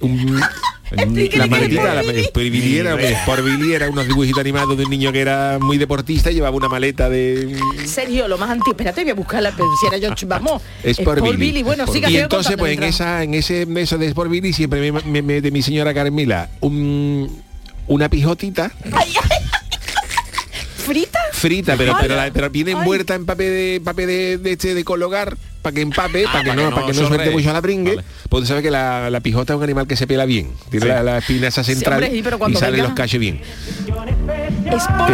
Un- 0.00 0.42
la 0.90 1.46
maletita, 1.46 1.94
la 1.94 2.02
Billy 2.02 2.78
era, 3.74 3.88
unos 3.88 4.06
dibujitos 4.06 4.40
animados 4.40 4.76
de 4.76 4.84
un 4.84 4.90
niño 4.90 5.12
que 5.12 5.20
era 5.20 5.58
muy 5.60 5.78
deportista 5.78 6.30
y 6.30 6.34
llevaba 6.34 6.56
una 6.56 6.68
maleta 6.68 7.08
de 7.08 7.56
Sergio, 7.84 8.28
lo 8.28 8.38
más 8.38 8.50
antiguo. 8.50 8.72
Espérate, 8.72 9.02
voy 9.02 9.10
a 9.10 9.14
buscarla, 9.14 9.52
pero 9.56 9.68
si 9.80 9.86
era 9.86 9.98
yo, 9.98 10.14
vamos. 10.26 10.62
Sport 10.82 11.22
Billy. 11.36 11.62
Bueno, 11.62 11.86
siga, 11.86 12.10
y 12.10 12.16
entonces 12.16 12.56
pues 12.56 12.76
en 12.76 12.82
esa 12.82 13.22
en 13.22 13.34
ese 13.34 13.66
eso 13.76 13.98
de 13.98 14.06
Sport 14.06 14.30
Billy 14.30 14.52
siempre 14.52 14.92
me, 14.92 15.00
me 15.02 15.22
mete 15.22 15.50
mi 15.50 15.62
señora 15.62 15.94
Carmila 15.94 16.48
un 16.60 17.42
una 17.86 18.08
pijotita 18.08 18.72
Ay, 18.92 19.14
ay. 19.22 19.49
¿Frita? 20.80 21.18
frita, 21.32 21.76
pero, 21.76 21.94
pero, 22.00 22.16
la- 22.16 22.30
pero 22.32 22.50
viene 22.50 22.72
ay. 22.72 22.78
envuelta 22.78 23.14
en 23.14 23.24
papel 23.26 23.46
de 23.46 23.80
papel 23.84 24.06
de, 24.06 24.38
de 24.38 24.52
este 24.52 24.74
de 24.74 24.84
colocar 24.84 25.36
para 25.62 25.74
que 25.74 25.80
empape, 25.82 26.24
Ah, 26.26 26.32
para 26.32 26.44
que 26.44 26.50
para 26.50 26.62
no, 26.62 26.68
que 26.70 26.74
para 26.74 26.86
que 26.86 26.92
no 27.00 27.08
suelte 27.08 27.30
mucho 27.30 27.50
a 27.50 27.52
la 27.52 27.62
pringue. 27.62 27.96
Vale. 27.96 28.06
Pues 28.28 28.48
sabe 28.48 28.62
que 28.62 28.70
la, 28.70 29.10
la 29.10 29.20
pijota 29.20 29.52
es 29.52 29.56
un 29.58 29.62
animal 29.62 29.86
que 29.86 29.96
se 29.96 30.06
pela 30.06 30.24
bien. 30.24 30.50
Tiene 30.70 30.86
Sí. 30.86 30.92
la, 30.92 31.02
la 31.02 31.18
espina 31.18 31.48
esa 31.48 31.62
central 31.64 31.94
hombre, 32.02 32.10
sí, 32.10 32.22
pero 32.22 32.36
y 32.36 32.38
cuando 32.38 32.58
salen 32.58 32.76
venga- 32.76 32.88
los 32.88 32.96
cachos 32.96 33.20
bien. 33.20 33.40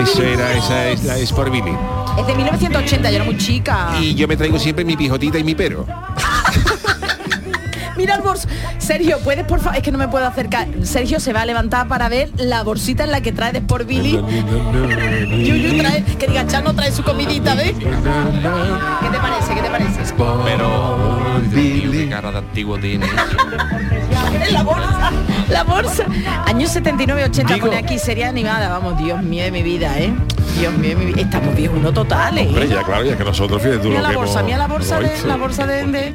Eso 0.02 0.22
era, 0.22 0.52
esa 0.56 0.88
es 0.90 1.04
la 1.04 1.18
Sport 1.18 1.50
Billy. 1.52 1.72
Es 2.18 2.26
de 2.26 2.34
1980, 2.34 3.10
yo 3.10 3.16
era 3.16 3.24
muy 3.24 3.36
chica. 3.38 3.96
Y 4.00 4.14
yo 4.14 4.28
me 4.28 4.36
traigo 4.36 4.58
siempre 4.58 4.84
mi 4.84 4.96
pijotita 4.96 5.38
y 5.38 5.44
mi 5.44 5.54
pero. 5.54 5.86
Mira 7.96 8.14
el 8.16 8.22
bolso. 8.22 8.48
Sergio, 8.78 9.18
¿puedes 9.20 9.44
por 9.44 9.60
favor? 9.60 9.76
Es 9.76 9.82
que 9.82 9.90
no 9.92 9.98
me 9.98 10.08
puedo 10.08 10.26
acercar. 10.26 10.66
Sergio 10.82 11.18
se 11.20 11.32
va 11.32 11.42
a 11.42 11.46
levantar 11.46 11.88
para 11.88 12.08
ver 12.08 12.30
la 12.36 12.62
bolsita 12.62 13.04
en 13.04 13.10
la 13.10 13.20
que 13.20 13.32
trae 13.32 13.52
de 13.52 13.58
Sport 13.58 13.86
Billy. 13.86 14.12
Yuyu 15.44 15.78
trae, 15.78 16.04
que 16.04 16.26
diga, 16.26 16.46
Chano 16.46 16.74
trae 16.74 16.92
su 16.92 17.02
comidita, 17.02 17.54
¿ves? 17.54 17.72
¿Qué 17.72 17.84
te 17.86 19.18
parece? 19.18 19.54
¿Qué 19.54 19.62
te 19.62 19.70
parece? 19.70 20.00
Pero 20.44 20.96
tío, 21.54 21.90
qué 21.92 22.08
cara 22.08 22.32
de 22.32 22.38
antiguo 22.38 22.78
tiene. 22.78 23.06
En 24.46 24.52
la 24.54 24.62
bolsa, 24.62 25.10
la 25.48 25.64
bolsa. 25.64 26.04
Años 26.46 26.74
79-80 26.76 27.54
Digo- 27.54 27.66
pone 27.66 27.78
aquí 27.78 27.98
serie 27.98 28.24
animada. 28.24 28.68
Vamos, 28.68 28.98
Dios 29.02 29.22
mío 29.22 29.44
de 29.44 29.50
mi 29.50 29.62
vida, 29.62 29.98
¿eh? 29.98 30.12
Dios 30.58 30.72
mío 30.74 30.90
de 30.90 30.96
mi 30.96 31.04
vida. 31.06 31.20
Estamos 31.22 31.54
viejos 31.54 31.78
uno 31.78 31.92
total, 31.92 32.38
¿eh? 32.38 32.46
Hombre, 32.48 32.68
ya 32.68 32.82
claro, 32.82 33.04
ya 33.04 33.16
que 33.16 33.24
nosotros 33.24 33.60
fíjate 33.62 33.80
tú 33.82 33.88
Mira 33.88 34.00
lo 34.00 34.06
la 34.06 34.10
que 34.10 34.16
bolsa, 34.16 34.32
hemos- 34.40 34.44
mira 34.46 34.58
la 34.58 34.66
bolsa 34.68 35.00
de 35.00 35.22
la 35.26 35.36
bolsa 35.36 35.66
de, 35.66 35.86
de- 35.86 36.14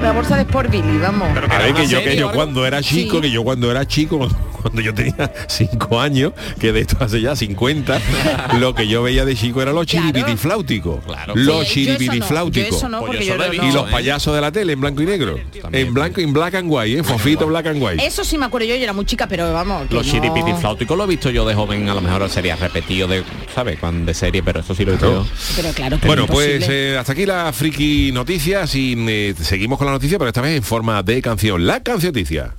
la 0.00 0.12
bolsa 0.12 0.36
de 0.36 0.42
Sport 0.42 0.70
Billy, 0.70 0.98
vamos. 0.98 1.28
A 1.50 1.58
ver, 1.58 1.74
que 1.74 1.86
yo, 1.86 2.02
que 2.02 2.16
yo 2.16 2.32
cuando 2.32 2.66
era 2.66 2.82
chico, 2.82 3.16
Sí. 3.16 3.22
que 3.22 3.30
yo 3.30 3.42
cuando 3.44 3.70
era 3.70 3.86
chico, 3.86 4.28
cuando 4.62 4.80
yo 4.80 4.94
tenía 4.94 5.32
cinco 5.48 6.00
años, 6.00 6.32
que 6.60 6.72
de 6.72 6.80
esto 6.80 6.96
hace 7.00 7.20
ya 7.20 7.34
50, 7.36 8.00
lo 8.60 8.74
que 8.74 8.86
yo 8.88 9.02
veía 9.02 9.24
de 9.24 9.34
chico 9.36 9.62
era 9.62 9.72
los 9.72 9.86
Claro. 9.86 10.06
chiripitifláuticos. 10.08 11.04
Claro. 11.04 11.34
Los 11.36 11.68
Sí, 11.68 11.84
chiripitifláuticos. 11.86 12.82
no, 12.90 13.00
Pues 13.04 13.26
no- 13.28 13.52
Y 13.52 13.72
los 13.72 13.88
¿eh? 13.88 13.92
payasos 13.92 14.34
de 14.34 14.40
la 14.40 14.50
tele 14.52 14.72
en 14.74 14.80
blanco 14.80 15.02
y 15.02 15.06
negro. 15.06 15.38
También. 15.60 15.86
En 15.88 15.94
blanco, 15.94 16.20
en 16.20 16.32
black 16.32 16.54
and 16.54 16.68
white, 16.70 16.98
¿eh? 16.98 17.02
Fofito 17.02 17.46
black 17.46 17.66
and 17.66 17.82
white. 17.82 18.04
Eso 18.04 18.24
sí 18.24 18.38
me 18.38 18.46
acuerdo 18.46 18.66
yo, 18.68 18.74
yo 18.76 18.82
era 18.82 18.92
muy 18.92 19.04
chica, 19.04 19.26
pero 19.26 19.52
vamos. 19.52 19.90
Los 19.90 20.06
no- 20.06 20.12
chiripitifláuticos 20.12 20.96
lo 20.96 21.04
he 21.04 21.06
visto 21.08 21.30
yo 21.30 21.46
de 21.46 21.54
joven, 21.54 21.88
a 21.88 21.94
lo 21.94 22.00
mejor 22.00 22.28
sería 22.28 22.56
repetido 22.56 23.06
de, 23.08 23.22
¿sabes? 23.54 23.78
Cuando 23.78 24.06
de 24.06 24.14
serie, 24.14 24.42
pero 24.42 24.60
eso 24.60 24.74
sí 24.74 24.84
lo 24.84 24.92
he 24.92 24.94
visto 24.94 25.06
Claro. 25.10 25.24
yo. 25.24 25.30
Pero 25.56 25.72
claro, 25.74 26.00
que 26.00 26.06
Bueno, 26.06 26.24
es 26.24 26.30
pues 26.30 26.68
eh, 26.68 26.96
hasta 26.98 27.12
aquí 27.12 27.26
la 27.26 27.52
friki 27.52 28.10
noticias 28.12 28.74
y 28.74 28.94
eh, 29.08 29.34
seguimos 29.72 29.78
con 29.78 29.86
la 29.86 29.92
noticia, 29.92 30.18
pero 30.18 30.28
esta 30.28 30.40
vez 30.42 30.56
en 30.56 30.62
forma 30.62 31.02
de 31.02 31.22
canción. 31.22 31.66
La 31.66 31.82
cancioticia. 31.82 32.54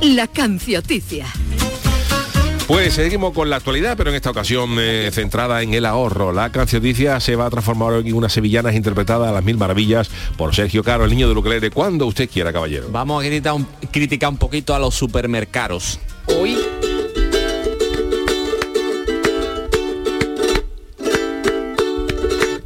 La 0.00 0.26
cancioticia. 0.28 1.26
Pues 2.68 2.94
seguimos 2.94 3.32
con 3.32 3.50
la 3.50 3.56
actualidad, 3.56 3.96
pero 3.96 4.10
en 4.10 4.16
esta 4.16 4.30
ocasión 4.30 4.76
eh, 4.78 5.10
centrada 5.12 5.60
en 5.62 5.74
el 5.74 5.86
ahorro. 5.86 6.32
La 6.32 6.52
cancioticia 6.52 7.18
se 7.18 7.34
va 7.34 7.46
a 7.46 7.50
transformar 7.50 7.94
en 7.94 8.14
una 8.14 8.28
sevillana 8.28 8.72
interpretada 8.72 9.28
a 9.28 9.32
las 9.32 9.42
mil 9.42 9.56
maravillas 9.56 10.08
por 10.36 10.54
Sergio 10.54 10.84
Caro, 10.84 11.04
el 11.04 11.10
niño 11.10 11.28
de 11.28 11.34
Uclere, 11.34 11.70
cuando 11.70 12.06
usted 12.06 12.30
quiera, 12.30 12.52
caballero. 12.52 12.88
Vamos 12.90 13.24
a 13.24 13.26
criticar 13.26 13.54
un, 13.54 13.66
criticar 13.90 14.30
un 14.30 14.36
poquito 14.36 14.74
a 14.74 14.78
los 14.78 14.94
supermercados. 14.94 15.98
Uy, 16.40 16.56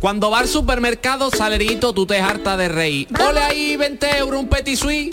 Cuando 0.07 0.31
va 0.31 0.39
al 0.39 0.47
supermercado, 0.47 1.33
salerito, 1.33 1.93
tú 1.93 2.07
te 2.07 2.21
hartas 2.21 2.57
de 2.59 2.69
reír. 2.69 3.09
Ole 3.29 3.41
ahí, 3.41 3.75
20 3.75 4.19
euros 4.19 4.41
un 4.41 4.49
petit 4.49 4.77
suisse. 4.77 5.11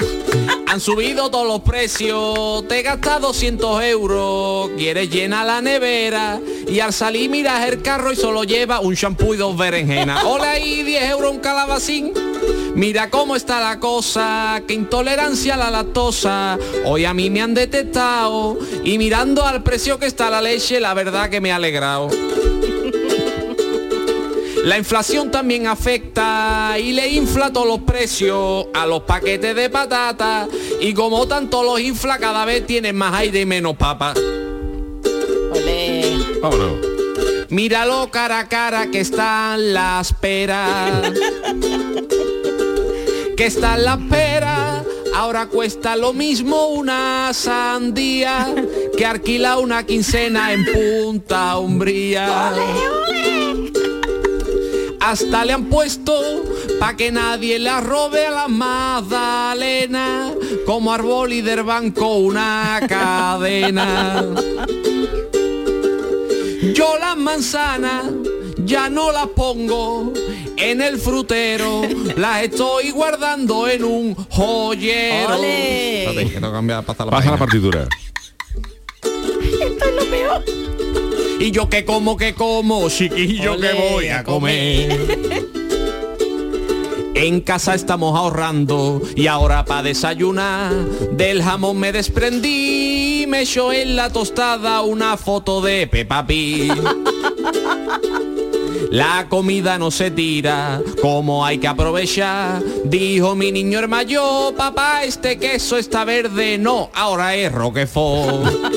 Han 0.68 0.80
subido 0.80 1.32
todos 1.32 1.48
los 1.48 1.62
precios, 1.62 2.68
te 2.68 2.84
gastas 2.84 3.20
200 3.20 3.84
euros, 3.86 4.70
quieres 4.78 5.10
llenar 5.10 5.48
la 5.48 5.62
nevera 5.62 6.40
y 6.68 6.80
al 6.80 6.94
salir 6.94 7.32
miras 7.32 7.68
el 7.68 7.82
carro 7.82 8.12
y 8.12 8.16
solo 8.16 8.44
lleva 8.44 8.82
un 8.82 8.94
shampoo 8.94 9.34
y 9.34 9.38
dos 9.38 9.58
berenjenas. 9.58 10.24
Ole 10.26 10.46
ahí, 10.46 10.84
10 10.84 11.10
euros 11.10 11.32
un 11.32 11.40
calabacín. 11.40 12.14
Mira 12.76 13.10
cómo 13.10 13.36
está 13.36 13.62
la 13.62 13.80
cosa, 13.80 14.62
qué 14.68 14.76
intolerancia 14.76 15.56
a 15.56 15.58
la 15.58 15.72
lactosa. 15.72 16.60
Hoy 16.86 17.06
a 17.06 17.16
mí 17.16 17.32
me 17.32 17.42
han 17.42 17.56
detectado 17.56 18.60
y 18.84 19.00
mirando 19.00 19.44
al 19.44 19.64
precio 19.64 19.98
que 19.98 20.06
está 20.06 20.30
la 20.30 20.40
leche, 20.40 20.80
la 20.80 20.94
verdad 20.94 21.32
que 21.32 21.42
me 21.42 21.52
ha 21.52 21.56
alegrado. 21.56 22.12
La 24.64 24.78
inflación 24.78 25.30
también 25.30 25.68
afecta 25.68 26.78
y 26.80 26.94
le 26.94 27.10
infla 27.10 27.52
todos 27.52 27.68
los 27.68 27.80
precios 27.80 28.68
a 28.74 28.86
los 28.86 29.02
paquetes 29.02 29.54
de 29.58 29.70
patata 29.70 30.48
y 30.80 30.94
como 30.94 31.28
tanto 31.28 31.64
los 31.64 31.82
infla 31.82 32.18
cada 32.18 32.46
vez 32.46 32.66
tienen 32.66 32.96
más 32.96 33.14
aire 33.14 33.42
y 33.42 33.46
menos 33.46 33.76
papa. 33.76 34.14
ole. 35.52 36.18
Vámonos. 36.42 36.78
Míralo 37.50 38.10
cara 38.10 38.40
a 38.40 38.48
cara 38.48 38.88
que 38.90 39.02
están 39.02 39.74
las 39.74 40.14
peras. 40.14 41.12
que 43.36 43.46
están 43.46 43.84
las 43.84 43.98
peras. 44.10 44.86
Ahora 45.14 45.48
cuesta 45.48 45.98
lo 45.98 46.14
mismo 46.14 46.68
una 46.68 47.32
sandía 47.34 48.56
que 48.98 49.06
alquila 49.06 49.58
una 49.58 49.86
quincena 49.86 50.54
en 50.54 50.66
Punta 50.66 51.58
Umbría. 51.58 52.54
Hasta 55.06 55.44
le 55.44 55.52
han 55.52 55.66
puesto 55.66 56.14
pa' 56.80 56.96
que 56.96 57.12
nadie 57.12 57.60
la 57.60 57.82
robe 57.82 58.26
a 58.26 58.32
la 58.32 58.48
Magdalena 58.48 60.32
como 60.66 60.94
árbol 60.94 61.34
y 61.34 61.42
del 61.42 61.64
banco 61.64 62.16
una 62.20 62.80
cadena. 62.88 64.26
Yo 66.74 66.98
las 66.98 67.18
manzanas 67.18 68.06
ya 68.60 68.90
no 68.90 69.12
las 69.12 69.28
pongo 69.28 70.14
en 70.56 70.82
el 70.82 70.98
frutero, 70.98 71.82
las 72.16 72.44
estoy 72.44 72.92
guardando 72.92 73.68
en 73.68 73.84
un 73.84 74.16
joyero. 74.16 75.36
Ole. 75.36 76.06
Espérate, 76.06 76.30
que 76.30 76.36
tengo 76.36 76.48
que 76.48 76.54
cambiar, 76.54 76.86
pasar 76.86 77.08
la 77.08 77.12
Pasa 77.12 77.32
la 77.32 77.38
partitura. 77.38 77.88
Esto 79.02 79.86
es 79.86 79.96
lo 79.96 80.06
peor. 80.10 80.63
Y 81.44 81.52
yo 81.52 81.68
que 81.68 81.84
como, 81.84 82.16
que 82.16 82.34
como, 82.34 82.88
chiquillo 82.88 83.60
que 83.60 83.74
voy 83.74 84.08
a 84.08 84.24
comer. 84.24 84.98
En 87.16 87.42
casa 87.42 87.76
estamos 87.76 88.18
ahorrando 88.18 89.02
y 89.14 89.28
ahora 89.28 89.66
para 89.66 89.84
desayunar 89.84 90.72
del 91.12 91.44
jamón 91.44 91.80
me 91.80 91.92
desprendí, 91.92 93.26
me 93.28 93.42
echó 93.42 93.74
en 93.74 93.98
la 93.98 94.10
tostada 94.10 94.84
una 94.84 95.18
foto 95.18 95.60
de 95.60 95.86
Peppa 95.88 96.26
Pig. 96.26 96.72
La 98.90 99.28
comida 99.28 99.78
no 99.78 99.92
se 99.92 100.12
tira, 100.12 100.82
como 101.02 101.46
hay 101.46 101.58
que 101.58 101.68
aprovechar. 101.68 102.64
Dijo 102.86 103.36
mi 103.36 103.52
niño 103.52 103.86
mayor, 103.90 104.56
papá, 104.56 105.04
este 105.04 105.38
queso 105.38 105.76
está 105.78 106.06
verde. 106.06 106.58
No, 106.58 106.90
ahora 106.94 107.36
es 107.36 107.52
Roquefort. 107.52 108.73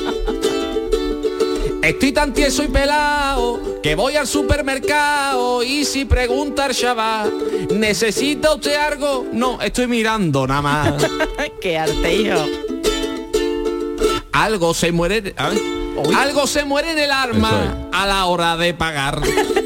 Estoy 1.87 2.11
tan 2.11 2.33
tieso 2.33 2.64
y 2.64 2.66
pelado 2.66 3.81
que 3.81 3.94
voy 3.94 4.16
al 4.16 4.27
supermercado 4.27 5.62
y 5.62 5.85
si 5.85 6.05
pregunta 6.05 6.66
el 6.66 6.75
chaval, 6.75 7.33
¿necesita 7.70 8.55
usted 8.55 8.75
algo? 8.75 9.25
No, 9.33 9.61
estoy 9.61 9.87
mirando 9.87 10.49
nada 10.49 10.62
más. 10.62 11.07
Qué 11.61 11.79
arte, 11.79 12.12
hijo. 12.12 12.44
Algo 14.33 14.75
se 14.75 14.90
muere. 14.90 15.33
¿ah? 15.38 15.53
Algo 16.16 16.49
se 16.49 16.64
muere 16.64 16.90
en 16.90 16.99
el 16.99 17.12
arma 17.12 17.88
a 17.92 18.05
la 18.05 18.27
hora 18.27 18.57
de 18.57 18.75
pagar. 18.75 19.22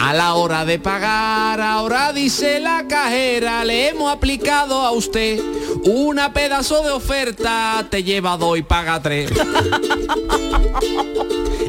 A 0.00 0.12
la 0.14 0.34
hora 0.34 0.64
de 0.64 0.78
pagar, 0.78 1.60
ahora 1.60 2.12
dice 2.12 2.60
la 2.60 2.86
cajera, 2.88 3.64
le 3.64 3.88
hemos 3.88 4.12
aplicado 4.12 4.82
a 4.82 4.92
usted 4.92 5.40
una 5.84 6.32
pedazo 6.32 6.82
de 6.82 6.90
oferta, 6.90 7.86
te 7.90 8.04
lleva 8.04 8.36
dos 8.36 8.58
y 8.58 8.62
paga 8.62 9.00
tres. 9.00 9.30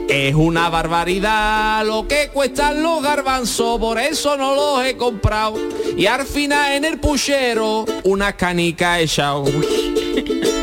Es 0.09 0.33
una 0.35 0.69
barbaridad 0.69 1.85
lo 1.85 2.07
que 2.07 2.29
cuestan 2.29 2.81
los 2.81 3.03
garbanzos, 3.03 3.77
por 3.77 3.99
eso 3.99 4.37
no 4.37 4.55
los 4.55 4.85
he 4.85 4.95
comprado. 4.95 5.57
Y 5.97 6.05
al 6.05 6.25
final 6.25 6.73
en 6.73 6.85
el 6.85 6.99
puchero, 6.99 7.85
una 8.03 8.35
canica 8.37 8.99
he 8.99 9.03
echado. 9.03 9.45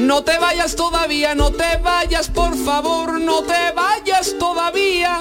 No 0.00 0.24
te 0.24 0.38
vayas 0.38 0.74
todavía, 0.74 1.36
no 1.36 1.52
te 1.52 1.76
vayas, 1.84 2.28
por 2.28 2.56
favor, 2.56 3.20
no 3.20 3.42
te 3.42 3.70
vayas 3.76 4.34
todavía. 4.40 5.20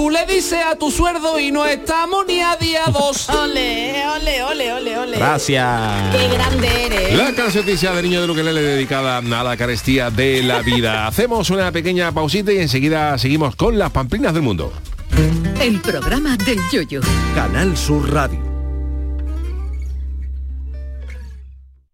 Tú 0.00 0.08
le 0.08 0.24
dices 0.24 0.60
a 0.64 0.76
tu 0.76 0.90
sueldo 0.90 1.38
y 1.38 1.52
no 1.52 1.66
estamos 1.66 2.24
ni 2.26 2.40
a 2.40 2.56
día 2.56 2.84
dos. 2.90 3.28
Ole, 3.28 4.02
ole, 4.16 4.42
ole, 4.42 4.72
ole, 4.72 4.98
ole. 4.98 5.18
Gracias. 5.18 6.16
Qué 6.16 6.26
grande 6.26 6.86
eres. 6.86 7.18
La 7.18 7.34
cancioncilla 7.34 7.92
de 7.92 8.02
Niño 8.04 8.22
de 8.22 8.26
Luquelele 8.26 8.62
dedicada 8.62 9.18
a 9.18 9.44
la 9.44 9.56
carestía 9.58 10.10
de 10.10 10.42
la 10.42 10.62
vida. 10.62 11.06
Hacemos 11.06 11.50
una 11.50 11.70
pequeña 11.70 12.12
pausita 12.12 12.50
y 12.50 12.60
enseguida 12.60 13.18
seguimos 13.18 13.56
con 13.56 13.78
las 13.78 13.90
pamplinas 13.90 14.32
del 14.32 14.42
mundo. 14.42 14.72
El 15.60 15.82
programa 15.82 16.34
del 16.38 16.58
yoyo. 16.72 17.02
Canal 17.34 17.76
Sur 17.76 18.10
Radio. 18.10 18.49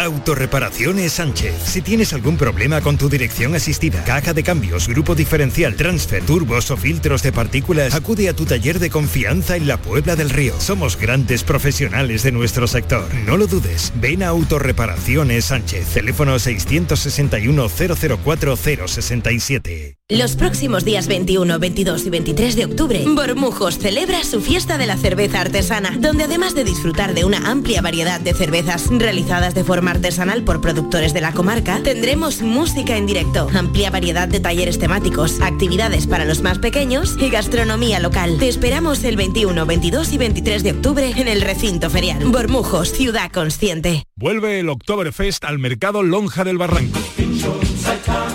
Autorreparaciones 0.00 1.12
Sánchez. 1.12 1.54
Si 1.62 1.82
tienes 1.82 2.14
algún 2.14 2.38
problema 2.38 2.80
con 2.80 2.96
tu 2.96 3.10
dirección 3.10 3.54
asistida, 3.54 4.02
caja 4.04 4.32
de 4.32 4.42
cambios, 4.42 4.88
grupo 4.88 5.14
diferencial, 5.14 5.76
transfer, 5.76 6.24
turbos 6.24 6.70
o 6.70 6.78
filtros 6.78 7.22
de 7.22 7.32
partículas, 7.32 7.94
acude 7.94 8.30
a 8.30 8.34
tu 8.34 8.46
taller 8.46 8.78
de 8.78 8.88
confianza 8.88 9.56
en 9.56 9.68
la 9.68 9.76
Puebla 9.76 10.16
del 10.16 10.30
Río. 10.30 10.58
Somos 10.58 10.96
grandes 10.96 11.44
profesionales 11.44 12.22
de 12.22 12.32
nuestro 12.32 12.66
sector. 12.66 13.12
No 13.26 13.36
lo 13.36 13.46
dudes. 13.46 13.92
Ven 13.96 14.22
a 14.22 14.28
Autorreparaciones 14.28 15.44
Sánchez. 15.44 15.88
Teléfono 15.88 16.38
661 16.38 17.68
004 17.68 18.56
067. 18.56 19.98
Los 20.08 20.34
próximos 20.34 20.84
días 20.84 21.06
21, 21.06 21.60
22 21.60 22.06
y 22.06 22.10
23 22.10 22.56
de 22.56 22.64
octubre, 22.64 23.04
Bormujos 23.06 23.78
celebra 23.78 24.24
su 24.24 24.40
fiesta 24.40 24.76
de 24.76 24.86
la 24.86 24.96
cerveza 24.96 25.40
artesana, 25.40 25.96
donde 26.00 26.24
además 26.24 26.56
de 26.56 26.64
disfrutar 26.64 27.14
de 27.14 27.24
una 27.24 27.48
amplia 27.48 27.80
variedad 27.80 28.18
de 28.20 28.34
cervezas 28.34 28.88
realizadas 28.90 29.54
de 29.54 29.62
forma 29.62 29.89
artesanal 29.90 30.42
por 30.44 30.60
productores 30.60 31.12
de 31.12 31.20
la 31.20 31.32
comarca, 31.32 31.80
tendremos 31.82 32.42
música 32.42 32.96
en 32.96 33.06
directo, 33.06 33.48
amplia 33.54 33.90
variedad 33.90 34.28
de 34.28 34.40
talleres 34.40 34.78
temáticos, 34.78 35.40
actividades 35.40 36.06
para 36.06 36.24
los 36.24 36.42
más 36.42 36.58
pequeños 36.58 37.16
y 37.18 37.30
gastronomía 37.30 38.00
local. 38.00 38.36
Te 38.38 38.48
esperamos 38.48 39.04
el 39.04 39.16
21, 39.16 39.66
22 39.66 40.12
y 40.12 40.18
23 40.18 40.62
de 40.62 40.70
octubre 40.72 41.12
en 41.16 41.28
el 41.28 41.42
recinto 41.42 41.90
ferial. 41.90 42.24
Bormujos, 42.24 42.92
ciudad 42.92 43.30
consciente. 43.30 44.04
Vuelve 44.16 44.60
el 44.60 44.68
Oktoberfest 44.68 45.44
al 45.44 45.58
mercado 45.58 46.02
Lonja 46.02 46.44
del 46.44 46.58
Barranco. 46.58 46.98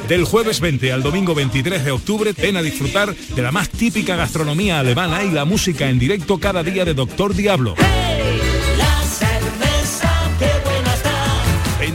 Del 0.07 0.23
jueves 0.23 0.59
20 0.59 0.91
al 0.91 1.01
domingo 1.01 1.33
23 1.33 1.83
de 1.83 1.91
octubre, 1.91 2.33
ven 2.33 2.57
a 2.57 2.61
disfrutar 2.61 3.15
de 3.15 3.41
la 3.41 3.51
más 3.51 3.69
típica 3.69 4.15
gastronomía 4.15 4.79
alemana 4.79 5.23
y 5.23 5.31
la 5.31 5.45
música 5.45 5.89
en 5.89 5.97
directo 5.97 6.39
cada 6.39 6.61
día 6.61 6.85
de 6.85 6.93
Doctor 6.93 7.33
Diablo. 7.33 7.75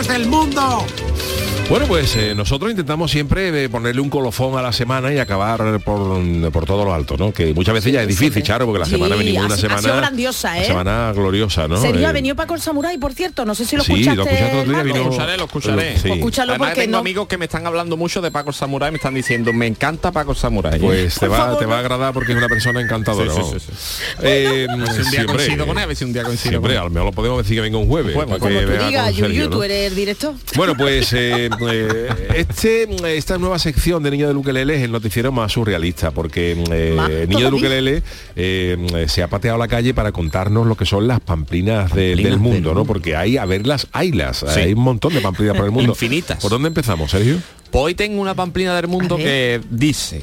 Del 0.00 0.26
mundo. 0.26 1.01
Bueno, 1.72 1.86
pues 1.86 2.14
eh, 2.16 2.34
nosotros 2.34 2.70
intentamos 2.70 3.10
siempre 3.10 3.64
eh, 3.64 3.68
ponerle 3.70 4.02
un 4.02 4.10
colofón 4.10 4.58
a 4.58 4.62
la 4.62 4.72
semana 4.72 5.10
y 5.10 5.18
acabar 5.18 5.80
por, 5.80 6.20
por 6.52 6.66
todo 6.66 6.84
lo 6.84 6.92
alto, 6.92 7.16
¿no? 7.16 7.32
Que 7.32 7.54
muchas 7.54 7.72
veces 7.72 7.94
ya 7.94 8.02
es 8.02 8.08
difícil, 8.08 8.42
Charo, 8.42 8.66
porque 8.66 8.80
la 8.80 8.84
Sí, 8.84 8.90
semana 8.90 9.16
venimos 9.16 9.46
una 9.46 9.54
ha- 9.54 9.56
ha 9.56 9.60
semana... 9.60 9.80
sido 9.80 9.96
grandiosa, 9.96 10.58
¿eh? 10.60 10.66
semana 10.66 11.12
gloriosa, 11.14 11.68
¿no? 11.68 11.78
Serio, 11.80 12.02
Eh, 12.02 12.06
ha 12.06 12.12
venido 12.12 12.36
Paco 12.36 12.54
el 12.54 12.60
Samurai, 12.60 12.98
por 12.98 13.14
cierto, 13.14 13.46
no 13.46 13.54
sé 13.54 13.64
si 13.64 13.76
lo 13.78 13.84
Sí, 13.84 13.92
escuchaste. 13.92 14.16
lo 14.16 14.22
escuchaste 14.24 14.58
otro 14.58 14.72
día, 14.74 14.82
vino- 14.82 14.96
Lo 14.98 15.02
escucharé, 15.04 15.36
lo 15.38 15.44
escucharé. 15.44 15.98
Sí. 15.98 16.10
Escúchalo 16.10 16.52
Además, 16.52 16.68
porque 16.68 16.80
tengo 16.82 16.92
no- 16.92 16.98
amigos 16.98 17.26
que 17.26 17.38
me 17.38 17.46
están 17.46 17.66
hablando 17.66 17.96
mucho 17.96 18.20
de 18.20 18.30
Paco 18.30 18.50
el 18.50 18.54
Samurai, 18.54 18.90
me 18.90 18.96
están 18.98 19.14
diciendo, 19.14 19.54
me 19.54 19.66
encanta 19.66 20.12
Paco 20.12 20.32
el 20.32 20.36
Samurai. 20.36 20.78
Pues 20.78 21.14
te 21.18 21.26
va, 21.26 21.56
te 21.58 21.64
va 21.64 21.76
a 21.76 21.78
agradar 21.78 22.12
porque 22.12 22.32
es 22.32 22.38
una 22.38 22.48
persona 22.48 22.82
encantadora. 22.82 23.32
Sí, 23.32 23.36
sí, 23.40 23.42
vamos. 23.46 23.62
sí, 23.62 23.72
sí. 23.74 24.02
Eh, 24.22 24.66
A 24.68 24.76
ver 24.76 24.88
si 24.88 24.92
un 24.92 24.94
día 25.00 25.04
siempre, 25.10 25.36
coincido 25.36 25.66
con 25.66 25.78
él, 25.78 25.82
a 25.84 25.86
ver 25.86 25.96
si 25.96 26.04
un 26.04 26.12
día 26.12 26.22
coincido 26.22 26.50
Siempre, 26.50 26.68
con 26.68 26.70
él. 26.72 26.78
a 26.78 26.84
lo 26.84 26.90
mejor 26.90 27.06
lo 27.06 27.12
podemos 27.12 27.38
decir 27.42 27.56
que 27.56 27.62
venga 27.62 27.78
un 27.78 27.88
jueves. 27.88 28.14
Bueno, 28.14 28.38
Como 28.38 28.60
tú 28.60 28.66
digas, 28.86 29.18
¿no? 29.18 29.48
tú 29.48 29.62
eres 29.62 29.90
el 29.90 29.94
director. 29.96 30.34
Bueno, 30.54 30.74
pues 30.76 31.10
eh, 31.14 31.48
este, 31.68 33.16
esta 33.16 33.38
nueva 33.38 33.58
sección 33.58 34.02
de 34.02 34.10
Niño 34.10 34.28
de 34.28 34.34
Ukelele 34.34 34.76
es 34.76 34.82
el 34.82 34.92
noticiero 34.92 35.32
más 35.32 35.52
surrealista, 35.52 36.10
porque 36.10 36.52
eh, 36.70 37.26
Niño 37.28 37.50
de. 37.50 37.56
Ukelele 37.56 38.02
eh, 38.36 39.04
se 39.08 39.22
ha 39.22 39.28
pateado 39.28 39.58
la 39.58 39.68
calle 39.68 39.94
para 39.94 40.12
contarnos 40.12 40.66
lo 40.66 40.76
que 40.76 40.86
son 40.86 41.06
las 41.08 41.20
pamplinas 41.20 41.92
de- 41.94 42.16
del 42.16 42.38
mundo, 42.38 42.74
¿no? 42.74 42.84
Porque 42.84 43.16
hay, 43.16 43.36
a 43.36 43.44
verlas, 43.44 43.86
haylas, 43.92 44.44
Sí. 44.48 44.60
hay 44.60 44.72
un 44.72 44.80
montón 44.82 45.12
de 45.14 45.20
pamplinas 45.20 45.56
por 45.56 45.64
el 45.66 45.70
mundo. 45.72 45.92
Infinitas. 45.92 46.38
¿Por 46.40 46.50
dónde 46.50 46.68
empezamos, 46.68 47.10
Sergio? 47.10 47.38
Pues 47.70 47.84
hoy 47.84 47.94
tengo 47.94 48.20
una 48.20 48.34
pamplina 48.34 48.74
del 48.76 48.88
mundo 48.88 49.16
que 49.16 49.60
dice 49.70 50.22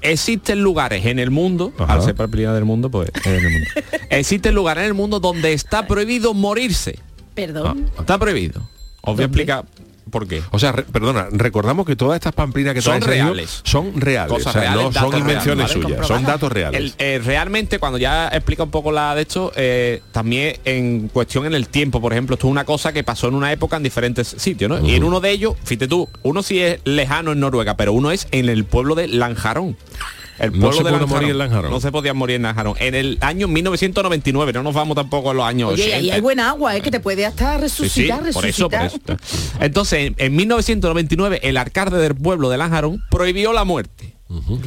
existen 0.00 0.62
lugares 0.62 1.04
en 1.06 1.18
el 1.18 1.30
mundo 1.32 1.72
al 1.78 2.02
ser 2.02 2.14
pamplina 2.14 2.54
del 2.54 2.64
mundo 2.64 2.88
pues 2.88 3.10
en 3.24 3.34
el 3.34 3.50
mundo 3.50 3.66
existen 4.10 4.54
lugares 4.54 4.82
en 4.82 4.88
el 4.88 4.94
mundo 4.94 5.18
donde 5.18 5.52
está 5.52 5.88
prohibido 5.88 6.34
morirse 6.34 7.00
Perdón. 7.34 7.90
está 7.98 8.16
prohibido 8.16 8.62
os 9.02 9.16
voy 9.16 9.22
a 9.22 9.26
explicar 9.26 9.64
por 10.08 10.26
qué 10.26 10.42
O 10.50 10.58
sea, 10.58 10.72
re- 10.72 10.82
perdona, 10.84 11.28
recordamos 11.30 11.86
que 11.86 11.96
todas 11.96 12.16
estas 12.16 12.32
pamplinas 12.32 12.74
que 12.74 12.82
Son 12.82 13.00
reales. 13.00 13.60
son 13.64 14.00
reales, 14.00 14.32
Cosas 14.32 14.48
o 14.48 14.52
sea, 14.52 14.60
reales, 14.60 14.84
no 14.84 14.92
son 14.92 15.18
invenciones 15.18 15.70
suyas, 15.70 16.06
son 16.06 16.24
datos 16.24 16.50
reales. 16.52 16.80
El- 16.80 16.94
eh, 16.98 17.20
realmente 17.24 17.78
cuando 17.78 17.98
ya 17.98 18.28
explica 18.28 18.62
un 18.62 18.70
poco 18.70 18.92
la 18.92 19.14
de 19.14 19.22
esto, 19.22 19.52
eh, 19.56 20.02
también 20.12 20.56
en 20.64 21.08
cuestión 21.08 21.46
en 21.46 21.54
el 21.54 21.68
tiempo, 21.68 22.00
por 22.00 22.12
ejemplo, 22.12 22.34
esto 22.34 22.46
es 22.46 22.50
una 22.50 22.64
cosa 22.64 22.92
que 22.92 23.04
pasó 23.04 23.28
en 23.28 23.34
una 23.34 23.52
época 23.52 23.76
en 23.76 23.82
diferentes 23.82 24.28
sitios, 24.38 24.68
¿no? 24.70 24.86
Y 24.86 24.94
en 24.94 25.04
uno 25.04 25.20
de 25.20 25.30
ellos, 25.30 25.54
fíjate 25.64 25.88
tú, 25.88 26.08
uno 26.22 26.42
sí 26.42 26.60
es 26.60 26.80
lejano 26.84 27.32
en 27.32 27.40
Noruega, 27.40 27.76
pero 27.76 27.92
uno 27.92 28.10
es 28.10 28.28
en 28.30 28.48
el 28.48 28.64
pueblo 28.64 28.94
de 28.94 29.08
Lanjarón. 29.08 29.76
El 30.38 30.52
No 30.52 30.58
pueblo 30.70 30.72
se 30.78 30.84
de 30.84 30.90
puede 30.90 31.06
morir 31.06 31.30
en 31.30 31.38
Lanjarón. 31.38 31.70
No 31.70 31.80
se 31.80 31.90
podía 31.92 32.14
morir 32.14 32.36
en 32.36 32.42
Lanjarón. 32.42 32.74
En 32.78 32.94
el 32.94 33.18
año 33.20 33.48
1999, 33.48 34.52
no 34.52 34.62
nos 34.62 34.74
vamos 34.74 34.94
tampoco 34.94 35.30
a 35.30 35.34
los 35.34 35.44
años 35.44 35.72
Oye, 35.72 35.82
80. 35.82 35.96
ahí 35.96 36.10
hay 36.10 36.20
buena 36.20 36.50
agua, 36.50 36.76
¿eh? 36.76 36.80
que 36.80 36.90
te 36.90 37.00
puede 37.00 37.26
hasta 37.26 37.54
Sí, 37.68 37.88
sí, 37.88 38.08
resucitar, 38.08 38.32
por 38.32 38.46
eso, 38.46 38.68
por 38.70 38.80
resucitar. 38.80 39.16
eso. 39.22 39.52
Entonces, 39.60 39.98
en, 40.06 40.14
en 40.18 40.36
1999, 40.36 41.40
el 41.42 41.56
alcalde 41.56 41.98
del 41.98 42.14
pueblo 42.14 42.50
de 42.50 42.58
Lanjarón 42.58 43.02
prohibió 43.10 43.52
la 43.52 43.64
muerte. 43.64 44.14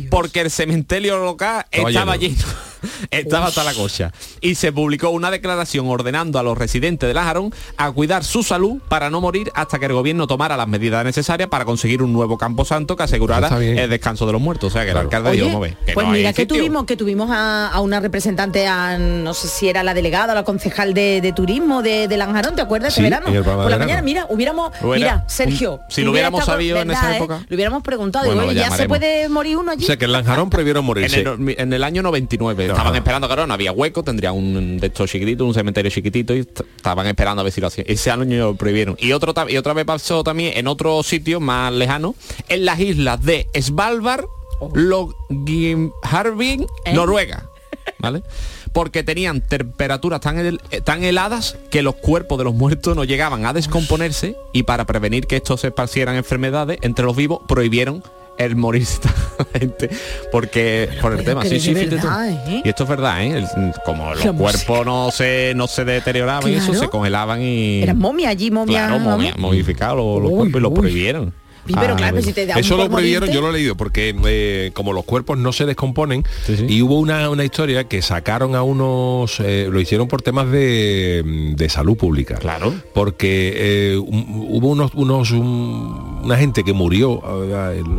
Porque 0.10 0.42
el 0.42 0.50
cementerio 0.50 1.24
local 1.24 1.66
Estaba 1.72 1.90
estaba, 1.90 2.16
lleno. 2.18 2.36
lleno. 2.36 2.48
estaba 3.12 3.48
hasta 3.48 3.64
la 3.64 3.74
cocha. 3.74 4.12
Y 4.42 4.56
se 4.56 4.72
publicó 4.72 5.10
una 5.10 5.32
declaración 5.32 5.88
ordenando 5.88 6.40
a 6.40 6.44
los 6.44 6.58
residentes 6.58 7.08
de 7.08 7.14
Lanjarón 7.14 7.54
a 7.78 7.92
cuidar 7.92 8.24
su 8.24 8.44
salud 8.44 8.80
para 8.88 9.10
no 9.10 9.22
morir 9.22 9.52
hasta 9.56 9.80
que 9.80 9.86
el 9.86 9.94
gobierno 9.94 10.28
tomara 10.28 10.58
las 10.58 10.68
medidas 10.68 11.04
necesarias 11.06 11.50
para 11.50 11.66
conseguir 11.66 12.02
un 12.02 12.14
nuevo 12.14 12.38
campo 12.38 12.66
santo 12.66 12.96
que 12.96 13.04
asegurara 13.04 13.48
el 13.60 13.90
descanso 13.90 14.26
de 14.26 14.34
los 14.34 14.42
muertos. 14.42 14.70
O 14.72 14.74
sea, 14.74 14.86
que 14.86 14.92
el 14.92 14.98
alcalde 14.98 15.30
Oye, 15.32 15.44
dijo, 15.44 15.60
"Vamos 15.60 15.68
a 15.68 15.70
ver, 15.70 15.78
que 15.86 15.94
pues 15.94 16.06
no 16.08 16.14
mira 16.14 16.34
que 16.34 16.42
sitio". 16.44 16.58
tuvimos 16.58 16.86
que 16.86 16.98
tuvimos 16.98 17.30
a, 17.32 17.68
a 17.70 17.80
una 17.82 18.00
representante, 18.00 18.68
a, 18.68 18.98
no 18.98 19.34
sé 19.34 19.48
si 19.48 19.68
era 19.70 19.84
la 19.84 19.94
delegada 19.94 20.34
o 20.34 20.36
la 20.36 20.44
concejal 20.44 20.94
de, 20.94 21.22
de 21.22 21.34
turismo 21.34 21.82
de, 21.82 22.08
de 22.08 22.18
Lanjarón, 22.18 22.56
¿te 22.56 22.62
acuerdas? 22.62 22.94
Sí, 22.94 23.02
este 23.04 23.10
verano. 23.16 23.28
en 23.28 23.44
Por 23.44 23.52
de 23.54 23.58
la 23.58 23.64
verano. 23.64 23.80
mañana, 23.86 24.02
mira, 24.02 24.26
hubiéramos, 24.30 24.72
Hubiera 24.82 24.96
mira, 25.18 25.26
Sergio, 25.28 25.74
un- 25.76 25.80
si 25.90 26.02
lo 26.04 26.12
hubiéramos 26.12 26.46
sabido 26.46 26.80
en 26.82 26.92
esa 26.92 27.02
¿verdad, 27.02 27.14
eh? 27.14 27.18
época. 27.18 27.46
Le 27.48 27.56
hubiéramos 27.56 27.84
preguntado, 27.84 28.26
Bueno, 28.26 28.42
digo, 28.42 28.54
lo 28.54 28.60
¿ya 28.60 28.76
se 28.76 28.88
puede 28.88 29.30
morir 29.30 29.58
uno 29.58 29.72
allí? 29.72 29.84
O 29.84 29.88
sea, 29.88 29.98
que 29.98 30.06
en 30.06 30.12
Lanjarón 30.12 30.50
prohibieron 30.50 30.82
En 30.82 30.88
morirse. 30.88 31.22
el, 31.22 31.56
en 31.58 31.74
el 31.74 31.84
año 31.84 32.02
99 32.04 32.71
estaban 32.72 32.96
esperando, 32.96 33.28
claro, 33.28 33.48
no 33.48 33.54
había 33.54 33.72
hueco, 33.72 34.04
tendría 34.04 34.32
un 34.32 34.78
de 34.80 34.88
estos 34.88 35.10
chiquititos, 35.10 35.48
un 35.48 35.54
cementerio 35.54 35.92
chiquitito 35.92 36.34
y 36.36 36.40
est- 36.40 36.62
estaban 36.76 37.06
esperando 37.08 37.42
a 37.42 37.44
ver 37.44 37.54
si 37.54 37.62
lo 37.62 37.68
hacían. 37.68 37.86
Ese 37.90 38.12
año 38.12 38.24
lo 38.26 38.56
prohibieron. 38.56 38.96
Y 39.00 39.12
otro 39.14 39.34
y 39.50 39.58
otra 39.58 39.74
vez 39.74 39.86
pasó 39.86 40.24
también 40.24 40.54
en 40.58 40.68
otro 40.68 41.02
sitio 41.04 41.40
más 41.40 41.72
lejano, 41.74 42.16
en 42.50 42.66
las 42.66 42.80
islas 42.80 43.24
de 43.24 43.48
Svalbard, 43.60 44.26
Longyearbyen, 44.74 46.68
¿Eh? 46.86 46.94
Noruega. 46.94 47.46
¿Vale? 48.00 48.24
Porque 48.74 49.04
tenían 49.04 49.42
temperaturas 49.42 50.22
tan, 50.22 50.38
hel- 50.38 50.84
tan 50.84 51.04
heladas 51.04 51.58
que 51.70 51.82
los 51.82 51.96
cuerpos 51.96 52.38
de 52.38 52.44
los 52.46 52.54
muertos 52.54 52.96
no 52.96 53.04
llegaban 53.04 53.46
a 53.46 53.54
descomponerse 53.54 54.36
y 54.54 54.64
para 54.64 54.86
prevenir 54.86 55.28
que 55.28 55.36
estos 55.38 55.62
se 55.62 55.68
esparcieran 55.68 56.16
enfermedades 56.16 56.80
entre 56.82 57.06
los 57.06 57.16
vivos 57.16 57.42
prohibieron 57.48 58.04
el 58.46 58.56
morirse 58.56 59.00
la 59.54 59.60
gente 59.60 59.90
porque 60.32 60.90
por 61.02 61.14
el 61.14 61.24
tema 61.26 61.44
sí 61.46 61.60
sí 61.60 61.74
verdad, 61.74 62.30
¿eh? 62.48 62.62
y 62.64 62.70
esto 62.70 62.84
es 62.84 62.90
verdad 62.90 63.24
¿eh? 63.24 63.38
El- 63.40 63.72
como 63.86 64.14
los 64.14 64.24
La 64.26 64.34
cuerpos 64.34 64.86
no 64.86 65.10
se 65.12 65.54
no 65.56 65.68
se 65.68 65.86
deterioraban 65.86 66.52
y 66.52 66.56
eso 66.56 66.74
se 66.74 66.90
congelaban 66.90 67.42
y 67.42 67.82
Era 67.82 67.94
momia 67.94 68.30
allí, 68.30 68.52
momia. 68.52 68.88
claro 68.88 69.00
momia- 69.00 69.36
momificados 69.38 69.98
los, 69.98 70.22
los 70.22 70.32
Uy, 70.32 70.38
cuerpos 70.38 70.60
y 70.60 70.64
los 70.64 70.72
prohibieron 70.74 71.34
pero 71.66 71.94
Ah, 71.94 71.96
claro, 71.98 72.14
bueno. 72.14 72.28
si 72.28 72.34
te 72.34 72.46
da 72.46 72.56
un 72.56 72.60
Eso 72.60 72.78
lo 72.78 72.90
prohibieron, 72.90 73.30
yo 73.32 73.42
lo 73.42 73.50
he 73.50 73.54
leído, 73.54 73.76
porque 73.78 74.16
eh, 74.26 74.72
como 74.74 74.94
los 74.94 75.06
cuerpos 75.06 75.38
no 75.38 75.52
se 75.54 75.66
descomponen, 75.66 76.24
y 76.68 76.82
hubo 76.82 77.00
una, 77.00 77.30
una 77.30 77.44
historia 77.44 77.84
que 77.86 78.02
sacaron 78.02 78.56
a 78.56 78.64
unos, 78.64 79.40
eh, 79.40 79.68
lo 79.72 79.80
hicieron 79.80 80.08
por 80.08 80.22
temas 80.22 80.50
de, 80.52 81.52
de 81.56 81.70
salud 81.70 81.96
pública. 81.98 82.36
Claro. 82.36 82.74
Porque 82.94 83.54
eh, 83.94 83.98
un- 83.98 84.48
hubo 84.50 84.70
unos, 84.70 84.92
unos 84.96 85.32
un- 85.32 86.20
una 86.24 86.38
gente 86.38 86.64
que 86.64 86.74
murió 86.74 87.22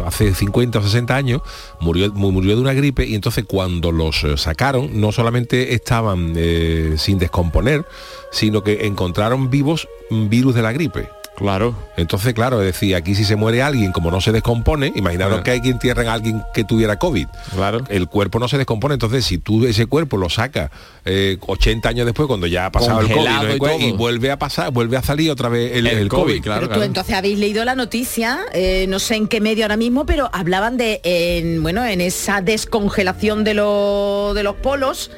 hace 0.06 0.34
50 0.34 0.78
o 0.78 0.82
60 0.82 1.14
años, 1.16 1.42
murió, 1.80 2.12
mu- 2.12 2.32
murió 2.32 2.54
de 2.56 2.62
una 2.62 2.72
gripe, 2.72 3.06
y 3.06 3.14
entonces 3.14 3.44
cuando 3.46 3.92
los 3.92 4.24
sacaron, 4.36 5.00
no 5.00 5.12
solamente 5.12 5.74
estaban 5.74 6.32
eh, 6.36 6.94
sin 6.98 7.18
descomponer, 7.18 7.84
sino 8.30 8.62
que 8.62 8.86
encontraron 8.86 9.50
vivos 9.50 9.88
un 10.10 10.28
virus 10.28 10.54
de 10.54 10.62
la 10.62 10.72
gripe. 10.72 11.08
Claro. 11.36 11.74
Entonces, 11.96 12.34
claro, 12.34 12.60
es 12.60 12.66
decir, 12.66 12.94
aquí 12.94 13.14
si 13.14 13.24
se 13.24 13.36
muere 13.36 13.62
alguien, 13.62 13.90
como 13.92 14.10
no 14.10 14.20
se 14.20 14.32
descompone, 14.32 14.92
imaginaros 14.94 15.32
Claro. 15.32 15.42
que 15.44 15.50
hay 15.52 15.60
que 15.62 15.70
entierren 15.70 16.06
a 16.08 16.12
alguien 16.12 16.42
que 16.54 16.62
tuviera 16.64 16.98
COVID. 16.98 17.26
Claro. 17.54 17.84
El 17.88 18.06
cuerpo 18.08 18.38
no 18.38 18.48
se 18.48 18.58
descompone, 18.58 18.94
entonces 18.94 19.24
si 19.24 19.38
tú 19.38 19.64
ese 19.66 19.86
cuerpo 19.86 20.18
lo 20.18 20.28
sacas 20.28 20.70
eh, 21.04 21.38
80 21.40 21.88
años 21.88 22.06
después, 22.06 22.28
cuando 22.28 22.46
ya 22.46 22.66
ha 22.66 22.72
pasado 22.72 23.00
el 23.00 23.08
COVID, 23.08 23.58
no 23.58 23.78
y 23.80 23.92
vuelve 23.92 24.30
a 24.30 24.38
pasar, 24.38 24.70
vuelve 24.72 24.96
a 24.98 25.02
salir 25.02 25.30
otra 25.30 25.48
vez 25.48 25.72
el, 25.76 25.86
el 25.86 26.08
COVID. 26.08 26.42
Pero 26.44 26.68
tú 26.68 26.82
entonces 26.82 27.14
habéis 27.14 27.38
leído 27.38 27.64
la 27.64 27.74
noticia, 27.74 28.40
eh, 28.52 28.86
no 28.88 28.98
sé 28.98 29.16
en 29.16 29.26
qué 29.26 29.40
medio 29.40 29.64
ahora 29.64 29.76
mismo, 29.78 30.04
pero 30.06 30.30
hablaban 30.32 30.76
de, 30.76 31.00
en, 31.02 31.62
bueno, 31.62 31.84
en 31.84 32.00
esa 32.02 32.40
descongelación 32.42 33.42
de, 33.42 33.54
lo- 33.54 34.32
de 34.34 34.42
los 34.42 34.56
polos. 34.56 35.10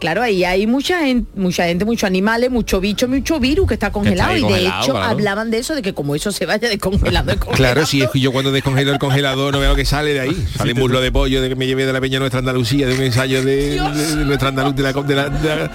Claro, 0.00 0.22
ahí 0.22 0.42
hay 0.44 0.66
mucha 0.66 0.98
gente, 1.00 1.30
mucha 1.38 1.64
gente, 1.66 1.84
muchos 1.84 2.04
animales, 2.04 2.50
mucho 2.50 2.80
bicho, 2.80 3.06
mucho 3.06 3.38
virus 3.38 3.68
que 3.68 3.74
está 3.74 3.92
congelado. 3.92 4.34
y 4.36 4.42
de 4.42 4.62
hecho 4.62 4.92
claro. 4.92 5.02
hablaban 5.02 5.50
de 5.50 5.58
eso, 5.58 5.74
de 5.74 5.82
que 5.82 5.92
como 5.94 6.14
eso 6.14 6.32
se 6.32 6.46
vaya 6.46 6.68
descongelando, 6.68 7.36
Claro, 7.54 7.84
si 7.86 8.02
es 8.02 8.10
que 8.10 8.18
yo 8.18 8.32
cuando 8.32 8.50
descongelo 8.50 8.92
el 8.92 8.98
congelador 8.98 9.52
no 9.52 9.60
veo 9.60 9.74
que 9.76 9.84
sale 9.84 10.14
de 10.14 10.20
ahí. 10.20 10.46
Sale 10.56 10.74
muslo 10.74 11.00
de 11.00 11.12
pollo 11.12 11.42
de 11.42 11.50
que 11.50 11.54
me 11.54 11.66
llevé 11.66 11.84
de 11.86 11.92
la 11.92 12.00
Peña 12.00 12.18
Nuestra 12.18 12.38
Andalucía, 12.40 12.86
de 12.86 12.94
un 12.94 13.02
ensayo 13.02 13.44
de, 13.44 13.56
de- 13.78 14.16
de 14.16 14.24
nuestra 14.24 14.48
Andaluz, 14.48 14.74
de 14.74 14.82
la, 14.82 14.92
de 14.94 15.14
la, 15.14 15.28
de 15.28 15.48
la- 15.56 15.70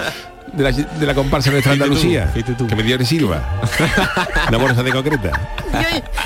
de 0.54 0.64
la- 0.64 0.72
de 0.72 1.06
la 1.06 1.14
comparsa 1.14 1.52
Nuestra 1.52 1.74
tú, 1.76 1.84
Andalucía, 1.84 2.34
que 2.34 2.76
me 2.76 2.84
dio 2.84 2.98
de 2.98 3.06
Silva. 3.06 3.62
Una 4.50 4.58
bolsa 4.58 4.82
de 4.84 4.92
concreta. 4.92 5.32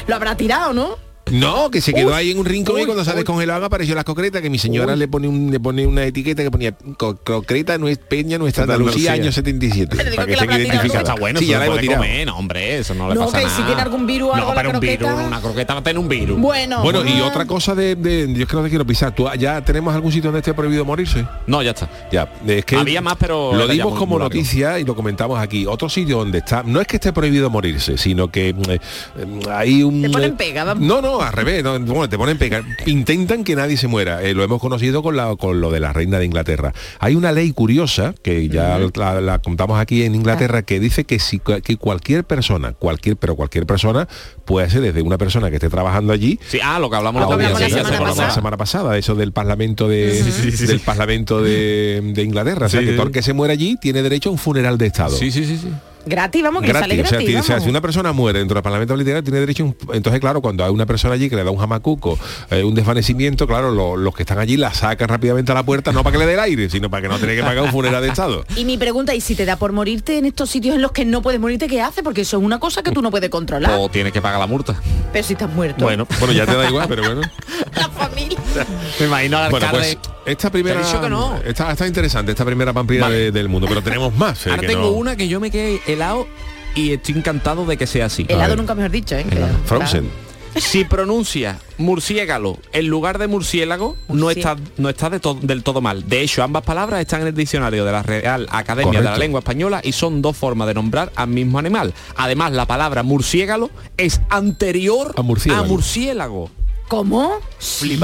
lo 0.08 0.16
habrá 0.16 0.36
tirado, 0.36 0.72
¿no? 0.74 1.09
No, 1.32 1.70
que 1.72 1.82
se 1.82 1.94
quedó 1.94 2.08
Uy, 2.10 2.14
ahí 2.14 2.32
en 2.32 2.40
un 2.40 2.46
rincón 2.46 2.80
y 2.82 2.86
cuando 2.86 3.04
se 3.04 3.12
ha 3.12 3.16
descongelado 3.16 3.66
apareció 3.66 3.96
las 3.96 4.04
concretas 4.04 4.42
que 4.42 4.50
mi 4.50 4.58
señora 4.58 4.96
le 4.96 5.08
pone 5.08 5.28
un, 5.28 5.52
le 5.52 5.60
pone 5.60 5.86
una 5.86 6.04
etiqueta 6.06 6.44
que 6.44 6.52
ponía 6.52 6.74
co- 6.98 7.18
concreta 7.18 7.78
no 7.78 7.88
es 7.88 7.98
Peña 7.98 8.38
nuestra 8.38 8.64
Andalucía, 8.64 9.14
año 9.14 9.32
77 9.32 9.96
Pero 9.96 10.10
digo 10.10 10.16
para 10.16 10.26
que 10.28 10.36
que 10.40 10.46
la 10.46 10.58
identificadas. 10.60 10.96
Está 11.10 11.16
bueno, 11.16 11.40
sí, 11.40 11.46
eso 11.46 11.52
ya 11.52 11.58
se 11.58 11.60
la 11.60 11.66
hemos 11.68 11.80
tirado. 11.82 12.02
comer, 12.02 12.28
no, 12.28 12.38
hombre, 12.38 12.78
eso 12.80 12.94
no 12.94 13.10
le 13.10 13.16
No, 13.16 13.26
pasa 13.26 13.38
que 13.40 13.44
nada. 13.46 13.58
si 13.58 13.64
tiene 13.64 13.82
algún 13.82 14.08
virus 14.08 14.30
o 14.30 14.34
algo 14.36 14.48
No, 14.50 14.54
la 14.54 14.62
pero 14.62 14.74
un 14.74 14.80
virus, 14.80 15.10
una 15.28 15.42
croqueta 15.42 15.74
va 15.74 15.80
a 15.80 15.84
tener 15.84 16.00
un 16.00 16.08
virus. 16.10 16.40
Bueno, 16.40 16.82
Bueno, 16.84 17.06
y 17.06 17.20
ah, 17.22 17.28
otra 17.28 17.46
cosa 17.46 17.76
de, 17.76 17.96
de- 17.96 18.34
yo 18.34 18.44
es 18.44 18.48
que 18.50 18.56
no 18.56 18.64
te 18.64 18.70
quiero 18.70 18.86
pisar, 18.86 19.14
¿tú 19.14 19.28
ya 19.38 19.62
tenemos 19.64 19.94
algún 19.94 20.12
sitio 20.12 20.30
donde 20.30 20.40
esté 20.40 20.54
prohibido 20.54 20.86
morirse? 20.86 21.26
No, 21.48 21.62
ya 21.62 21.72
está. 21.72 21.90
Ya, 22.12 22.32
es 22.48 22.66
que 22.66 22.76
Había 22.76 23.02
más, 23.02 23.16
pero 23.20 23.54
lo 23.54 23.68
dimos 23.68 23.94
como 23.98 24.16
muy 24.16 24.24
noticia 24.24 24.80
y 24.80 24.84
lo 24.86 24.96
comentamos 24.96 25.40
aquí. 25.40 25.66
Otro 25.66 25.90
sitio 25.90 26.18
donde 26.18 26.40
está, 26.40 26.64
no 26.64 26.82
es 26.82 26.88
que 26.88 26.98
esté 26.98 27.14
prohibido 27.14 27.50
morirse, 27.50 27.98
sino 27.98 28.30
que 28.30 28.54
mm, 28.54 28.70
eh, 28.72 28.80
mm, 29.26 29.40
hay 29.52 29.84
un 29.84 30.02
Te 30.02 30.10
ponen 30.10 30.36
pega, 30.36 30.64
vamos. 30.64 30.84
No, 30.88 31.19
no, 31.20 31.26
al 31.28 31.34
revés, 31.34 31.64
no, 31.64 31.80
bueno, 31.80 32.10
te 32.10 32.18
ponen 32.18 32.38
pega. 32.38 32.64
Intentan 32.86 33.44
que 33.44 33.56
nadie 33.56 33.78
se 33.78 33.88
muera. 33.88 34.24
Eh, 34.24 34.34
lo 34.34 34.44
hemos 34.44 34.62
conocido 34.62 35.04
con 35.04 35.16
la 35.16 35.36
con 35.36 35.62
lo 35.62 35.72
de 35.72 35.80
la 35.80 35.94
reina 35.94 36.20
de 36.20 36.26
Inglaterra. 36.26 36.74
Hay 37.00 37.16
una 37.16 37.32
ley 37.32 37.52
curiosa 37.52 38.14
que 38.24 38.48
ya 38.50 38.80
la, 38.96 39.22
la 39.22 39.40
contamos 39.40 39.80
aquí 39.80 40.04
en 40.04 40.16
Inglaterra 40.16 40.62
que 40.64 40.80
dice 40.80 41.04
que 41.04 41.20
si 41.20 41.40
que 41.40 41.78
cualquier 41.78 42.24
persona, 42.24 42.74
cualquier 42.74 43.18
pero 43.18 43.36
cualquier 43.36 43.66
persona 43.66 44.08
puede 44.46 44.70
ser 44.70 44.82
desde 44.82 45.02
una 45.02 45.18
persona 45.18 45.50
que 45.50 45.56
esté 45.56 45.70
trabajando 45.70 46.14
allí 46.14 46.40
Sí, 46.48 46.60
ah, 46.64 46.80
lo 46.80 46.90
que 46.90 46.96
hablamos 46.96 47.22
Ah, 47.24 47.28
la 47.30 47.36
obviamente, 47.36 47.70
semana 47.70 47.84
ya 47.84 47.90
se 47.90 47.96
hablamos 47.96 48.18
la 48.18 48.32
semana 48.32 48.58
pasada, 48.58 48.98
eso 48.98 49.16
del 49.16 49.34
parlamento 49.34 49.88
de 49.88 50.24
sí, 50.24 50.66
del 50.66 50.80
parlamento 50.80 51.42
de, 51.42 52.02
de 52.14 52.24
Inglaterra. 52.24 52.68
O 52.68 52.70
sea 52.70 52.82
que 52.82 52.94
todo 52.94 53.08
el 53.08 53.12
que 53.12 53.22
se 53.22 53.34
muere 53.34 53.54
allí 53.54 53.78
tiene 53.80 54.02
derecho 54.02 54.30
a 54.30 54.32
un 54.32 54.38
funeral 54.38 54.78
de 54.78 54.88
estado. 54.88 55.16
Sí, 55.16 55.32
sí, 55.32 55.46
sí, 55.46 55.58
sí. 55.58 55.70
Gratis, 56.06 56.42
vamos, 56.42 56.62
que 56.62 56.68
le 56.70 56.74
sale 56.80 56.96
Gratis, 56.96 57.06
o 57.06 57.10
sea, 57.10 57.18
gratis. 57.18 57.26
tiene- 57.28 57.40
o 57.42 57.44
sea, 57.44 57.56
vamos. 57.56 57.64
si 57.66 57.70
una 57.70 57.82
persona 57.82 58.14
muere 58.14 58.40
dentro 58.40 58.56
del 58.56 58.64
Parlamento 58.64 58.96
Literario 58.96 59.24
tiene 59.24 59.40
derecho 59.40 59.64
a 59.64 59.66
un, 59.68 59.76
entonces 59.94 60.20
claro 60.22 60.42
cuando 60.42 60.64
hay 60.64 60.72
una 60.72 60.86
persona 60.86 61.14
allí 61.16 61.30
que 61.30 61.36
le 61.36 61.44
da 61.44 61.52
un 61.52 61.58
jamacuco 61.58 62.18
eh, 62.50 62.64
un 62.64 62.74
desvanecimiento 62.74 63.46
claro 63.48 63.72
lo- 63.72 63.98
los 63.98 64.16
que 64.16 64.24
están 64.24 64.40
allí 64.40 64.58
la 64.58 64.74
sacan 64.74 65.08
rápidamente 65.10 65.52
a 65.52 65.56
la 65.56 65.64
puerta 65.64 65.92
no 65.92 66.04
para 66.04 66.14
que 66.14 66.20
le 66.20 66.26
dé 66.26 66.34
el 66.34 66.40
aire 66.40 66.70
sino 66.70 66.90
para 66.90 67.02
que 67.04 67.10
no 67.10 67.20
tenga 67.20 67.36
que 67.36 67.44
pagar 67.44 67.64
un 67.64 67.72
funeral 67.72 68.02
de 68.02 68.08
estado 68.10 68.46
Y 68.56 68.66
mi 68.66 68.78
pregunta, 68.78 69.14
¿y 69.14 69.22
si 69.22 69.36
te 69.36 69.46
da 69.46 69.58
por 69.58 69.72
morirte 69.74 70.18
en 70.18 70.26
estos 70.26 70.50
sitios 70.50 70.76
en 70.76 70.82
los 70.82 70.92
que 70.94 71.06
no 71.06 71.22
puedes 71.22 71.40
morirte, 71.40 71.68
qué 71.68 71.82
haces? 71.82 72.04
Porque 72.04 72.22
eso 72.22 72.38
es 72.38 72.44
una 72.44 72.60
cosa 72.60 72.82
que 72.82 72.92
tú 72.92 73.02
no 73.02 73.12
puedes 73.12 73.30
controlar. 73.30 73.72
O 73.78 73.90
tienes 73.90 74.14
que 74.14 74.22
pagar 74.22 74.40
la 74.40 74.48
multa. 74.48 74.76
Pero 75.12 75.24
si 75.28 75.34
estás 75.34 75.52
muerto. 75.54 75.84
Bueno, 75.84 76.08
bueno 76.20 76.34
ya 76.34 76.46
te 76.46 76.56
da 76.56 76.68
igual 76.68 76.88
pero 76.88 77.04
bueno 77.04 77.22
me 79.00 79.06
imagino 79.06 79.38
al 79.38 79.52
bueno 79.52 79.66
alcalde. 79.68 79.98
pues 80.02 80.10
esta 80.26 80.52
primera 80.52 80.82
que 81.02 81.10
no. 81.10 81.38
está, 81.46 81.72
está 81.72 81.88
interesante 81.88 82.32
esta 82.32 82.46
primera 82.46 82.72
pamplina 82.74 83.06
Vale. 83.06 83.16
de- 83.18 83.32
del 83.32 83.50
mundo 83.50 83.68
pero 83.68 83.82
tenemos 83.82 84.14
más 84.16 84.46
eh, 84.46 84.52
Ahora 84.52 84.62
que 84.62 84.68
tengo 84.68 84.82
no- 84.84 84.92
una 84.92 85.16
que 85.16 85.28
yo 85.28 85.40
me 85.40 85.50
quedé 85.50 85.82
helado 85.90 86.28
y 86.76 86.94
estoy 86.94 87.16
encantado 87.16 87.66
de 87.66 87.78
que 87.78 87.88
sea 87.88 88.06
así. 88.06 88.26
Helado 88.30 88.56
nunca 88.56 88.76
mejor 88.76 88.92
dicho, 88.92 89.16
¿eh? 89.16 89.26
Que- 89.30 89.46
Frozen 89.66 90.10
Si 90.56 90.84
pronuncia 90.84 91.60
murciégalo 91.78 92.58
en 92.74 92.88
lugar 92.88 93.18
de 93.20 93.28
murciélago, 93.28 93.96
no 94.08 94.32
está, 94.32 94.56
no 94.78 94.90
está 94.90 95.10
de 95.10 95.20
to- 95.20 95.38
del 95.42 95.62
todo 95.64 95.80
mal. 95.80 96.10
De 96.10 96.22
hecho, 96.22 96.42
ambas 96.44 96.64
palabras 96.64 97.02
están 97.02 97.22
en 97.22 97.28
el 97.28 97.36
diccionario 97.36 97.86
de 97.86 97.92
la 97.92 98.02
Real 98.04 98.48
Academia 98.52 99.00
de 99.00 99.06
la. 99.06 99.18
Lengua 99.18 99.40
Española 99.40 99.80
y 99.84 99.92
son 99.92 100.22
dos 100.24 100.36
formas 100.36 100.68
de 100.68 100.74
nombrar 100.74 101.12
al 101.16 101.28
mismo 101.28 101.60
animal. 101.60 101.94
Además, 102.16 102.52
la 102.54 102.66
palabra 102.66 103.04
murciégalo 103.04 103.70
es 103.98 104.22
anterior 104.30 105.14
A 105.18 105.22
murciélago. 105.22 105.66
murciélago. 105.66 106.50
¿Cómo? 106.88 107.34
¿Sí? 107.60 108.00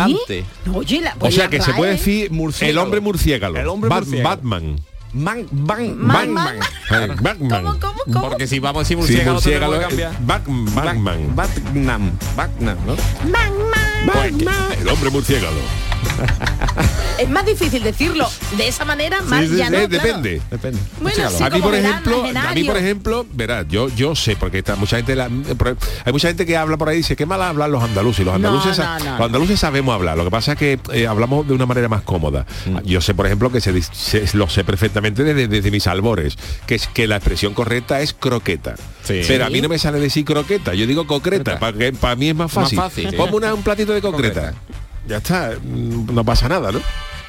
No, 0.66 0.78
oye, 0.78 1.02
la, 1.02 1.16
O 1.20 1.32
sea 1.32 1.48
que 1.50 1.60
se 1.60 1.74
puede 1.74 1.94
decir 1.94 2.30
Murciélago. 2.32 2.72
el 2.72 2.78
hombre 2.86 3.00
murciélago. 3.02 3.58
El 3.58 3.68
hombre 3.68 3.90
Bat-. 3.90 4.22
Batman. 4.22 4.80
Man, 5.16 5.48
ban, 5.50 5.98
Man, 5.98 6.34
Batman. 6.36 6.56
Eh, 6.92 7.16
Batman. 7.22 7.80
Porque 8.22 8.48
si 8.48 8.60
vamos 8.60 8.82
a 8.82 8.84
decir 8.96 8.98
Sí, 9.08 9.22
murciélago. 9.26 9.74
Bat- 10.26 10.46
Batman. 10.76 11.36
Batman. 11.36 12.20
Batman, 12.36 12.78
¿no? 12.86 12.96
El 14.80 14.90
hombre 14.90 15.10
murciélago. 15.10 15.56
Es 17.18 17.30
más 17.30 17.46
difícil 17.46 17.82
decirlo 17.82 18.30
de 18.58 18.68
esa 18.68 18.84
manera, 18.84 19.22
más 19.22 19.44
Sí, 19.46 19.52
sí, 19.52 19.56
ya 19.58 19.68
sí, 19.68 19.72
no, 19.72 19.78
claro. 19.78 19.88
depende. 19.88 20.42
Depende. 20.52 20.80
Bueno, 21.00 21.24
a 21.28 21.50
mí 21.50 21.62
por 21.62 21.74
ejemplo, 21.74 22.26
a 22.26 22.54
mí 22.54 22.64
por 22.66 22.76
ejemplo, 22.78 23.26
verás, 23.34 23.66
yo 23.70 23.88
yo 23.96 24.16
sé 24.16 24.36
porque 24.36 24.58
está 24.60 24.76
mucha 24.76 24.98
gente 24.98 25.16
la- 25.16 25.30
hay 26.04 26.12
mucha 26.12 26.28
gente 26.28 26.46
que 26.46 26.58
habla 26.58 26.76
por 26.76 26.90
ahí 26.90 26.96
y 26.96 26.98
dice 26.98 27.16
qué 27.16 27.26
mal 27.26 27.42
hablan 27.42 27.72
los 27.72 27.82
andaluces. 27.82 28.26
Los 28.26 28.36
andaluces, 28.36 28.78
no, 28.78 29.00
no. 29.00 29.12
los 29.18 29.22
andaluces 29.28 29.60
sabemos 29.62 29.96
hablar. 29.96 30.18
Lo 30.18 30.26
que 30.26 30.32
pasa 30.32 30.52
es 30.54 30.58
que 30.58 30.80
eh, 30.94 31.08
hablamos 31.08 31.48
de 31.48 31.54
una 31.54 31.66
manera 31.66 31.88
más 31.88 32.02
cómoda. 32.02 32.46
Mm. 32.66 32.80
Yo 32.86 33.00
sé, 33.00 33.14
por 33.14 33.26
ejemplo, 33.28 33.50
que 33.50 33.62
se, 33.62 33.82
se- 33.82 34.26
lo 34.38 34.50
sé 34.50 34.66
perfectamente 34.66 35.24
desde, 35.24 35.48
desde 35.48 35.72
mis 35.72 35.88
albores, 35.88 36.38
que 36.68 36.76
es 36.76 36.88
que 36.88 37.08
la 37.08 37.16
expresión 37.16 37.54
correcta 37.54 38.02
es 38.02 38.14
croqueta. 38.14 38.76
Sí. 39.06 39.22
Pero 39.28 39.46
a 39.46 39.50
mí 39.50 39.62
no 39.62 39.70
me 39.70 39.78
sale 39.80 40.00
decir 40.00 40.26
croqueta, 40.26 40.74
yo 40.74 40.86
digo 40.88 41.06
concreta, 41.08 41.60
para 41.60 41.78
que 41.78 41.94
para 41.94 42.16
mí 42.16 42.30
es 42.30 42.36
más 42.36 42.54
Más 42.54 42.64
fácil. 42.66 42.78
fácil, 42.80 43.10
sí. 43.12 43.16
Ponme 43.16 43.36
una- 43.38 43.54
un 43.54 43.64
platito 43.64 43.94
de 43.94 44.02
concreta. 44.02 44.54
Ya 45.08 45.18
está, 45.18 45.52
mm, 45.64 46.14
no 46.14 46.24
pasa 46.26 46.50
nada, 46.50 46.72
¿no? 46.72 46.80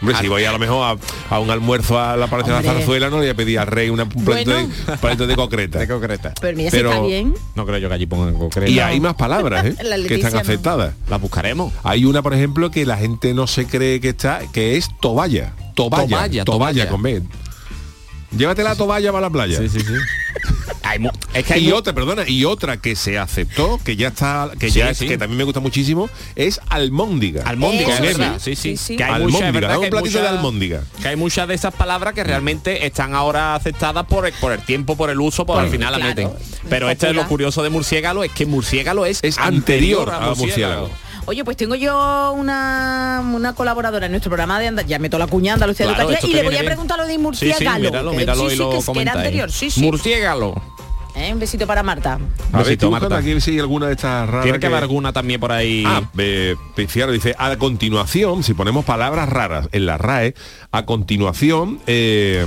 Hombre, 0.01 0.15
si 0.21 0.29
voy 0.29 0.45
a 0.45 0.53
lo 0.53 0.59
mejor 0.59 0.99
a, 1.31 1.35
a 1.35 1.41
un 1.41 1.49
almuerzo 1.51 1.99
a 1.99 2.17
la 2.19 2.27
Palacio 2.27 2.55
de 2.55 2.63
la. 2.63 2.73
Zarzuela, 2.75 3.09
no 3.09 3.17
le 3.17 3.23
voy 3.23 3.31
a 3.31 3.35
pedir 3.35 3.59
al 3.59 3.67
rey 3.67 3.89
una, 3.89 4.03
un 4.03 4.09
platito, 4.11 4.51
Bueno. 4.53 4.69
de, 4.69 4.93
un 4.93 4.99
platito 4.99 5.27
de 5.27 5.37
concreta. 5.37 5.79
De 5.81 5.89
concreta. 5.89 6.35
Pero 6.39 6.55
mira, 6.57 6.71
Pero- 6.71 6.91
si 6.91 6.95
está 6.97 7.07
bien. 7.07 7.35
No 7.55 7.65
creo 7.65 7.79
yo 7.79 7.89
que 7.89 7.95
allí 7.95 8.05
pongan 8.07 8.35
concreto. 8.35 8.71
Y 8.71 8.79
hay 8.79 9.01
más 9.01 9.15
palabras 9.15 9.65
¿eh? 9.65 9.75
Que 10.09 10.15
están 10.17 10.35
no. 10.35 10.39
aceptadas. 10.41 10.93
Las 11.09 11.19
buscaremos. 11.21 11.73
Hay 11.83 12.05
una, 12.05 12.21
por 12.23 12.35
ejemplo, 12.35 12.71
que 12.71 12.85
la 12.85 12.99
gente 12.99 13.33
no 13.33 13.47
se 13.47 13.67
cree 13.67 14.01
que 14.01 14.11
está, 14.11 14.41
que 14.53 14.77
es 14.77 14.89
toballa. 15.01 15.55
Toballa. 15.75 16.07
Toballa, 16.07 16.45
Toballa, 16.45 16.45
toballa. 16.45 16.89
con 16.89 17.03
B. 17.03 17.23
Llévate 18.37 18.63
la 18.65 18.77
toballa 18.77 19.13
para 19.13 19.23
la 19.23 19.31
playa. 19.31 19.59
Sí, 19.59 19.69
sí, 19.71 19.81
sí. 19.81 19.93
Hay 20.89 21.09
es 21.35 21.45
que 21.45 21.55
hay 21.55 21.69
y 21.69 21.73
otra, 21.73 21.93
perdona, 21.93 22.29
y 22.29 22.45
otra 22.45 22.77
que 22.79 22.97
se 22.97 23.19
aceptó, 23.19 23.79
que 23.85 23.97
ya 23.97 24.09
está, 24.09 24.51
que 24.59 24.71
Sí, 24.71 24.79
ya 24.79 24.91
es, 24.91 24.99
sí. 24.99 25.07
que 25.09 25.19
también 25.19 25.39
me 25.39 25.45
gusta 25.45 25.61
muchísimo, 25.61 26.09
es 26.35 26.61
almóndiga. 26.69 27.43
Almóndiga, 27.45 27.91
es 27.91 27.97
sí. 27.97 28.03
verdad. 28.03 28.39
Sí, 28.41 28.57
sí. 28.57 28.77
Sí, 28.77 28.77
sí. 28.77 28.97
Que 28.97 29.05
hay 29.05 29.13
Almóndiga, 29.15 29.47
un 29.49 29.53
que 29.81 29.87
hay 29.87 29.91
de 29.91 30.01
muchas- 30.01 30.27
almóndiga. 30.29 30.83
Que 31.03 31.09
hay 31.09 31.17
muchas 31.17 31.49
de 31.49 31.55
esas 31.55 31.75
palabras 31.75 32.15
que 32.15 32.25
realmente 32.25 32.87
están 32.87 33.15
ahora 33.15 33.55
aceptadas 33.55 34.07
por 34.07 34.27
el, 34.27 34.33
por 34.35 34.53
el 34.53 34.61
tiempo, 34.61 34.97
por 34.97 35.11
el 35.11 35.21
uso, 35.21 35.45
por 35.45 35.59
al 35.61 35.69
final 35.69 35.93
la 35.93 35.99
meten. 35.99 36.31
Pero 36.69 36.89
esto 36.91 37.07
es 37.09 37.15
lo 37.15 37.27
curioso 37.27 37.63
de 37.63 37.71
murciélago, 37.71 38.25
es 38.25 38.33
que 38.33 38.47
murciélago 38.47 39.07
es, 39.07 39.23
Es 39.23 39.39
anterior 39.39 40.11
a 40.11 40.35
murciélago. 40.35 40.91
Oye, 41.27 41.45
pues 41.45 41.57
tengo 41.57 41.75
yo 41.75 42.33
una, 42.37 43.21
una 43.35 43.55
colaboradora 43.55 44.07
en 44.07 44.13
nuestro 44.13 44.31
programa 44.31 44.61
de 44.61 44.69
Andalucía, 44.69 44.97
ya 44.97 45.01
meto 45.01 45.19
la 45.19 45.27
cuña 45.27 45.55
Andalucía 45.55 45.87
Claro, 45.87 46.03
Educativa 46.11 46.31
y 46.31 46.35
le 46.35 46.43
voy 46.45 46.57
a 46.57 46.65
preguntar 46.65 46.99
lo 46.99 47.05
de 47.07 47.15
Sí, 47.15 47.53
sí, 47.59 47.65
míralo, 47.81 48.13
míralo 48.13 48.41
sí, 48.43 48.47
y 48.47 48.51
sí, 48.51 48.57
lo 48.57 48.71
que 48.71 48.77
es 48.79 48.85
que 48.85 48.91
era 48.91 49.13
comentáis. 49.13 49.17
anterior, 49.17 49.51
sí, 49.51 49.71
sí. 49.71 49.81
Murciégalo. 49.83 50.63
Eh, 51.17 51.33
Un 51.33 51.41
besito 51.41 51.67
para 51.67 51.83
Marta. 51.83 52.19
A 52.53 52.63
ver, 52.63 52.79
Marta. 52.91 53.17
aquí 53.17 53.41
si 53.41 53.53
hay 53.53 53.59
alguna 53.59 53.87
de 53.87 53.93
estas 53.95 54.29
raras. 54.29 54.45
Tiene 54.45 54.61
que 54.61 54.67
haber 54.67 54.83
alguna 54.83 55.13
también 55.15 55.41
por 55.41 55.51
ahí. 55.51 55.83
Ah, 55.87 56.03
eh, 56.19 56.55
dice, 57.11 57.35
a 57.39 57.57
continuación, 57.57 58.43
si 58.43 58.53
ponemos 58.55 58.85
palabras 58.85 59.29
raras 59.29 59.69
en 59.73 59.87
la 59.87 59.97
RAE, 59.99 60.35
a 60.73 60.85
continuación, 60.85 61.81
eh, 61.87 62.45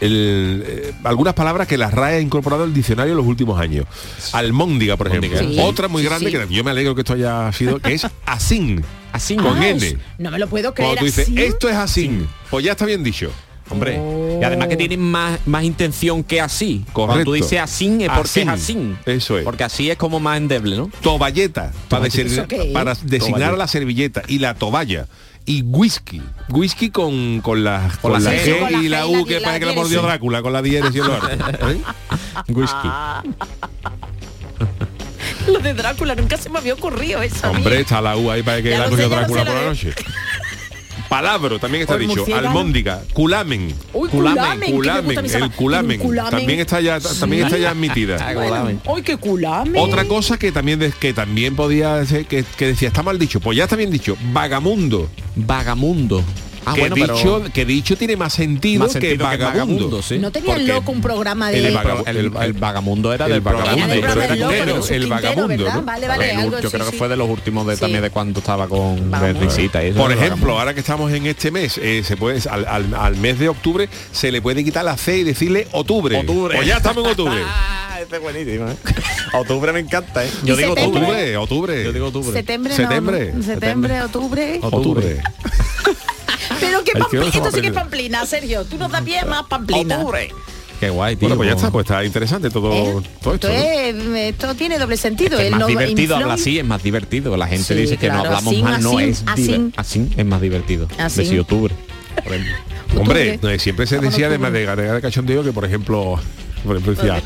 el, 0.00 0.64
eh, 0.66 0.92
algunas 1.04 1.34
palabras 1.34 1.66
que 1.68 1.76
la 1.76 1.90
RAE 1.90 2.16
ha 2.16 2.20
incorporado 2.20 2.64
al 2.64 2.72
diccionario 2.74 3.12
en 3.12 3.16
los 3.18 3.26
últimos 3.26 3.60
años. 3.60 3.86
Almóndiga, 4.32 4.96
por 4.96 5.08
ejemplo. 5.08 5.38
Sí, 5.38 5.56
Otra 5.60 5.88
muy 5.88 6.02
grande, 6.02 6.30
sí. 6.30 6.36
que 6.36 6.54
yo 6.54 6.64
me 6.64 6.70
alegro 6.70 6.94
que 6.94 7.00
esto 7.02 7.14
haya 7.14 7.50
sido, 7.52 7.78
que 7.78 7.94
es 7.94 8.06
asín. 8.26 8.84
Así 9.12 9.36
Con 9.36 9.56
Ah, 9.58 9.68
N. 9.68 9.86
es- 9.86 9.96
no 10.18 10.30
me 10.30 10.38
lo 10.38 10.46
puedo 10.48 10.74
creer 10.74 10.88
Cuando 10.96 11.00
tú 11.00 11.04
dices, 11.06 11.28
así. 11.28 11.40
esto 11.42 11.68
es 11.68 11.76
asín, 11.76 12.28
pues 12.50 12.64
ya 12.64 12.72
está 12.72 12.84
bien 12.84 13.02
dicho. 13.02 13.30
Hombre, 13.68 14.00
y 14.40 14.44
además 14.44 14.68
que 14.68 14.76
tienen 14.76 15.00
más, 15.00 15.40
más 15.44 15.64
intención 15.64 16.22
que 16.22 16.40
así. 16.40 16.84
Cuando 16.92 17.14
Correcto. 17.14 17.30
tú 17.30 17.34
dices 17.34 17.58
así 17.60 17.86
es 18.00 18.08
porque 18.14 18.42
es 18.42 18.48
Asín. 18.48 18.96
así. 19.04 19.10
Eso 19.10 19.38
es. 19.38 19.44
Porque 19.44 19.64
así 19.64 19.90
es 19.90 19.96
como 19.96 20.20
más 20.20 20.36
endeble, 20.36 20.76
¿no? 20.76 20.88
Toballeta, 21.00 21.72
para, 21.88 22.06
¿Eso 22.06 22.18
designar- 22.18 22.52
es? 22.52 22.72
para 22.72 22.94
designar 23.02 23.58
la 23.58 23.66
servilleta 23.66 24.22
y 24.28 24.38
la 24.38 24.54
toballa. 24.54 25.08
Y 25.46 25.62
whisky. 25.62 26.20
Whisky 26.48 26.90
con, 26.90 27.40
con 27.40 27.62
la, 27.62 27.88
con 28.02 28.12
la 28.12 28.18
la 28.18 28.32
G, 28.32 28.44
G 28.44 28.58
con 28.60 28.72
la 28.72 28.78
y 28.82 28.88
la 28.88 29.06
U 29.06 29.24
que 29.24 29.40
parece 29.40 29.60
que 29.60 29.66
la 29.66 29.72
mordió. 29.74 30.02
Drácula 30.02 30.42
con 30.42 30.52
la 30.52 30.60
diéresis 30.60 30.96
y 30.96 30.98
el 30.98 31.08
orden. 31.08 31.40
¿Eh? 31.40 31.80
Whisky. 32.48 32.88
Lo 35.46 35.60
de 35.60 35.74
Drácula 35.74 36.16
nunca 36.16 36.36
se 36.36 36.50
me 36.50 36.58
había 36.58 36.74
ocurrido 36.74 37.22
eso. 37.22 37.48
Hombre, 37.48 37.80
está 37.80 38.00
la 38.00 38.16
U 38.16 38.30
ahí 38.30 38.42
para 38.42 38.60
que 38.60 38.70
Ya 38.70 38.80
la 38.80 38.88
cogió 38.88 39.08
Drácula 39.08 39.44
por 39.44 39.54
la 39.54 39.64
noche. 39.66 39.94
Palabro, 41.08 41.58
también 41.58 41.82
está 41.82 41.96
dicho. 41.96 42.16
murciélago. 42.16 42.48
Almóndiga, 42.48 43.02
culamen. 43.12 43.74
Uy, 43.92 44.08
Culamen, 44.08 44.72
culamen, 44.72 45.18
el 45.24 45.50
culamen. 45.52 46.00
culamen. 46.00 46.30
También 46.30 46.60
está 46.60 46.80
ya, 46.80 46.98
también 47.00 47.44
está 47.44 47.58
ya 47.58 47.70
admitida. 47.70 48.16
Otra 49.80 50.04
cosa 50.06 50.38
que 50.38 50.50
también 50.52 50.78
de- 50.78 50.92
que 50.92 51.12
también 51.12 51.54
podía 51.56 52.04
ser 52.06 52.26
que, 52.26 52.44
que 52.56 52.66
decía 52.68 52.88
está 52.88 53.02
mal 53.02 53.18
dicho, 53.18 53.40
pues 53.40 53.56
ya 53.56 53.64
está 53.64 53.76
bien 53.76 53.90
dicho, 53.90 54.16
vagamundo. 54.32 55.08
Vagamundo. 55.36 56.22
Ah, 56.66 56.74
que, 56.74 56.80
bueno, 56.80 56.94
dicho, 56.96 57.38
pero... 57.42 57.52
que 57.52 57.64
dicho 57.64 57.96
tiene 57.96 58.16
más 58.16 58.32
sentido, 58.32 58.84
Más 58.84 58.92
sentido 58.92 59.16
que 59.30 59.36
vagabundo. 59.36 60.02
sí. 60.02 60.18
¿No 60.18 60.32
tenía 60.32 60.54
porque 60.54 60.66
loco 60.66 60.90
un 60.92 61.00
programa 61.00 61.50
de... 61.50 61.58
el 61.58 61.66
El, 61.66 61.74
vaga- 61.74 62.02
el- 62.06 62.16
el- 62.16 62.36
el 62.36 62.52
vagamundo 62.54 63.12
era 63.14 63.26
el 63.26 63.32
del 63.32 63.42
programa 63.42 63.64
vagabundo, 63.70 63.94
Era 63.94 64.14
del 64.14 64.28
pero 64.28 64.36
programa 64.36 64.86
de 64.86 64.96
el 64.96 65.06
vagabundo, 65.06 65.46
¿verdad? 65.64 65.74
¿no? 65.76 65.82
Vale, 65.82 66.08
vale, 66.08 66.30
El- 66.32 66.36
algo 66.40 66.60
yo 66.60 66.68
sí, 66.70 66.76
creo 66.76 66.90
que 66.90 66.96
fue 66.98 67.08
de 67.08 67.16
los 67.16 67.28
últimos 67.30 67.66
de, 67.66 67.74
Sí. 67.76 67.80
también 67.80 68.02
de 68.02 68.10
cuando 68.10 68.40
estaba 68.40 68.66
con 68.68 69.12
risita 69.40 69.80
Por 69.96 70.10
el 70.12 70.18
ejemplo, 70.18 70.58
ahora 70.58 70.74
que 70.74 70.80
estamos 70.80 71.12
en 71.12 71.26
este 71.26 71.50
mes, 71.50 71.78
eh, 71.78 72.02
se 72.04 72.16
puede 72.16 72.40
al, 72.50 72.66
al- 72.66 72.94
al 72.94 73.16
mes 73.16 73.38
de 73.38 73.48
octubre 73.48 73.88
se 74.10 74.32
le 74.32 74.42
puede 74.42 74.64
quitar 74.64 74.84
la 74.84 74.96
C 74.96 75.18
y 75.18 75.22
decirle 75.24 75.68
octubre. 75.72 76.18
Octubre. 76.18 76.56
Pues 76.56 76.66
ya 76.68 76.78
estamos 76.78 77.04
en 77.04 77.10
octubre. 77.10 77.42
Ah, 77.96 78.00
este 78.02 78.16
es 78.16 78.22
buenísimo, 78.22 78.68
¿eh? 78.68 78.76
Octubre 79.32 79.72
me 79.72 79.80
encanta, 79.80 80.22
¿eh? 80.22 80.30
¿Y 80.42 80.46
Yo 80.48 80.54
digo 80.56 80.74
septiembre? 80.74 81.00
octubre. 81.00 81.36
octubre, 81.36 81.36
octubre. 81.38 81.84
Yo 81.84 81.92
digo 81.94 82.06
octubre. 82.08 82.32
Septiembre, 82.32 82.70
no, 82.72 82.76
Septiembre. 82.76 83.32
Septiembre, 83.42 84.02
octubre. 84.02 84.58
octubre. 84.62 85.22
Pero 86.60 86.82
qué 86.84 86.92
pamplina, 86.92 87.26
esto 87.26 87.50
sí 87.52 87.60
que 87.60 87.66
es 87.68 87.72
pamplina, 87.72 88.26
Sergio. 88.26 88.64
Tú 88.64 88.76
nos 88.78 88.90
das 88.90 89.02
pie 89.02 89.24
más 89.24 89.44
pamplina. 89.46 89.96
Octubre. 89.98 90.30
Qué 90.80 90.90
guay, 90.90 91.16
tío. 91.16 91.28
Bueno, 91.28 91.36
pues 91.38 91.48
ya 91.48 91.54
está, 91.56 91.70
pues 91.70 91.84
está 91.86 92.04
interesante 92.04 92.50
todo, 92.50 92.70
¿Eh? 92.72 93.02
todo 93.22 93.34
esto. 93.34 93.48
Esto, 93.48 94.04
¿no? 94.04 94.16
es- 94.16 94.34
esto 94.34 94.54
tiene 94.54 94.78
doble 94.78 94.96
sentido. 94.98 95.38
Es 95.38 95.50
más 95.50 95.60
no 95.60 95.66
divertido 95.68 96.16
hablar 96.16 96.32
así, 96.32 96.58
es 96.58 96.64
más 96.66 96.82
divertido. 96.82 97.34
La 97.36 97.46
gente 97.46 97.64
Sí, 97.74 97.80
dice 97.80 97.96
que 97.96 98.08
no 98.08 98.18
hablamos 98.20 98.46
así, 98.52 98.62
mal, 98.62 98.82
no 98.82 98.98
así, 98.98 99.04
es 99.08 99.22
así. 99.26 99.70
así 99.76 100.10
es 100.16 100.26
más 100.26 100.40
divertido. 100.42 100.86
Así. 100.98 101.22
Decir 101.22 101.40
octubre, 101.40 101.74
por 102.22 102.34
ejemplo. 102.34 102.54
Hombre, 103.00 103.34
octubre. 103.36 103.58
siempre 103.58 103.86
se 103.86 103.98
decía, 104.00 104.26
además 104.26 104.52
de 104.52 104.68
agregar 104.68 104.94
de 104.96 105.00
cachondeo, 105.00 105.42
que 105.42 105.52
por 105.52 105.64
ejemplo, 105.64 106.20
por 106.64 106.76
ejemplo 106.76 106.94
decía 106.94 107.22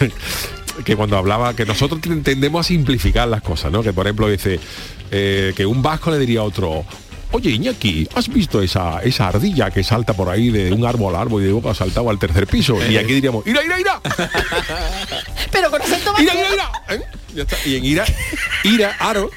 que 0.84 0.96
cuando 0.96 1.16
hablaba, 1.16 1.54
que 1.54 1.64
nosotros 1.64 2.00
tendemos 2.22 2.66
a 2.66 2.68
simplificar 2.68 3.28
las 3.28 3.42
cosas, 3.42 3.72
¿no? 3.72 3.82
Que 3.82 3.92
por 3.92 4.06
ejemplo 4.06 4.28
dice 4.28 4.58
eh, 5.10 5.52
que 5.56 5.66
un 5.66 5.82
vasco 5.82 6.10
le 6.10 6.18
diría 6.18 6.40
a 6.40 6.44
otro, 6.44 6.84
oye 7.32 7.50
Iñaki, 7.50 8.08
¿has 8.14 8.28
visto 8.28 8.62
esa, 8.62 9.00
esa 9.02 9.28
ardilla 9.28 9.70
que 9.70 9.82
salta 9.82 10.12
por 10.14 10.28
ahí 10.28 10.50
de 10.50 10.72
un 10.72 10.84
árbol 10.86 11.16
a 11.16 11.20
árbol 11.20 11.42
y 11.42 11.46
de 11.46 11.52
boca 11.52 11.70
ha 11.70 11.74
saltado 11.74 12.08
al 12.10 12.18
tercer 12.18 12.46
piso? 12.46 12.78
Y 12.88 12.96
aquí 12.96 13.14
diríamos, 13.14 13.46
¡ira, 13.46 13.64
ira, 13.64 13.80
ira! 13.80 14.00
Pero 15.50 15.70
con 15.70 15.82
acento 15.82 16.12
¡Ira, 16.18 16.34
ira, 16.34 16.54
ira! 16.54 16.72
¿Eh? 16.90 17.00
Ya 17.34 17.42
está. 17.42 17.56
Y 17.66 17.76
en 17.76 17.84
ira, 17.84 18.04
ira, 18.64 18.96
aro, 18.98 19.30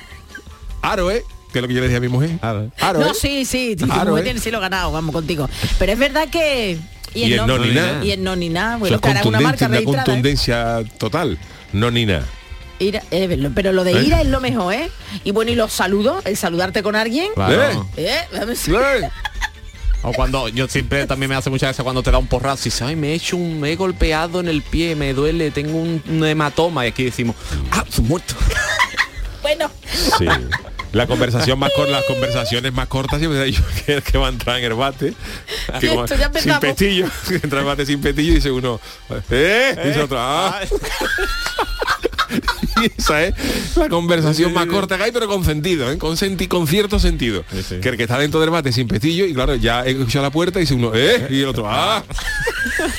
aro, 0.81 1.11
¿eh? 1.11 1.23
Que 1.51 1.59
es 1.59 1.61
lo 1.61 1.67
que 1.67 1.73
yo 1.73 1.79
le 1.79 1.87
decía 1.87 1.97
a 1.97 2.01
mi 2.01 2.09
mujer. 2.09 2.31
Aro, 2.41 2.69
No, 2.99 3.11
¿eh? 3.11 3.13
sí, 3.13 3.45
sí, 3.45 3.75
mujer 3.79 4.27
¿eh? 4.27 4.39
sí 4.39 4.51
lo 4.51 4.59
ganado, 4.59 4.91
vamos 4.91 5.13
contigo. 5.13 5.49
Pero 5.79 5.93
es 5.93 5.99
verdad 5.99 6.27
que... 6.29 6.77
Y 7.13 7.31
el 7.31 7.47
no 7.47 7.57
ni 7.57 7.71
nada. 7.71 8.03
Y 8.03 8.11
el 8.11 8.23
no 8.23 8.35
ni 8.35 8.49
nada. 8.49 8.75
Bueno, 8.75 8.99
ahora 9.01 9.21
es 9.21 9.25
una 9.25 9.39
marca 9.39 9.67
contundencia, 9.67 9.67
una 9.67 9.77
registrada. 9.77 10.01
¿eh? 10.01 10.05
contundencia 10.05 10.97
total. 10.97 11.37
No 11.71 11.91
ni 11.91 12.05
nada. 12.05 12.25
Ira- 12.80 13.03
eh, 13.11 13.49
pero 13.55 13.71
lo 13.71 13.84
de 13.84 13.93
¿Eh? 13.93 14.03
ira 14.03 14.21
es 14.21 14.28
lo 14.28 14.41
mejor, 14.41 14.73
¿eh? 14.73 14.89
Y 15.23 15.32
bueno, 15.32 15.51
y 15.51 15.55
los 15.55 15.71
saludos, 15.71 16.26
el 16.26 16.36
saludarte 16.36 16.84
con 16.84 16.95
alguien. 16.95 17.30
Claro. 17.36 17.88
¿Eh? 17.95 18.17
Vamos- 18.34 18.67
O 20.03 20.11
cuando 20.13 20.49
yo 20.49 20.67
siempre 20.67 21.07
también 21.07 21.30
me 21.30 21.36
hace 21.36 21.49
mucha 21.49 21.67
gracia 21.67 21.84
cuando 21.84 22.03
te 22.03 22.11
da 22.11 22.17
un 22.19 22.28
porrazo 22.28 22.63
y 22.63 22.65
dices, 22.65 22.82
ay, 22.84 22.95
me 22.95 23.09
he 23.09 23.13
hecho 23.15 23.38
un, 23.38 23.59
me 23.59 23.71
he 23.71 23.76
golpeado 23.76 24.39
en 24.39 24.47
el 24.49 24.61
pie, 24.61 24.95
me 24.95 25.13
duele, 25.13 25.49
tengo 25.51 25.78
un, 25.78 26.03
un 26.07 26.26
hematoma 26.26 26.86
y 26.86 26.89
aquí 26.89 27.05
decimos, 27.05 27.36
ah, 27.71 27.84
su 27.89 28.01
muerto. 28.03 28.36
Bueno, 29.41 29.69
Sí. 30.17 30.26
La 30.91 31.05
conversación 31.05 31.59
más 31.59 31.69
corta, 31.76 31.91
las 31.91 32.05
conversaciones 32.05 32.73
más 32.73 32.88
cortas 32.88 33.19
siempre 33.19 33.43
dicho 33.43 33.61
que, 33.86 34.01
que 34.01 34.17
va 34.17 34.26
a 34.28 34.30
entrar 34.30 34.57
en 34.57 34.63
el 34.65 34.73
bate. 34.73 35.13
Que 35.80 35.89
como- 35.89 36.05
Esto 36.05 36.15
ya 36.17 36.32
sin 36.39 36.57
petillo. 36.59 37.05
Entra 37.43 37.59
el 37.59 37.65
bate 37.65 37.86
sin 37.86 38.01
petillo 38.01 38.32
y 38.32 38.36
dice 38.36 38.49
uno, 38.49 38.80
¿eh? 39.30 39.76
Dice 39.86 40.01
otro, 40.01 40.17
ah. 40.19 40.59
Esa 42.97 43.23
es 43.23 43.34
la 43.78 43.89
conversación 43.89 44.53
más 44.53 44.65
corta 44.67 44.97
que 44.97 45.03
hay, 45.03 45.11
pero 45.11 45.28
con 45.28 45.43
sentido, 45.45 45.91
¿eh? 45.91 45.97
con, 45.97 46.17
senti 46.17 46.47
con 46.47 46.67
cierto 46.67 46.99
sentido. 46.99 47.43
Que 47.82 47.89
el 47.89 47.97
que 47.97 48.03
está 48.03 48.17
dentro 48.17 48.39
del 48.39 48.49
bate 48.49 48.71
sin 48.71 48.88
pestillo 48.88 49.26
y 49.26 49.34
claro, 49.34 49.55
ya 49.55 49.86
he 49.86 49.91
escuchado 49.91 50.23
la 50.23 50.32
puerta 50.32 50.59
y 50.59 50.63
dice 50.63 50.73
uno, 50.73 50.91
¿eh? 50.93 51.28
Y 51.30 51.41
el 51.41 51.47
otro, 51.47 51.65
¡ah! 51.67 52.03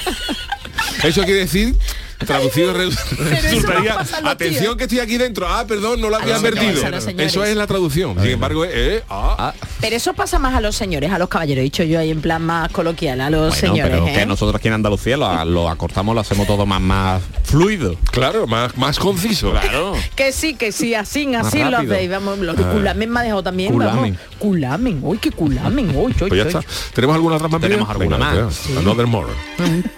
Eso 1.03 1.23
quiere 1.25 1.41
decir 1.41 1.75
traducido 2.19 2.73
re- 2.73 2.89
resultaría 3.43 3.95
los 3.99 4.13
atención 4.25 4.77
que 4.77 4.85
estoy 4.85 5.01
aquí 5.01 5.17
dentro 5.19 5.47
ah 5.49 5.65
perdón 5.67 6.01
no 6.01 6.09
lo 6.09 6.17
había 6.17 6.35
los 6.35 6.39
advertido 6.43 6.89
los 6.91 7.07
eso 7.07 7.45
es 7.45 7.57
la 7.57 7.67
traducción 7.67 8.15
sin 8.21 8.31
embargo 8.31 8.65
es 8.65 8.71
eh, 8.75 9.03
ah. 9.11 9.53
Pero 9.81 9.97
eso 9.97 10.15
pasa 10.15 10.39
más 10.39 10.55
a 10.55 10.61
los 10.61 10.75
señores, 10.75 11.13
a 11.13 11.19
los 11.19 11.29
caballeros, 11.29 11.63
dicho 11.63 11.83
yo 11.83 11.99
ahí 12.01 12.11
en 12.11 12.21
plan 12.23 12.43
más 12.43 12.71
coloquial, 12.73 13.21
a 13.21 13.29
los 13.31 13.41
Bueno, 13.41 13.55
señores. 13.55 13.91
pero 13.93 14.07
¿eh? 14.09 14.13
que 14.15 14.27
nosotros 14.27 14.59
aquí 14.59 14.69
en 14.69 14.75
Andalucía 14.75 15.17
lo, 15.19 15.45
lo 15.45 15.69
acortamos, 15.69 16.15
lo 16.15 16.21
hacemos 16.23 16.47
todo 16.47 16.65
más, 16.65 16.81
más 16.81 17.23
fluido. 17.45 17.95
Claro, 18.11 18.47
más, 18.47 18.77
más 18.79 18.99
conciso. 18.99 19.51
Claro. 19.51 19.93
Que 20.15 20.33
sí, 20.33 20.55
que 20.55 20.73
sí, 20.73 20.95
así, 20.95 21.33
así 21.35 21.63
lo 21.63 21.77
hacéis. 21.79 22.11
Vamos, 22.11 22.39
lo 22.39 22.55
de 22.55 22.65
Ah. 22.65 22.71
culamen 22.73 23.11
me 23.11 23.21
ha 23.21 23.23
dejado 23.23 23.43
también. 23.43 23.71
Culamen. 23.73 24.15
Vamos. 24.15 24.19
Culamen, 24.39 24.99
uy, 25.03 25.19
que 25.19 25.31
culamen, 25.31 25.95
uy, 25.95 26.13
pues 26.15 26.33
ya 26.33 26.43
está 26.43 26.61
tenemos 26.95 27.15
alguna 27.15 27.37
otra 27.37 27.49
más 27.49 27.61
Tenemos 27.61 27.89
alguna 27.89 28.17
venga, 28.17 28.45
más. 28.47 28.61
another 28.79 29.07
more 29.07 29.29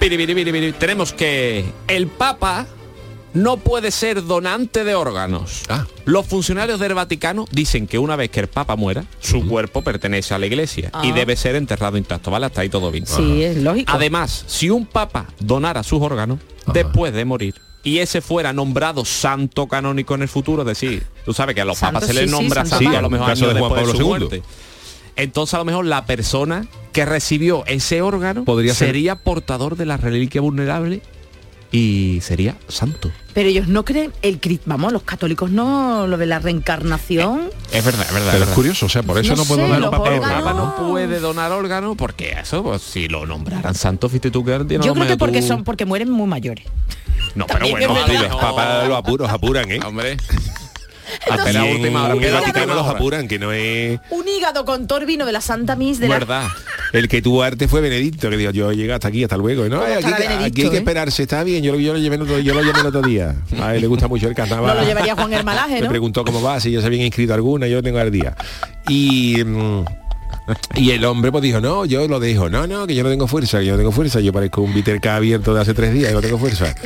piri. 0.00 0.72
Tenemos 0.72 1.12
que 1.12 1.72
el 1.86 2.07
Papa 2.08 2.66
no 3.34 3.58
puede 3.58 3.90
ser 3.90 4.24
donante 4.24 4.84
de 4.84 4.94
órganos. 4.94 5.62
Ah. 5.68 5.86
Los 6.06 6.26
funcionarios 6.26 6.80
del 6.80 6.94
Vaticano 6.94 7.44
dicen 7.52 7.86
que 7.86 7.98
una 7.98 8.16
vez 8.16 8.30
que 8.30 8.40
el 8.40 8.48
Papa 8.48 8.74
muera, 8.74 9.04
su 9.20 9.46
cuerpo 9.46 9.82
pertenece 9.82 10.34
a 10.34 10.38
la 10.38 10.46
Iglesia 10.46 10.90
y 11.02 11.10
Ah. 11.10 11.14
debe 11.14 11.36
ser 11.36 11.54
enterrado 11.54 11.98
intacto, 11.98 12.30
¿vale? 12.30 12.46
Hasta 12.46 12.62
ahí 12.62 12.68
todo 12.68 12.90
bien. 12.90 13.06
Sí, 13.06 13.42
es 13.42 13.58
lógico. 13.58 13.92
Además, 13.94 14.44
si 14.46 14.70
un 14.70 14.86
Papa 14.86 15.26
donara 15.40 15.82
sus 15.82 16.00
órganos 16.02 16.38
después 16.72 17.12
de 17.12 17.24
morir 17.24 17.54
y 17.84 17.98
ese 17.98 18.20
fuera 18.20 18.52
nombrado 18.52 19.04
santo 19.04 19.66
canónico 19.68 20.14
en 20.14 20.22
el 20.22 20.28
futuro, 20.28 20.62
es 20.62 20.68
decir, 20.68 21.06
tú 21.24 21.32
sabes 21.32 21.54
que 21.54 21.60
a 21.60 21.64
los 21.64 21.78
Santo, 21.78 21.94
papas 22.00 22.06
se 22.08 22.14
sí, 22.14 22.20
les 22.20 22.30
sí, 22.30 22.36
nombra 22.36 22.62
santo 22.62 22.76
santo 22.76 22.90
Sí, 22.90 22.96
a 22.96 23.00
lo 23.00 23.06
en 23.06 23.12
mejor 23.12 23.28
caso 23.28 23.44
años 23.44 23.54
de 23.54 23.60
Juan 23.60 23.72
después 23.72 23.86
de 23.86 23.92
su 23.92 24.02
II. 24.02 24.08
muerte. 24.08 24.42
Entonces 25.16 25.54
a 25.54 25.58
lo 25.58 25.64
mejor 25.64 25.84
la 25.84 26.06
persona 26.06 26.66
que 26.92 27.04
recibió 27.04 27.64
ese 27.66 28.02
órgano 28.02 28.44
Podría 28.44 28.72
ser- 28.74 28.88
sería 28.88 29.16
portador 29.16 29.76
de 29.76 29.84
la 29.86 29.96
reliquia 29.96 30.40
vulnerable 30.40 31.02
y 31.70 32.20
sería 32.22 32.56
santo. 32.68 33.10
Pero 33.34 33.48
ellos 33.50 33.68
no 33.68 33.84
creen 33.84 34.12
el 34.22 34.40
vamos, 34.66 34.92
los 34.92 35.02
católicos 35.02 35.50
no, 35.50 36.06
lo 36.06 36.16
de 36.16 36.26
la 36.26 36.38
reencarnación. 36.38 37.50
Es 37.72 37.84
verdad, 37.84 38.06
es 38.08 38.14
verdad. 38.14 38.32
pero 38.32 38.44
es 38.44 38.50
curioso 38.50 38.86
o 38.86 38.88
sea 38.88 39.02
por 39.02 39.18
eso 39.18 39.32
No 39.32 39.42
no, 39.42 39.44
puedo 39.44 39.62
sé, 39.66 39.68
papel 39.90 40.14
El 40.14 40.20
Papa 40.20 40.52
no 40.54 40.88
puede 40.88 41.20
donar 41.20 41.52
órganos 41.52 41.96
porque 41.96 42.30
eso, 42.40 42.62
pues 42.62 42.82
si 42.82 43.08
lo 43.08 43.26
nombraran 43.26 43.74
santo, 43.74 44.08
fíjate 44.08 44.30
tú 44.30 44.44
que 44.44 44.52
tiene 44.64 44.84
Yo 44.84 44.88
lo 44.88 44.94
creo 44.94 45.06
que 45.06 45.16
porque 45.18 45.40
tú- 45.40 45.46
son, 45.48 45.64
porque 45.64 45.84
mueren 45.84 46.10
muy 46.10 46.26
mayores. 46.26 46.64
No, 47.34 47.46
pero 47.46 47.68
bueno, 47.68 47.94
lo 47.94 48.06
los 48.28 48.36
papas 48.36 48.88
los 48.88 48.96
apuros 48.98 49.30
apuran 49.30 49.70
eh 49.70 49.80
Hombre. 49.84 50.16
Hasta 51.30 51.52
la 51.52 51.64
última 51.64 52.04
hora. 52.04 52.14
la 52.14 52.40
Vaticano 52.40 52.64
última 52.66 52.74
los 52.82 52.86
apuran 52.94 53.28
que 53.28 53.38
no 53.38 53.52
es 53.52 53.98
Un 54.10 54.28
hígado 54.28 54.64
con 54.64 54.86
torbino 54.86 55.26
de 55.26 55.32
la 55.32 55.40
Santa 55.40 55.76
Mis 55.76 55.98
de 56.00 56.08
la... 56.08 56.18
Verdad. 56.18 56.48
el 56.92 57.08
que 57.08 57.22
tuvo 57.22 57.42
arte 57.42 57.68
fue 57.68 57.80
Benedicto 57.80 58.28
que 58.30 58.36
digo 58.36 58.50
yo 58.50 58.72
llegué 58.72 58.92
hasta 58.92 59.08
aquí 59.08 59.22
hasta 59.24 59.36
luego 59.36 59.68
no 59.68 59.80
¿Cómo 59.80 59.86
ay, 59.86 59.94
aquí, 60.04 60.22
hay 60.22 60.50
que 60.50 60.62
eh? 60.66 60.78
esperarse 60.78 61.22
está 61.22 61.42
bien 61.44 61.62
yo, 61.62 61.72
lo- 61.72 61.78
yo 61.78 61.92
lo 61.92 61.98
llevé 61.98 62.16
el 62.16 62.22
otro, 62.22 62.38
yo 62.38 62.54
lo 62.54 62.62
llevé 62.62 62.80
el 62.80 62.86
otro 62.86 63.02
día 63.02 63.34
a 63.60 63.74
él 63.74 63.80
le 63.80 63.86
gusta 63.86 64.08
mucho 64.08 64.28
el 64.28 64.34
carnaval 64.34 64.74
No 64.76 64.82
lo 64.82 64.86
llevaría 64.86 65.14
Juan 65.14 65.32
Hermalaje, 65.32 65.74
me 65.76 65.80
¿no? 65.82 65.88
preguntó 65.88 66.24
cómo 66.24 66.42
va 66.42 66.60
si 66.60 66.70
ya 66.72 66.80
se 66.80 66.86
habían 66.86 67.04
inscrito 67.06 67.34
alguna 67.34 67.66
yo 67.66 67.76
lo 67.76 67.82
tengo 67.82 67.98
al 67.98 68.10
día 68.10 68.34
y 68.88 69.42
mm, 69.44 69.84
y 70.74 70.90
el 70.90 71.04
hombre 71.04 71.30
pues 71.32 71.42
dijo, 71.42 71.60
no, 71.60 71.84
yo 71.84 72.06
lo 72.08 72.18
dijo, 72.20 72.48
no, 72.48 72.66
no, 72.66 72.86
que 72.86 72.94
yo 72.94 73.02
no 73.02 73.10
tengo 73.10 73.26
fuerza, 73.26 73.58
que 73.60 73.66
yo 73.66 73.72
no 73.72 73.78
tengo 73.78 73.92
fuerza, 73.92 74.20
yo 74.20 74.32
parezco 74.32 74.62
un 74.62 74.72
K 74.82 75.16
abierto 75.16 75.54
de 75.54 75.60
hace 75.60 75.74
tres 75.74 75.92
días, 75.92 76.10
yo 76.10 76.16
no 76.16 76.20
tengo 76.22 76.38
fuerza. 76.38 76.74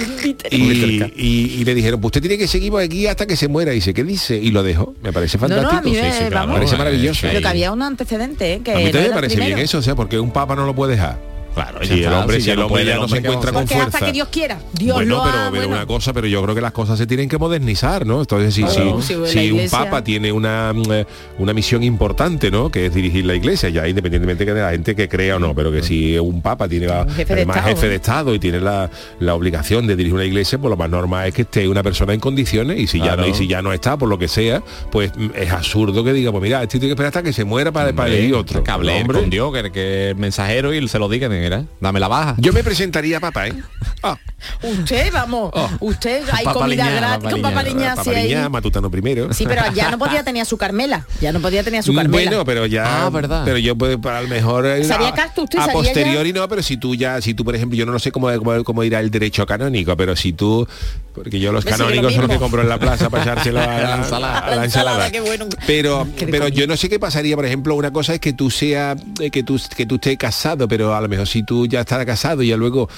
Y, 0.51 1.03
y- 1.16 1.55
y 1.61 1.64
le 1.64 1.74
dijeron, 1.74 2.01
pues 2.01 2.09
usted 2.11 2.20
tiene 2.20 2.36
que 2.36 2.47
seguir 2.47 2.70
por 2.70 2.82
aquí 2.82 3.07
hasta 3.07 3.26
que 3.26 3.36
se 3.36 3.49
muera. 3.49 3.72
Y 3.72 3.76
dice, 3.76 3.95
¿qué 3.95 4.05
dice? 4.05 4.36
Y 4.36 4.51
lo 4.51 4.62
dejó. 4.62 4.95
Me 5.03 5.12
parece 5.12 5.38
No, 5.38 5.49
no, 5.49 5.55
fantástico. 5.55 5.78
a 5.78 5.82
mí 5.82 6.47
me- 6.47 6.53
parece 6.55 6.76
maravilloso. 6.76 7.20
Pero 7.26 7.40
que 7.40 7.47
había 7.49 7.72
un 7.72 7.80
antecedente, 7.82 8.55
¿eh? 8.55 8.61
que 8.62 8.72
a 8.72 8.76
mí 8.76 8.84
no 8.84 8.90
también 8.90 9.05
era 9.07 9.14
me 9.14 9.20
parece 9.22 9.40
bien 9.40 9.59
eso, 9.59 9.78
o 9.78 9.82
sea, 9.82 9.95
porque 9.95 10.18
un 10.18 10.30
papa 10.30 10.55
no 10.55 10.66
lo 10.66 10.74
puede 10.74 10.93
dejar. 10.93 11.18
Claro, 11.55 11.78
si 11.84 12.03
el 12.03 12.12
hombre, 12.12 12.40
si 12.40 12.50
el 12.50 12.59
hombre 12.59 12.68
puede, 12.82 12.84
ya 12.86 12.96
no 12.96 13.00
se 13.09 13.16
hombre, 13.16 13.20
¿qué 13.22 13.26
encuentra 13.28 13.53
con 13.53 13.66
fuerza. 13.68 13.84
hasta 13.86 14.07
que 14.07 14.12
Dios 14.12 14.28
quiera. 14.28 14.59
Dios 14.72 14.96
bueno, 14.96 15.16
lo 15.16 15.22
pero, 15.24 15.36
ha- 15.38 15.50
pero 15.50 15.62
bueno. 15.68 15.76
una 15.76 15.86
cosa, 15.86 16.12
pero 16.12 16.26
yo 16.26 16.42
creo 16.42 16.55
que 16.55 16.61
las 16.61 16.72
cosas 16.72 16.98
se 16.98 17.07
tienen 17.07 17.28
que 17.28 17.38
modernizar, 17.38 18.07
¿no? 18.07 18.20
Entonces, 18.20 18.55
si, 18.55 18.62
Claro, 18.62 19.00
si, 19.03 19.50
un 19.53 19.68
papa 19.70 20.03
tiene 20.03 20.32
una, 20.32 20.72
mm, 20.72 20.82
eh, 20.92 21.07
una 21.38 21.53
misión 21.53 21.82
importante, 21.82 22.50
¿no? 22.50 22.70
Que 22.70 22.86
es 22.86 22.94
dirigir 22.94 23.26
la 23.26 23.34
iglesia, 23.34 23.68
ya 23.68 23.86
independientemente 23.88 24.44
que 24.46 24.55
de 24.55 24.62
la 24.62 24.70
gente 24.70 24.94
que 24.96 25.09
crea 25.09 25.36
o 25.36 25.38
no, 25.38 25.55
pero 25.55 25.70
que 25.70 25.82
si 25.82 26.18
un 26.18 26.40
papa 26.42 26.68
tiene 26.68 26.86
la- 26.86 27.05
jefe 27.07 27.24
de 27.34 27.40
además 27.42 27.57
Estado, 27.59 27.74
jefe 27.76 27.88
de 27.88 27.94
Estado 27.96 28.34
y 28.34 28.38
tiene 28.38 28.61
la, 28.61 28.90
la 29.20 29.34
obligación 29.34 29.86
de 29.86 29.96
dirigir 29.96 30.14
una 30.14 30.24
iglesia, 30.24 30.59
pues 30.59 30.70
lo 30.70 30.76
más 30.76 30.88
normal 30.90 31.28
es 31.28 31.34
que 31.34 31.42
esté 31.42 31.68
una 31.68 31.82
persona 31.82 32.14
en 32.14 32.20
condiciones 32.20 32.78
y 32.78 32.86
si 32.86 32.98
ya 32.98 33.05
Claro. 33.12 33.22
no, 33.22 33.28
y 33.28 33.34
si 33.34 33.46
ya 33.46 33.61
no 33.62 33.72
está, 33.72 33.96
por 33.98 34.09
lo 34.09 34.18
que 34.18 34.28
sea, 34.28 34.62
pues 34.90 35.12
mm, 35.16 35.30
es 35.36 35.50
absurdo 35.53 36.03
que 36.05 36.12
diga, 36.12 36.30
pues 36.30 36.42
mira, 36.42 36.62
este 36.62 36.78
tiene 36.78 36.88
que 36.88 36.92
esperar 36.92 37.09
hasta 37.09 37.22
que 37.22 37.32
se 37.32 37.44
muera 37.44 37.70
para, 37.72 37.92
para 37.92 38.09
elegir 38.11 38.34
otro. 38.34 38.64
Que 38.64 38.70
hable 38.70 39.00
Hombre. 39.00 39.20
con 39.20 39.30
Dios, 39.30 39.53
que, 39.53 39.70
que 39.70 40.11
el 40.11 40.16
mensajero 40.16 40.72
y 40.72 40.88
se 40.88 40.98
lo 40.98 41.09
diga, 41.09 41.28
mira, 41.43 41.64
dame 41.80 42.01
la 42.01 42.09
baja. 42.09 42.34
Yo 42.38 42.53
me 42.53 42.62
presentaría 42.64 43.16
a 43.18 43.20
papa, 43.20 43.49
¿eh? 43.49 43.55
Ah, 44.05 44.16
Usted, 44.64 45.12
vamos, 45.12 45.53
usted, 45.78 46.24
hay 46.32 46.45
Papa 46.45 46.59
comida 46.59 46.90
gratis 46.90 47.30
con 47.30 47.40
papaliña, 47.43 47.95
sí. 48.03 48.11
Liñá, 48.11 48.49
matutano 48.49 48.90
primero. 48.90 49.32
Sí, 49.32 49.45
pero 49.47 49.62
ya 49.72 49.93
no 49.93 49.99
podía 49.99 50.24
tener 50.24 50.45
su 50.45 50.57
Carmela. 50.57 51.07
Ya 51.20 51.30
no 51.30 51.38
podía 51.38 51.62
tener 51.62 51.84
su 51.84 51.95
Carmela. 51.95 52.28
Bueno, 52.30 52.45
pero 52.45 52.66
ya, 52.66 53.07
Ah, 53.07 53.11
verdad. 53.11 53.43
pero 53.45 53.59
yo 53.59 53.76
pues 53.78 53.97
para 53.99 54.22
lo 54.22 54.26
mejor 54.28 54.66
eh, 54.66 54.82
¿Sería 54.82 55.09
a, 55.11 55.14
casto 55.14 55.43
usted? 55.45 55.61
a 55.61 55.66
¿Sería 55.66 55.72
posteriori 55.74 56.32
no, 56.32 56.49
pero 56.49 56.61
si 56.64 56.76
tú 56.78 56.97
ya, 56.97 57.20
si 57.20 57.34
tú 57.34 57.45
por 57.45 57.55
ejemplo, 57.55 57.76
yo 57.78 57.86
no 57.86 57.97
sé 58.01 58.11
cómo, 58.11 58.28
cómo, 58.38 58.64
cómo 58.64 58.82
irá 58.82 58.99
el 58.99 59.12
derecho 59.12 59.47
canónico, 59.47 59.97
pero 59.97 60.16
si 60.16 60.32
tú, 60.32 60.66
porque 61.14 61.38
yo 61.38 61.53
los 61.53 61.64
lo 61.64 61.70
canónicos 61.70 62.12
son 62.12 62.22
los 62.22 62.30
que 62.32 62.38
compro 62.38 62.62
en 62.62 62.68
la 62.68 62.78
plaza 62.78 63.09
para 63.09 63.22
echárselo 63.22 63.61
a 63.61 63.66
la, 63.66 63.80
La 63.82 63.97
ensalada. 63.99 64.38
a 64.40 64.57
la 64.57 64.64
ensalada. 64.64 65.11
qué 65.12 65.20
bueno. 65.20 65.47
Pero, 65.68 66.09
Qué 66.16 66.26
pero 66.26 66.49
yo 66.49 66.66
no 66.66 66.76
sé 66.76 66.88
qué 66.88 66.99
pasaría, 66.99 67.36
por 67.36 67.47
ejemplo, 67.47 67.76
una 67.76 67.93
cosa 67.93 68.14
es 68.14 68.18
que 68.20 68.32
tú 68.32 68.51
sea, 68.51 68.97
eh, 69.20 69.30
que 69.30 69.45
tú, 69.45 69.61
que 69.76 69.86
tú 69.86 69.95
estés 69.97 70.18
casado, 70.18 70.66
pero 70.66 70.97
a 70.97 71.01
lo 71.01 71.09
mejor 71.09 71.28
si 71.33 71.43
tú 71.43 71.66
ya 71.66 71.80
estás 71.80 72.05
casado 72.05 72.43
y 72.43 72.49
ya 72.49 72.57
luego 72.59 72.89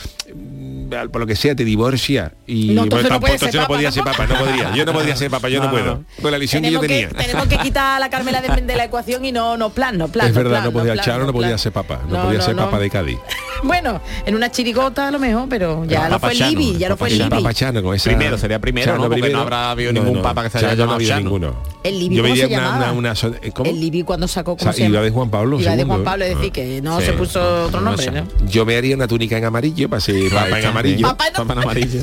por 1.11 1.21
lo 1.21 1.27
que 1.27 1.37
sea 1.37 1.55
te 1.55 1.65
divorcia 1.65 2.33
y 2.47 2.69
No, 2.75 2.85
entonces 2.85 3.09
no 3.11 3.15
tampoco- 3.17 3.27
ser 3.33 3.35
entonces 3.35 3.55
no 3.55 3.61
papa, 3.63 3.75
podía 3.75 3.93
ser 3.93 4.05
papa, 4.05 4.27
no 4.27 4.35
podría. 4.39 4.75
Yo 4.75 4.85
no 4.85 4.93
podría 4.93 5.17
ser 5.17 5.31
papa, 5.31 5.49
yo 5.49 5.61
no, 5.61 5.67
No, 5.67 5.73
no, 5.73 5.79
puedo. 5.79 5.95
no. 5.97 6.05
Pues 6.21 6.33
la 6.33 6.39
visión 6.39 6.63
que 6.63 6.71
yo 6.71 6.81
tenía. 6.81 7.09
que, 7.09 7.15
tenemos 7.15 7.47
que 7.47 7.59
quitar 7.59 7.97
a 7.97 7.99
la 7.99 8.11
Carmela 8.11 8.41
de, 8.41 8.63
de 8.63 8.77
la 8.77 8.85
ecuación 8.85 9.25
y 9.25 9.33
no, 9.33 9.57
no 9.57 9.71
plan, 9.71 9.97
no 9.99 10.09
plan. 10.09 10.29
es 10.29 10.35
verdad, 10.35 10.51
plan, 10.51 10.65
no 10.65 10.73
podía 10.73 10.93
plan, 10.95 11.05
Charo, 11.05 11.27
no 11.27 11.33
podía 11.33 11.59
ser 11.59 11.73
papa, 11.73 12.01
no, 12.09 12.17
No, 12.19 12.23
podía 12.25 12.39
no, 12.39 12.45
ser 12.45 12.55
no. 12.57 12.65
papa 12.65 12.79
de 12.79 12.91
Cádiz. 12.91 13.19
Bueno, 13.63 13.99
en 14.27 14.35
una 14.35 14.51
chirigota 14.53 15.09
a 15.09 15.11
lo 15.11 15.19
mejor, 15.19 15.49
pero 15.49 15.87
ya 15.87 16.03
Papa 16.11 16.29
fue 16.29 16.37
Chano, 16.37 16.51
Libby, 16.51 16.77
ya 16.77 16.91
lo 16.91 16.97
Papa 16.97 17.09
fue. 17.09 17.17
Libby. 17.17 17.31
Papa 17.31 17.55
Chano 17.55 17.83
con 17.83 17.95
esa... 17.95 18.11
Primero, 18.11 18.37
sería 18.37 18.59
primero, 18.59 18.99
¿no? 18.99 19.09
Porque 19.09 19.31
no 19.31 19.41
habrá 19.41 19.71
habido 19.71 19.91
ningún 19.91 20.21
papa 20.21 20.43
que 20.43 20.51
se 20.51 20.59
haya 20.59 20.75
no 20.75 20.99
llamado 20.99 20.99
ninguno. 21.19 21.55
El 21.83 21.99
Libby, 21.99 22.17
Yo 22.17 22.23
¿cómo 22.25 22.35
veía 22.35 22.47
se 22.49 22.55
una, 22.93 23.15
¿cómo? 23.55 23.71
El 23.71 23.81
Libby 23.81 24.03
cuando 24.03 24.29
sacó 24.29 24.57
sea, 24.59 24.87
iba 24.87 25.01
de 25.01 25.11
Juan 25.11 25.31
Pablo 25.31 25.59
Iba 25.61 25.77
de 25.77 25.85
Juan 25.85 26.05
Pablo, 26.05 26.25
es 26.27 26.33
¿eh? 26.33 26.35
decir, 26.35 26.53
que 26.53 26.83
no 26.83 27.01
Sí. 27.01 27.07
se 27.07 27.13
puso 27.15 27.65
otro 27.67 27.81
No 27.81 27.91
nombre. 27.91 28.11
¿no? 28.11 28.27
Yo 28.47 28.67
me 28.67 28.77
haría 28.77 28.95
una 28.97 29.07
túnica 29.09 29.39
en 29.39 29.45
amarillo 29.47 29.89
para 29.89 30.01
ser 30.01 30.29
papa 30.31 30.49
en 30.49 30.57
está. 30.57 30.69
Amarillo. 30.85 31.17
Papá, 31.17 31.27
en 31.53 31.59
amarillo. 31.59 32.03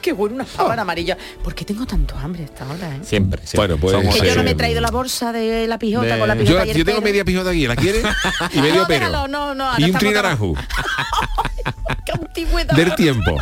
Qué 0.00 0.14
bueno, 0.14 0.36
unas 0.36 0.48
papas 0.48 0.78
amarillas. 0.78 1.18
¿Por 1.44 1.54
qué 1.54 1.64
tengo 1.66 1.84
tanto 1.86 2.16
hambre 2.16 2.44
hasta 2.44 2.64
ahora, 2.64 2.88
eh? 2.96 3.00
Siempre, 3.02 3.46
siempre. 3.46 3.74
Bueno, 3.76 3.76
pues, 3.78 3.92
Somos 3.92 4.16
Que 4.18 4.28
yo 4.28 4.34
no 4.36 4.42
me 4.42 4.50
he 4.50 4.52
eh, 4.52 4.56
traído 4.56 4.80
la 4.80 4.90
bolsa 4.90 5.30
de 5.30 5.66
la 5.66 5.78
pijota 5.78 6.14
de- 6.14 6.18
con 6.18 6.26
la 6.28 6.34
Yo, 6.36 6.40
pijota 6.40 6.66
y 6.66 6.70
el 6.70 6.76
yo 6.78 6.84
tengo 6.86 7.00
media 7.02 7.22
pijota 7.22 7.50
aquí, 7.50 7.66
¿la 7.66 7.76
quieres? 7.76 8.02
Y 8.54 8.60
medio 8.62 8.76
No, 8.76 8.86
pero. 8.86 9.06
déjalo, 9.06 9.28
no, 9.28 9.54
no, 9.54 9.72
y 9.76 9.84
un 9.84 9.92
trinaranjo 9.92 10.54
¡Qué 12.06 12.12
antigüedad! 12.12 12.74
del 12.74 12.94
tiempo. 12.94 13.36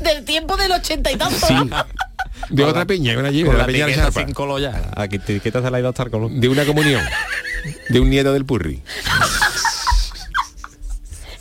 Del 0.00 0.24
tiempo 0.24 0.56
del 0.58 0.72
ochenta 0.72 1.10
y 1.10 1.16
tanto. 1.16 1.46
Sí. 1.46 1.54
De 2.50 2.64
otra 2.64 2.84
peña, 2.84 3.16
una 3.18 3.30
lleva, 3.30 3.46
Con 3.46 3.54
de 3.54 3.58
la 3.62 3.66
la 3.66 3.72
peña 3.86 4.04
de 4.10 4.12
sin 4.12 4.34
color 4.34 4.60
ya. 4.60 4.90
Aquí 4.96 5.18
te 5.18 5.32
etiqueta 5.36 5.62
se 5.62 5.70
la 5.70 5.78
ido 5.78 5.88
hasta 5.88 6.02
el 6.02 6.10
color. 6.10 6.30
De 6.30 6.48
una 6.48 6.66
comunión. 6.66 7.02
De 7.88 8.00
un 8.00 8.10
nieto 8.10 8.34
del 8.34 8.44
purri. 8.44 8.82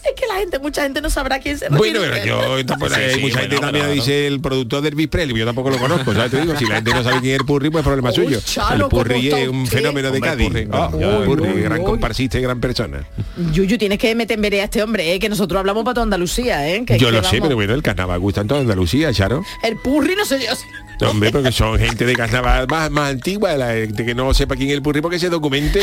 Es 0.05 0.19
que 0.19 0.27
la 0.27 0.35
gente, 0.35 0.59
mucha 0.59 0.83
gente 0.83 0.99
no 1.01 1.09
sabrá 1.09 1.39
quién 1.39 1.57
se 1.57 1.69
Bueno, 1.69 2.01
refiere 2.01 2.23
pero 2.23 2.37
usted. 2.39 2.57
yo 2.57 2.65
tampoco 2.65 2.93
Sí, 2.93 3.01
hay 3.01 3.13
sí, 3.15 3.21
mucha 3.21 3.39
gente 3.39 3.55
bueno, 3.55 3.67
también 3.67 3.85
pero- 3.85 3.95
dice 3.95 4.27
el 4.27 4.41
productor 4.41 4.81
del 4.81 4.93
Elvis 4.93 5.07
Presley, 5.07 5.37
yo 5.37 5.45
tampoco 5.45 5.69
lo 5.69 5.77
conozco, 5.77 6.13
¿sabes? 6.13 6.31
Te 6.31 6.41
digo, 6.41 6.57
si 6.57 6.65
la 6.65 6.75
gente 6.75 6.91
no 6.93 7.03
sabe 7.03 7.21
quién 7.21 7.35
es 7.35 7.39
el 7.39 7.45
Purri, 7.45 7.69
pues 7.69 7.83
problema 7.85 8.09
Uy, 8.09 8.15
suyo. 8.15 8.39
El 8.73 8.81
Purri 8.89 9.13
¿cómo 9.13 9.23
está 9.23 9.39
es 9.39 9.47
un 9.47 9.65
fenómeno 9.67 10.11
de 10.11 10.17
Hombre, 10.17 10.29
Cádiz. 10.29 10.47
Purri, 10.49 10.67
Ah, 10.73 10.89
Purri, 11.25 11.61
gran 11.61 11.83
comparsista 11.83 12.37
y 12.37 12.41
gran 12.41 12.59
persona. 12.59 13.07
Yuyu, 13.53 13.77
tienes 13.77 13.97
que 13.97 14.13
meter 14.13 14.35
en 14.35 14.41
vereda 14.41 14.63
a 14.63 14.65
este 14.65 14.83
hombre, 14.83 15.13
¿eh? 15.13 15.19
que 15.19 15.29
nosotros 15.29 15.57
hablamos 15.59 15.83
para 15.85 15.93
toda 15.95 16.03
Andalucía, 16.03 16.67
¿eh? 16.69 16.83
Que- 16.85 16.97
yo 16.97 17.07
que 17.07 17.13
lo 17.13 17.23
sé, 17.23 17.39
pero 17.41 17.55
bueno, 17.55 17.73
el 17.73 17.81
carnaval 17.81 18.19
gusta 18.19 18.41
en 18.41 18.47
toda 18.49 18.59
Andalucía, 18.61 19.13
Charo. 19.13 19.41
El 19.63 19.77
purri 19.77 20.15
no 20.17 20.25
sé 20.25 20.39
yo. 20.45 20.51
Hombre, 21.09 21.31
porque 21.31 21.51
son 21.51 21.77
gente 21.79 22.05
de 22.05 22.15
carnaval 22.15 22.67
más, 22.67 22.89
más 22.91 23.11
antigua, 23.11 23.55
la 23.55 23.73
gente 23.73 24.05
que 24.05 24.15
no 24.15 24.33
sepa 24.33 24.55
quién 24.55 24.69
es 24.69 24.75
el 24.75 24.81
Purri 24.81 25.01
porque 25.01 25.19
se 25.19 25.29
documente. 25.29 25.81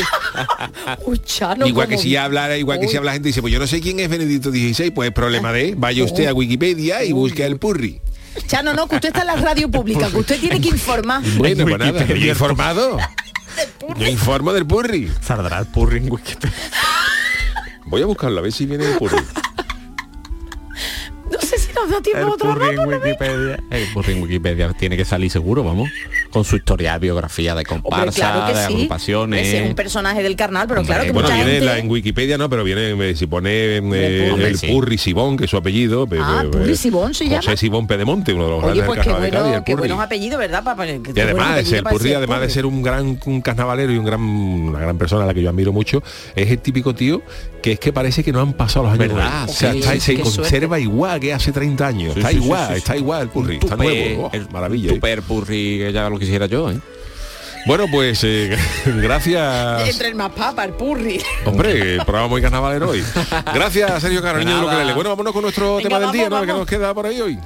Igual 1.65 1.87
que 1.87 1.97
si 1.97 2.15
hablara, 2.15 2.57
igual 2.57 2.79
que 2.79 2.87
si 2.87 2.97
habla 2.97 3.13
gente 3.13 3.29
dice, 3.29 3.41
pues 3.41 3.53
yo 3.53 3.59
no 3.59 3.67
sé 3.67 3.81
quién 3.81 3.99
es 3.99 4.09
Benedicto 4.09 4.51
XVI, 4.51 4.91
pues 4.91 5.09
es 5.09 5.13
problema 5.13 5.51
de, 5.51 5.75
vaya 5.77 6.03
usted 6.03 6.27
a 6.27 6.33
Wikipedia 6.33 7.03
y 7.03 7.11
busque 7.11 7.43
al 7.43 7.57
Purri. 7.57 8.01
Chano, 8.47 8.73
no, 8.73 8.87
que 8.87 8.95
usted 8.95 9.09
está 9.09 9.21
en 9.21 9.27
la 9.27 9.35
radio 9.35 9.69
pública, 9.69 10.09
que 10.09 10.17
usted 10.17 10.39
tiene 10.39 10.61
que 10.61 10.69
informar. 10.69 11.21
Bueno, 11.37 11.65
pues 11.65 11.77
nada, 11.77 12.05
yo 12.05 12.15
he 12.15 12.29
informado. 12.29 12.97
Yo 13.97 14.07
informo 14.07 14.53
del 14.53 14.65
Purri. 14.65 15.11
Saldrá 15.21 15.59
el 15.59 15.65
purri 15.65 15.97
en 15.97 16.09
Wikipedia. 16.09 16.55
Voy 17.85 18.01
a 18.01 18.05
buscarlo 18.05 18.39
a 18.39 18.41
ver 18.41 18.53
si 18.53 18.65
viene 18.65 18.85
el 18.85 18.97
Purri. 18.97 19.17
No 21.81 21.87
nos 21.87 21.91
da 21.95 22.01
tiempo 22.01 22.21
El 22.27 22.29
otro 22.33 22.55
rato, 22.55 22.73
¿no? 22.73 22.97
Wikipedia. 22.97 23.59
El 23.69 23.87
Purri 23.93 24.13
en 24.13 24.21
Wikipedia 24.23 24.73
tiene 24.73 24.97
que 24.97 25.05
salir 25.05 25.31
seguro, 25.31 25.63
vamos. 25.63 25.89
Con 26.31 26.43
su 26.45 26.55
historia, 26.55 26.97
biografía 26.97 27.55
de 27.55 27.61
Hombre, 27.61 27.81
comparsa, 27.81 28.31
claro 28.31 28.45
que 28.47 28.59
de 28.59 28.67
sí. 28.67 28.73
agrupaciones. 28.73 29.47
Ese 29.47 29.63
es 29.63 29.69
un 29.69 29.75
personaje 29.75 30.23
del 30.23 30.35
carnal, 30.35 30.67
pero 30.67 30.83
claro 30.83 31.03
que 31.03 31.11
bueno, 31.11 31.27
mucha 31.29 31.35
viene 31.37 31.51
gente... 31.53 31.65
la- 31.65 31.77
en 31.79 31.89
Wikipedia 31.89 32.37
no, 32.37 32.49
pero 32.49 32.63
viene, 32.63 32.91
eh, 33.09 33.15
si 33.15 33.25
pone 33.27 33.49
eh, 33.51 34.31
el 34.37 34.57
Sí. 34.57 34.67
Purri 34.67 34.97
Sibón, 34.97 35.37
que 35.37 35.45
es 35.45 35.49
su 35.49 35.57
apellido. 35.57 36.05
pe- 36.07 36.17
Ah, 36.21 36.41
pe- 36.43 36.49
Purri 36.57 36.75
Sibón 36.77 37.13
se 37.13 37.25
llama. 37.25 37.41
José 37.41 37.57
Sibón 37.57 37.87
Pedemonte, 37.87 38.33
uno 38.33 38.45
de 38.45 38.49
los 38.51 38.63
Oye, 38.63 38.81
grandes 38.81 38.85
pues 38.85 38.97
del 38.97 39.05
carnaval 39.05 39.23
de 39.23 39.29
Cádiz, 39.31 39.43
bueno, 39.43 39.57
el 39.57 39.63
qué 39.63 39.75
buenos 39.75 39.99
apellidos, 39.99 40.39
¿verdad? 40.39 40.63
Que- 41.03 41.11
Y 41.15 41.19
además, 41.21 41.71
el 41.71 41.83
Purri, 41.83 42.13
además 42.13 42.39
de 42.39 42.45
Purri. 42.45 42.53
ser 42.53 42.65
un 42.65 42.81
gran 42.83 43.19
un 43.25 43.41
carnavalero 43.41 43.91
y 43.91 43.97
un 43.97 44.05
gran, 44.05 44.21
una 44.21 44.79
gran 44.79 44.97
persona 44.97 45.23
a 45.23 45.27
la 45.27 45.33
que 45.33 45.41
yo 45.41 45.49
admiro 45.49 45.71
mucho, 45.73 46.03
es 46.35 46.49
el 46.51 46.59
típico 46.59 46.93
tío 46.93 47.21
que 47.61 47.73
es 47.73 47.79
que 47.79 47.93
parece 47.93 48.23
que 48.23 48.31
no 48.31 48.39
han 48.41 48.53
pasado 48.53 48.85
los 48.85 48.93
años. 48.93 49.09
¿Verdad? 49.13 49.43
O 49.47 49.53
sea, 49.53 49.71
Sí, 49.71 49.79
está- 49.79 49.93
sí, 49.93 49.99
se 49.99 50.19
conserva 50.19 50.79
igual 50.79 51.19
que 51.19 51.31
hace 51.31 51.51
30 51.51 51.70
años. 51.79 52.13
Sí, 52.13 52.19
está 52.19 52.31
sí, 52.31 52.37
igual, 52.37 52.67
sí, 52.67 52.73
sí. 52.73 52.77
está 52.79 52.97
igual 52.97 53.21
el 53.23 53.29
Purri, 53.29 53.57
está 53.57 53.75
nuevo. 53.75 54.25
Oh, 54.25 54.29
el 54.33 54.49
maravilla. 54.49 54.91
¿eh? 54.91 54.95
Super 54.95 55.21
Purri, 55.21 55.77
que 55.79 55.91
ya 55.93 56.09
lo 56.09 56.19
quisiera 56.19 56.45
yo, 56.45 56.71
¿eh? 56.71 56.79
Bueno, 57.65 57.85
pues 57.91 58.23
eh, 58.23 58.57
gracias. 58.85 59.87
Entre 59.87 60.07
el 60.07 60.15
más 60.15 60.31
papa, 60.31 60.63
el 60.65 60.73
Purri. 60.73 61.21
Hombre, 61.45 61.95
el 61.95 62.05
programa 62.05 62.27
muy 62.27 62.41
carnavalero 62.41 62.89
hoy. 62.89 63.03
Gracias, 63.53 64.01
Sergio 64.01 64.21
Caro, 64.21 64.39
De. 64.39 64.45
Ukelele. 64.45 64.93
Bueno, 64.93 65.11
vámonos 65.11 65.33
con 65.33 65.43
nuestro 65.43 65.75
Venga, 65.75 65.89
tema 65.89 65.99
del 65.99 66.05
vamos, 66.07 66.13
día, 66.13 66.29
¿no? 66.29 66.41
Que 66.41 66.53
nos 66.53 66.67
queda 66.67 66.93
por 66.93 67.05
ahí 67.05 67.21
hoy. 67.21 67.39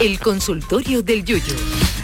El 0.00 0.18
consultorio 0.18 1.02
del 1.02 1.24
Yuyo. 1.24 1.54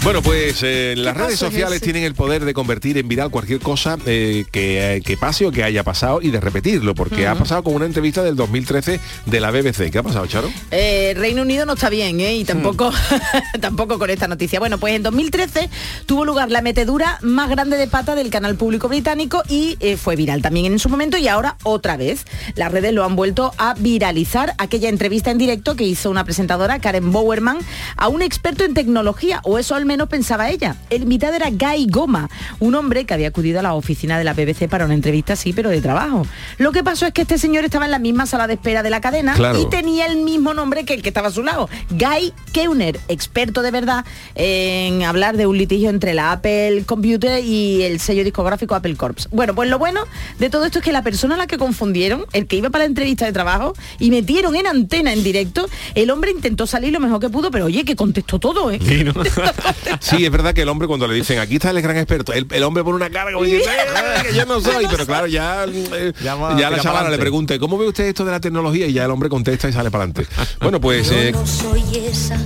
Bueno, 0.04 0.20
pues 0.20 0.60
eh, 0.64 0.94
las 0.96 1.16
redes 1.16 1.38
sociales 1.38 1.76
ese? 1.76 1.84
tienen 1.84 2.02
el 2.02 2.14
poder 2.14 2.44
de 2.44 2.52
convertir 2.54 2.98
en 2.98 3.06
viral 3.06 3.30
cualquier 3.30 3.60
cosa 3.60 3.96
eh, 4.04 4.44
que, 4.50 4.96
eh, 4.96 5.00
que 5.00 5.16
pase 5.16 5.46
o 5.46 5.52
que 5.52 5.62
haya 5.62 5.84
pasado 5.84 6.20
y 6.20 6.32
de 6.32 6.40
repetirlo, 6.40 6.96
porque 6.96 7.28
ha 7.28 7.36
pasado 7.36 7.62
con 7.62 7.74
una 7.74 7.86
entrevista 7.86 8.24
del 8.24 8.34
2013 8.34 8.98
de 9.26 9.40
la 9.40 9.52
BBC. 9.52 9.92
¿Qué 9.92 9.98
ha 9.98 10.02
pasado, 10.02 10.26
Charo? 10.26 10.50
Eh, 10.72 11.14
Reino 11.16 11.42
Unido 11.42 11.66
no 11.66 11.74
está 11.74 11.88
bien, 11.88 12.18
¿eh? 12.18 12.34
Y 12.34 12.44
tampoco, 12.44 12.92
tampoco 13.60 13.96
con 14.00 14.10
esta 14.10 14.26
noticia. 14.26 14.58
Bueno, 14.58 14.78
pues 14.78 14.92
en 14.94 15.04
2013 15.04 15.70
tuvo 16.04 16.24
lugar 16.24 16.50
la 16.50 16.62
metedura 16.62 17.20
más 17.22 17.48
grande 17.48 17.76
de 17.76 17.86
pata 17.86 18.16
del 18.16 18.30
canal 18.30 18.56
público 18.56 18.88
británico 18.88 19.44
y 19.48 19.78
fue 19.98 20.16
viral 20.16 20.42
también 20.42 20.66
en 20.66 20.80
su 20.80 20.88
momento 20.88 21.16
y 21.16 21.28
ahora 21.28 21.56
otra 21.62 21.96
vez. 21.96 22.24
Las 22.56 22.72
redes 22.72 22.92
lo 22.92 23.04
han 23.04 23.14
vuelto 23.14 23.54
a 23.56 23.74
viralizar 23.74 24.54
aquella 24.58 24.88
entrevista 24.88 25.30
en 25.30 25.38
directo 25.38 25.76
que 25.76 25.84
hizo 25.84 26.10
una 26.10 26.24
presentadora, 26.24 26.80
Karen 26.80 27.12
Bowerman, 27.12 27.58
a 27.96 28.08
un 28.08 28.20
experto 28.20 28.64
en 28.64 28.74
tecnología, 28.74 29.38
o 29.44 29.60
eso 29.60 29.76
al 29.76 29.84
menos 29.84 29.91
pensaba 30.08 30.50
ella. 30.50 30.76
El 30.90 31.02
invitado 31.02 31.34
era 31.34 31.48
Guy 31.50 31.86
Goma, 31.90 32.28
un 32.60 32.74
hombre 32.74 33.04
que 33.04 33.14
había 33.14 33.28
acudido 33.28 33.60
a 33.60 33.62
la 33.62 33.74
oficina 33.74 34.18
de 34.18 34.24
la 34.24 34.32
BBC 34.34 34.68
para 34.68 34.84
una 34.84 34.94
entrevista 34.94 35.34
así, 35.34 35.52
pero 35.52 35.70
de 35.70 35.80
trabajo. 35.80 36.26
Lo 36.58 36.72
que 36.72 36.82
pasó 36.82 37.06
es 37.06 37.12
que 37.12 37.22
este 37.22 37.38
señor 37.38 37.64
estaba 37.64 37.84
en 37.84 37.90
la 37.90 37.98
misma 37.98 38.26
sala 38.26 38.46
de 38.46 38.54
espera 38.54 38.82
de 38.82 38.90
la 38.90 39.00
cadena 39.00 39.34
Claro. 39.34 39.60
y 39.60 39.68
tenía 39.70 40.06
el 40.06 40.16
mismo 40.16 40.54
nombre 40.54 40.84
que 40.84 40.94
el 40.94 41.02
que 41.02 41.08
estaba 41.08 41.28
a 41.28 41.30
su 41.30 41.42
lado, 41.42 41.68
Guy 41.90 42.32
Keuner, 42.52 42.98
experto 43.08 43.62
de 43.62 43.70
verdad 43.70 44.04
en 44.34 45.02
hablar 45.04 45.36
de 45.36 45.46
un 45.46 45.56
litigio 45.58 45.90
entre 45.90 46.14
la 46.14 46.32
Apple 46.32 46.84
Computer 46.86 47.42
y 47.44 47.82
el 47.82 48.00
sello 48.00 48.24
discográfico 48.24 48.74
Apple 48.74 48.96
Corps. 48.96 49.28
Bueno, 49.30 49.54
pues 49.54 49.68
lo 49.70 49.78
bueno 49.78 50.00
de 50.38 50.50
todo 50.50 50.64
esto 50.64 50.78
es 50.80 50.84
que 50.84 50.92
la 50.92 51.02
persona 51.02 51.34
a 51.34 51.38
la 51.38 51.46
que 51.46 51.58
confundieron, 51.58 52.24
el 52.32 52.46
que 52.46 52.56
iba 52.56 52.70
para 52.70 52.84
la 52.84 52.88
entrevista 52.88 53.24
de 53.26 53.32
trabajo 53.32 53.74
y 53.98 54.10
metieron 54.10 54.56
en 54.56 54.66
antena 54.66 55.12
en 55.12 55.22
directo, 55.22 55.68
el 55.94 56.10
hombre 56.10 56.30
intentó 56.30 56.66
salir 56.66 56.92
lo 56.92 57.00
mejor 57.00 57.20
que 57.20 57.28
pudo, 57.30 57.50
pero 57.50 57.66
oye, 57.66 57.84
que 57.84 57.96
contestó 57.96 58.38
todo, 58.38 58.70
¿eh? 58.70 58.78
Sí, 58.82 59.04
es 60.24 60.30
verdad 60.30 60.54
que 60.54 60.62
el 60.62 60.68
hombre 60.68 60.86
cuando 60.88 61.06
le 61.08 61.14
dicen 61.14 61.38
aquí 61.38 61.54
está 61.56 61.70
el 61.70 61.82
gran 61.82 61.96
experto, 61.96 62.32
el, 62.32 62.46
el 62.50 62.62
hombre 62.62 62.84
pone 62.84 62.96
una 62.96 63.10
cara 63.10 63.32
como 63.32 63.44
diciendo, 63.44 63.68
"Eh, 63.70 64.22
que 64.28 64.34
yo 64.34 64.46
no 64.46 64.60
soy, 64.60 64.86
pero 64.90 65.06
claro, 65.06 65.26
ya, 65.26 65.64
eh, 65.64 66.12
Ya 66.22 66.34
va, 66.34 66.50
ya 66.50 66.56
tira 66.56 66.70
la 66.70 66.80
chavala 66.80 67.10
le 67.10 67.18
pregunta, 67.18 67.58
¿cómo 67.58 67.78
ve 67.78 67.86
usted 67.88 68.04
esto 68.04 68.24
de 68.24 68.30
la 68.32 68.40
tecnología? 68.40 68.86
Y 68.86 68.92
ya 68.92 69.04
el 69.04 69.10
hombre 69.10 69.28
contesta 69.28 69.68
y 69.68 69.72
sale 69.72 69.90
para 69.90 70.04
adelante. 70.04 70.26
Bueno, 70.60 70.80
pues, 70.80 71.10
eh, 71.10 71.32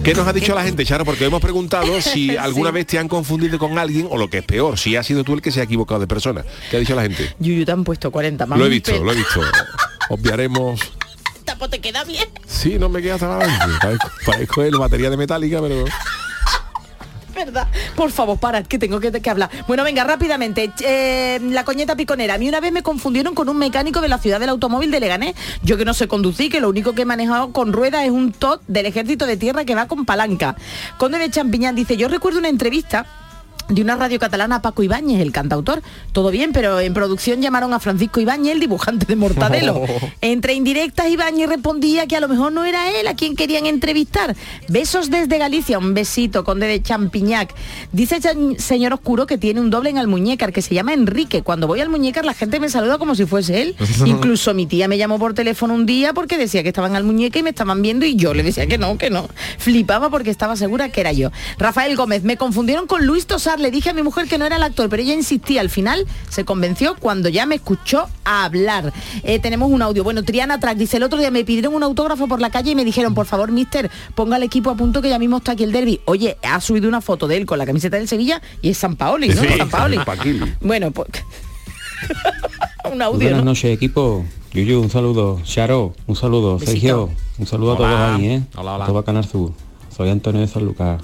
¿qué 0.02 0.14
nos 0.14 0.26
ha 0.26 0.32
dicho 0.32 0.54
la 0.54 0.62
gente, 0.64 0.84
Charo? 0.84 1.04
Porque 1.04 1.24
hemos 1.24 1.40
preguntado 1.40 2.00
si 2.00 2.36
alguna 2.36 2.70
vez 2.70 2.86
te 2.86 2.98
han 2.98 3.08
confundido 3.08 3.58
con 3.58 3.78
alguien 3.78 4.06
o 4.10 4.16
lo 4.16 4.28
que 4.30 4.38
es 4.38 4.44
peor, 4.44 4.78
si 4.78 4.96
ha 4.96 5.02
sido 5.02 5.24
tú 5.24 5.34
el 5.34 5.42
que 5.42 5.50
se 5.50 5.60
ha 5.60 5.64
equivocado 5.64 6.00
de 6.00 6.06
persona. 6.06 6.44
¿Qué 6.70 6.76
ha 6.76 6.80
dicho 6.80 6.94
la 6.94 7.02
gente? 7.02 7.34
Yuyu 7.38 7.64
te 7.64 7.72
han 7.72 7.84
puesto 7.84 8.10
40 8.10 8.46
más. 8.46 8.58
Lo 8.58 8.66
he 8.66 8.68
visto, 8.68 9.02
lo 9.02 9.12
he 9.12 9.16
visto. 9.16 9.40
Obviaremos. 10.10 10.80
Tapo, 11.44 11.68
te 11.68 11.80
queda 11.80 12.02
bien. 12.04 12.28
Sí, 12.46 12.76
no 12.78 12.88
me 12.88 13.00
queda 13.00 13.14
adelante. 13.14 13.76
Parezco, 13.80 14.10
parezco 14.24 14.62
el 14.64 14.76
batería 14.78 15.10
de 15.10 15.16
metálica, 15.16 15.60
pero. 15.60 15.84
¿Verdad? 17.36 17.68
Por 17.94 18.10
favor, 18.10 18.38
para, 18.38 18.62
que 18.62 18.78
tengo 18.78 18.98
que, 18.98 19.12
que 19.12 19.30
hablar. 19.30 19.50
Bueno, 19.68 19.84
venga, 19.84 20.04
rápidamente. 20.04 20.72
Eh, 20.80 21.38
la 21.42 21.64
coñeta 21.64 21.94
piconera. 21.94 22.34
A 22.34 22.38
mí 22.38 22.48
una 22.48 22.60
vez 22.60 22.72
me 22.72 22.82
confundieron 22.82 23.34
con 23.34 23.48
un 23.48 23.58
mecánico 23.58 24.00
de 24.00 24.08
la 24.08 24.18
ciudad 24.18 24.40
del 24.40 24.48
automóvil 24.48 24.90
de 24.90 25.00
Leganés. 25.00 25.34
Yo 25.62 25.76
que 25.76 25.84
no 25.84 25.92
sé 25.92 26.08
conducir, 26.08 26.50
que 26.50 26.60
lo 26.60 26.70
único 26.70 26.94
que 26.94 27.02
he 27.02 27.04
manejado 27.04 27.52
con 27.52 27.74
ruedas 27.74 28.04
es 28.04 28.10
un 28.10 28.32
TOT 28.32 28.62
del 28.66 28.86
ejército 28.86 29.26
de 29.26 29.36
tierra 29.36 29.64
que 29.66 29.74
va 29.74 29.86
con 29.86 30.06
palanca. 30.06 30.56
Conde 30.96 31.18
de 31.18 31.30
Champiñán 31.30 31.74
dice, 31.74 31.96
yo 31.96 32.08
recuerdo 32.08 32.38
una 32.38 32.48
entrevista 32.48 33.06
de 33.68 33.82
una 33.82 33.96
radio 33.96 34.18
catalana 34.18 34.62
Paco 34.62 34.82
Ibáñez, 34.82 35.20
el 35.20 35.32
cantautor. 35.32 35.82
Todo 36.12 36.30
bien, 36.30 36.52
pero 36.52 36.80
en 36.80 36.94
producción 36.94 37.42
llamaron 37.42 37.72
a 37.72 37.80
Francisco 37.80 38.20
Ibáñez, 38.20 38.54
el 38.54 38.60
dibujante 38.60 39.06
de 39.06 39.16
Mortadelo. 39.16 39.82
Entre 40.20 40.54
indirectas, 40.54 41.08
Ibáñez 41.08 41.48
respondía 41.48 42.06
que 42.06 42.16
a 42.16 42.20
lo 42.20 42.28
mejor 42.28 42.52
no 42.52 42.64
era 42.64 42.90
él 42.90 43.06
a 43.06 43.14
quien 43.14 43.36
querían 43.36 43.66
entrevistar. 43.66 44.36
Besos 44.68 45.10
desde 45.10 45.38
Galicia, 45.38 45.78
un 45.78 45.94
besito, 45.94 46.44
conde 46.44 46.66
de 46.66 46.82
Champiñac. 46.82 47.54
Dice 47.92 48.20
el 48.22 48.60
señor 48.60 48.92
Oscuro 48.92 49.26
que 49.26 49.38
tiene 49.38 49.60
un 49.60 49.70
doble 49.70 49.90
en 49.90 49.98
Almuñécar, 49.98 50.52
que 50.52 50.62
se 50.62 50.74
llama 50.74 50.92
Enrique. 50.92 51.42
Cuando 51.42 51.66
voy 51.66 51.80
al 51.80 51.86
Almuñécar 51.86 52.24
la 52.24 52.34
gente 52.34 52.60
me 52.60 52.68
saluda 52.68 52.98
como 52.98 53.14
si 53.14 53.26
fuese 53.26 53.62
él. 53.62 53.76
Incluso 54.06 54.54
mi 54.54 54.66
tía 54.66 54.88
me 54.88 54.98
llamó 54.98 55.18
por 55.18 55.34
teléfono 55.34 55.74
un 55.74 55.86
día 55.86 56.12
porque 56.12 56.38
decía 56.38 56.62
que 56.62 56.68
estaban 56.68 56.96
al 56.96 57.04
muñeca 57.04 57.38
y 57.38 57.42
me 57.42 57.50
estaban 57.50 57.82
viendo 57.82 58.04
y 58.04 58.16
yo 58.16 58.34
le 58.34 58.42
decía 58.42 58.66
que 58.66 58.78
no, 58.78 58.98
que 58.98 59.10
no. 59.10 59.28
Flipaba 59.58 60.10
porque 60.10 60.30
estaba 60.30 60.56
segura 60.56 60.90
que 60.90 61.00
era 61.00 61.12
yo. 61.12 61.30
Rafael 61.58 61.96
Gómez, 61.96 62.22
me 62.22 62.36
confundieron 62.36 62.86
con 62.86 63.06
Luis 63.06 63.26
Tosar, 63.26 63.55
le 63.60 63.70
dije 63.70 63.90
a 63.90 63.92
mi 63.92 64.02
mujer 64.02 64.28
que 64.28 64.38
no 64.38 64.46
era 64.46 64.56
el 64.56 64.62
actor, 64.62 64.88
pero 64.88 65.02
ella 65.02 65.14
insistía, 65.14 65.60
al 65.60 65.70
final 65.70 66.06
se 66.28 66.44
convenció 66.44 66.96
cuando 66.96 67.28
ya 67.28 67.46
me 67.46 67.56
escuchó 67.56 68.08
hablar. 68.24 68.92
Eh, 69.22 69.38
tenemos 69.38 69.70
un 69.70 69.82
audio. 69.82 70.04
Bueno, 70.04 70.22
Triana 70.22 70.60
Track 70.60 70.76
dice, 70.76 70.96
el 70.96 71.02
otro 71.02 71.18
día 71.18 71.30
me 71.30 71.44
pidieron 71.44 71.74
un 71.74 71.82
autógrafo 71.82 72.26
por 72.26 72.40
la 72.40 72.50
calle 72.50 72.72
y 72.72 72.74
me 72.74 72.84
dijeron, 72.84 73.14
por 73.14 73.26
favor, 73.26 73.52
mister, 73.52 73.90
ponga 74.14 74.36
el 74.36 74.42
equipo 74.42 74.70
a 74.70 74.76
punto 74.76 75.02
que 75.02 75.08
ya 75.08 75.18
mismo 75.18 75.38
está 75.38 75.52
aquí 75.52 75.64
el 75.64 75.72
derby. 75.72 76.00
Oye, 76.04 76.36
ha 76.42 76.60
subido 76.60 76.88
una 76.88 77.00
foto 77.00 77.28
de 77.28 77.36
él 77.36 77.46
con 77.46 77.58
la 77.58 77.66
camiseta 77.66 77.96
del 77.96 78.08
Sevilla 78.08 78.40
y 78.62 78.70
es 78.70 78.78
San 78.78 78.96
Paoli, 78.96 79.28
¿no? 79.28 79.42
Sí, 79.42 79.48
San 79.56 79.70
Paoli. 79.70 79.98
Bueno, 80.60 80.90
pues... 80.90 81.08
un 82.92 83.02
audio, 83.02 83.18
Buenas 83.18 83.38
¿no? 83.38 83.44
noches 83.46 83.72
equipo. 83.72 84.24
Yuyu, 84.52 84.80
un 84.80 84.90
saludo. 84.90 85.40
Charo, 85.44 85.94
un 86.06 86.16
saludo. 86.16 86.58
Besito. 86.58 86.72
Sergio, 86.72 87.10
un 87.38 87.46
saludo 87.46 87.72
a 87.74 87.76
todos 87.76 87.90
ahí, 87.90 88.26
¿eh? 88.26 88.42
Hola, 88.56 88.74
hola. 88.74 88.84
A 88.84 88.86
todo 88.86 89.04
Canal 89.04 89.24
Sur. 89.24 89.52
Soy 89.94 90.10
Antonio 90.10 90.40
de 90.40 90.48
San 90.48 90.64
Lucas. 90.64 91.02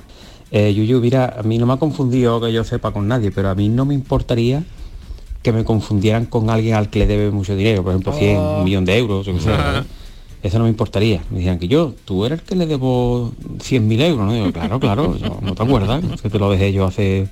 Eh, 0.55 0.75
Yuyu, 0.75 1.01
mira, 1.01 1.35
a 1.39 1.43
mí 1.43 1.57
no 1.57 1.65
me 1.67 1.73
ha 1.73 1.77
confundido 1.79 2.39
que 2.41 2.53
yo 2.53 2.63
sepa 2.63 2.91
con 2.93 3.09
nadie, 3.09 3.31
pero 3.33 3.49
a 3.49 3.55
mí 3.55 3.69
no 3.71 3.85
me 3.87 3.95
importaría 3.95 4.63
que 5.43 5.51
me 5.53 5.65
confundieran 5.65 6.27
con 6.27 6.51
alguien 6.51 6.75
al 6.75 6.91
que 6.91 7.01
le 7.01 7.07
debe 7.07 7.31
mucho 7.31 7.57
dinero, 7.57 7.83
por 7.83 7.93
ejemplo 7.93 8.13
100, 8.13 8.37
Oh. 8.39 8.59
un 8.59 8.65
millón 8.65 8.85
de 8.85 8.97
euros, 8.99 9.25
sé. 9.25 9.33
¿eh? 9.51 9.83
Eso 10.43 10.59
no 10.59 10.65
me 10.65 10.71
importaría. 10.71 11.23
Me 11.31 11.39
dijeran 11.39 11.59
que 11.59 11.69
yo, 11.69 11.95
tú 12.05 12.25
eres 12.27 12.41
el 12.41 12.45
que 12.45 12.55
le 12.57 12.67
debo 12.67 13.33
100.000 13.61 14.01
euros, 14.03 14.31
¿no? 14.33 14.53
Claro, 14.53 14.79
claro, 14.79 15.17
yo- 15.17 15.39
no 15.41 15.55
te 15.55 15.63
acuerdas, 15.63 16.03
que 16.21 16.29
te 16.31 16.39
lo 16.39 16.51
dejé 16.51 16.73
yo 16.73 16.85
hace... 16.85 17.29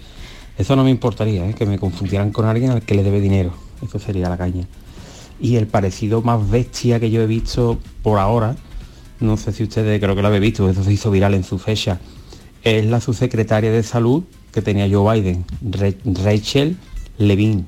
Eso 0.56 0.76
no 0.76 0.84
me 0.84 0.90
importaría, 0.90 1.48
¿eh? 1.48 1.54
que 1.54 1.66
me 1.66 1.78
confundieran 1.78 2.30
con 2.32 2.46
alguien 2.46 2.70
al 2.70 2.82
que 2.82 2.94
le 2.94 3.02
debe 3.02 3.20
dinero. 3.20 3.52
Eso 3.86 3.98
sería 3.98 4.28
la 4.28 4.36
caña. 4.36 4.66
Y 5.40 5.56
el 5.56 5.66
parecido 5.66 6.20
más 6.22 6.48
bestia 6.50 7.00
que 7.00 7.10
yo 7.10 7.20
he 7.22 7.26
visto 7.26 7.78
por 8.02 8.18
ahora, 8.18 8.56
no 9.20 9.36
sé 9.36 9.52
si 9.52 9.62
ustedes 9.64 10.00
creo 10.00 10.14
que 10.14 10.22
lo 10.22 10.28
habéis 10.28 10.42
visto, 10.42 10.68
eso 10.68 10.82
se 10.84 10.92
hizo 10.92 11.10
viral 11.10 11.34
en 11.34 11.44
su 11.44 11.58
fecha, 11.58 11.98
es 12.64 12.86
la 12.86 13.00
subsecretaria 13.00 13.70
de 13.70 13.82
salud 13.82 14.24
que 14.52 14.62
tenía 14.62 14.88
Joe 14.90 15.20
Biden, 15.20 15.44
Re- 15.62 15.96
Rachel 16.24 16.76
Levine. 17.18 17.64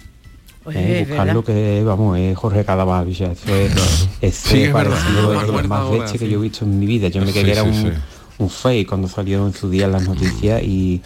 Oye, 0.64 0.78
Eh, 0.78 1.00
es 1.02 1.08
buscarlo 1.08 1.42
que 1.44 1.82
vamos 1.84 2.18
es 2.18 2.36
Jorge 2.36 2.64
Cadaval 2.64 3.10
ya, 3.12 3.32
eso 3.32 3.54
es, 3.54 4.08
eso 4.20 4.48
Sí, 4.48 4.62
es 4.62 4.72
verdad, 4.72 4.96
de 5.16 5.22
lo 5.22 5.38
acuerdo 5.40 5.68
más 5.68 5.90
bestia 5.90 6.18
que 6.20 6.28
yo 6.30 6.38
he 6.38 6.42
visto 6.42 6.64
en 6.64 6.78
mi 6.78 6.86
vida. 6.86 7.08
Yo 7.08 7.20
me 7.20 7.26
Sí, 7.28 7.32
creí 7.32 7.44
que 7.46 7.52
era 7.52 7.62
un, 7.64 7.74
sí. 7.74 7.88
un 8.38 8.48
fake 8.48 8.88
cuando 8.88 9.08
salió 9.08 9.44
en 9.46 9.52
su 9.54 9.68
día 9.70 9.88
las 9.88 10.06
noticias 10.06 10.62
y, 10.62 11.02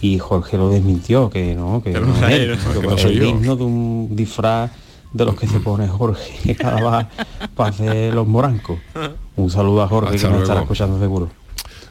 y 0.00 0.18
Jorge 0.20 0.56
lo 0.58 0.68
desmintió 0.70 1.28
que 1.28 1.54
no 1.56 1.82
que, 1.82 1.90
no 1.92 2.14
es 2.26 2.32
él, 2.32 2.58
que 2.80 2.86
no 2.86 2.98
soy 2.98 3.12
el 3.14 3.18
yo. 3.20 3.24
digno 3.26 3.56
de 3.56 3.64
un 3.64 4.08
disfraz 4.12 4.70
de 5.12 5.24
los 5.24 5.34
que 5.34 5.48
se 5.48 5.58
pone 5.58 5.88
Jorge 5.88 6.54
Cadaval 6.54 7.08
para 7.56 7.70
hacer 7.70 8.14
los 8.14 8.28
morancos. 8.28 8.78
Un 9.34 9.50
saludo 9.50 9.82
a 9.82 9.88
Jorge 9.88 10.14
Hasta 10.14 10.28
que 10.28 10.34
me 10.34 10.42
estará 10.42 10.60
escuchando 10.60 11.00
seguro 11.00 11.30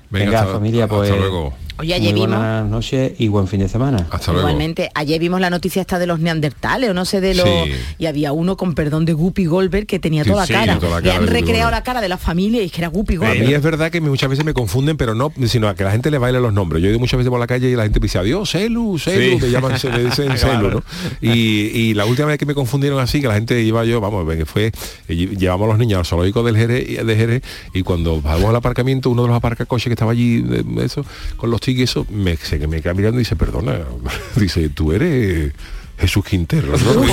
Venga, 0.09 0.25
Venga, 0.25 0.39
hasta- 0.41 0.53
familia, 0.53 0.83
hasta 0.85 0.95
pues 0.95 1.09
luego. 1.17 1.53
Oye, 1.79 1.93
ayer 1.93 2.11
Muy 2.13 2.25
vimos- 2.27 2.69
noches 2.69 3.13
y 3.19 3.27
buen 3.29 3.47
fin 3.47 3.61
de 3.61 3.69
semana. 3.69 4.05
Hasta 4.11 4.33
Igualmente, 4.33 4.89
ayer 4.95 5.19
vimos 5.19 5.39
la 5.39 5.49
noticia 5.49 5.81
esta 5.81 5.97
de 5.97 6.07
los 6.07 6.19
neandertales 6.19 6.89
o 6.89 6.93
no 6.93 7.05
sé 7.05 7.21
de 7.21 7.33
los... 7.35 7.47
Sí. 7.47 7.71
Y 7.99 8.05
había 8.05 8.33
uno 8.33 8.57
con 8.57 8.75
perdón 8.75 9.05
de 9.05 9.13
Guppy 9.13 9.45
Goldberg 9.45 9.85
que 9.87 9.97
tenía 9.99 10.23
Sí, 10.23 10.29
toda 10.29 10.41
la 10.41 10.47
sí, 10.47 10.53
cara. 10.53 10.77
toda 10.77 10.91
la 10.95 10.99
Le 10.99 11.07
cara 11.09 11.19
han 11.19 11.27
recreado 11.27 11.71
la 11.71 11.81
cara 11.83 12.01
de 12.01 12.09
la 12.09 12.17
familia 12.17 12.61
y 12.61 12.65
es 12.65 12.71
que 12.73 12.81
era 12.81 12.89
Guppy 12.89 13.13
Y 13.13 13.17
Goldberg. 13.17 13.49
es 13.53 13.61
verdad 13.63 13.91
que 13.91 14.01
muchas 14.01 14.29
veces 14.29 14.43
me 14.43 14.53
confunden, 14.53 14.97
pero 14.97 15.15
no, 15.15 15.31
sino 15.47 15.69
a 15.69 15.75
que 15.75 15.83
la 15.85 15.91
gente 15.91 16.11
le 16.11 16.17
baila 16.17 16.39
los 16.41 16.51
nombres. 16.53 16.81
Yo 16.81 16.87
he 16.87 16.91
ido 16.91 16.99
muchas 16.99 17.17
veces 17.17 17.29
por 17.29 17.39
la 17.39 17.47
calle 17.47 17.69
y 17.69 17.75
la 17.75 17.83
gente 17.83 17.99
me 18.01 18.05
dice, 18.05 18.17
adiós, 18.19 18.49
Celu, 18.51 18.97
Celu, 18.99 19.39
Sí. 19.39 19.45
me 19.45 19.49
llaman, 19.51 19.79
se 19.79 19.89
le 19.89 20.03
dicen 20.03 20.27
Claro. 20.33 20.39
Celu, 20.59 20.69
¿no? 20.71 20.83
Y, 21.21 21.31
y 21.73 21.93
la 21.93 22.05
última 22.05 22.27
vez 22.27 22.37
que 22.37 22.45
me 22.45 22.53
confundieron 22.55 22.99
así, 22.99 23.21
que 23.21 23.27
la 23.27 23.35
gente 23.35 23.61
iba 23.61 23.85
yo, 23.85 24.01
vamos, 24.01 24.27
que 24.35 24.45
fue, 24.45 24.71
eh, 25.07 25.15
llevamos 25.15 25.65
a 25.65 25.69
los 25.69 25.77
niños 25.79 25.99
al 25.99 26.05
zoológico 26.05 26.43
del 26.43 26.57
Jerez, 26.57 27.05
de 27.05 27.15
Jerez 27.15 27.43
y 27.73 27.83
cuando 27.83 28.21
vamos 28.21 28.49
al 28.49 28.55
aparcamiento, 28.57 29.09
uno 29.09 29.21
de 29.21 29.29
los 29.29 29.37
aparcacoches 29.37 29.85
que 29.85 29.93
estaba 29.93 30.11
allí, 30.11 30.41
de- 30.41 30.65
eso, 30.83 31.05
con 31.37 31.49
los 31.49 31.61
tickets, 31.73 31.91
eso, 31.91 32.05
me, 32.09 32.35
se 32.37 32.59
que 32.59 32.67
me 32.67 32.81
queda 32.81 32.93
mirando 32.93 33.19
y 33.19 33.23
dice, 33.23 33.35
perdona, 33.35 33.79
dice, 34.35 34.69
tú 34.69 34.91
eres 34.91 35.53
Jesús 35.97 36.23
Quintero, 36.25 36.73
¿no? 36.77 37.03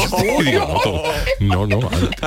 Y 0.43 0.45
digo, 0.45 0.67
no, 0.69 0.81
todo- 0.81 1.03
no, 1.41 1.67
no, 1.67 1.89
antes. 1.91 2.19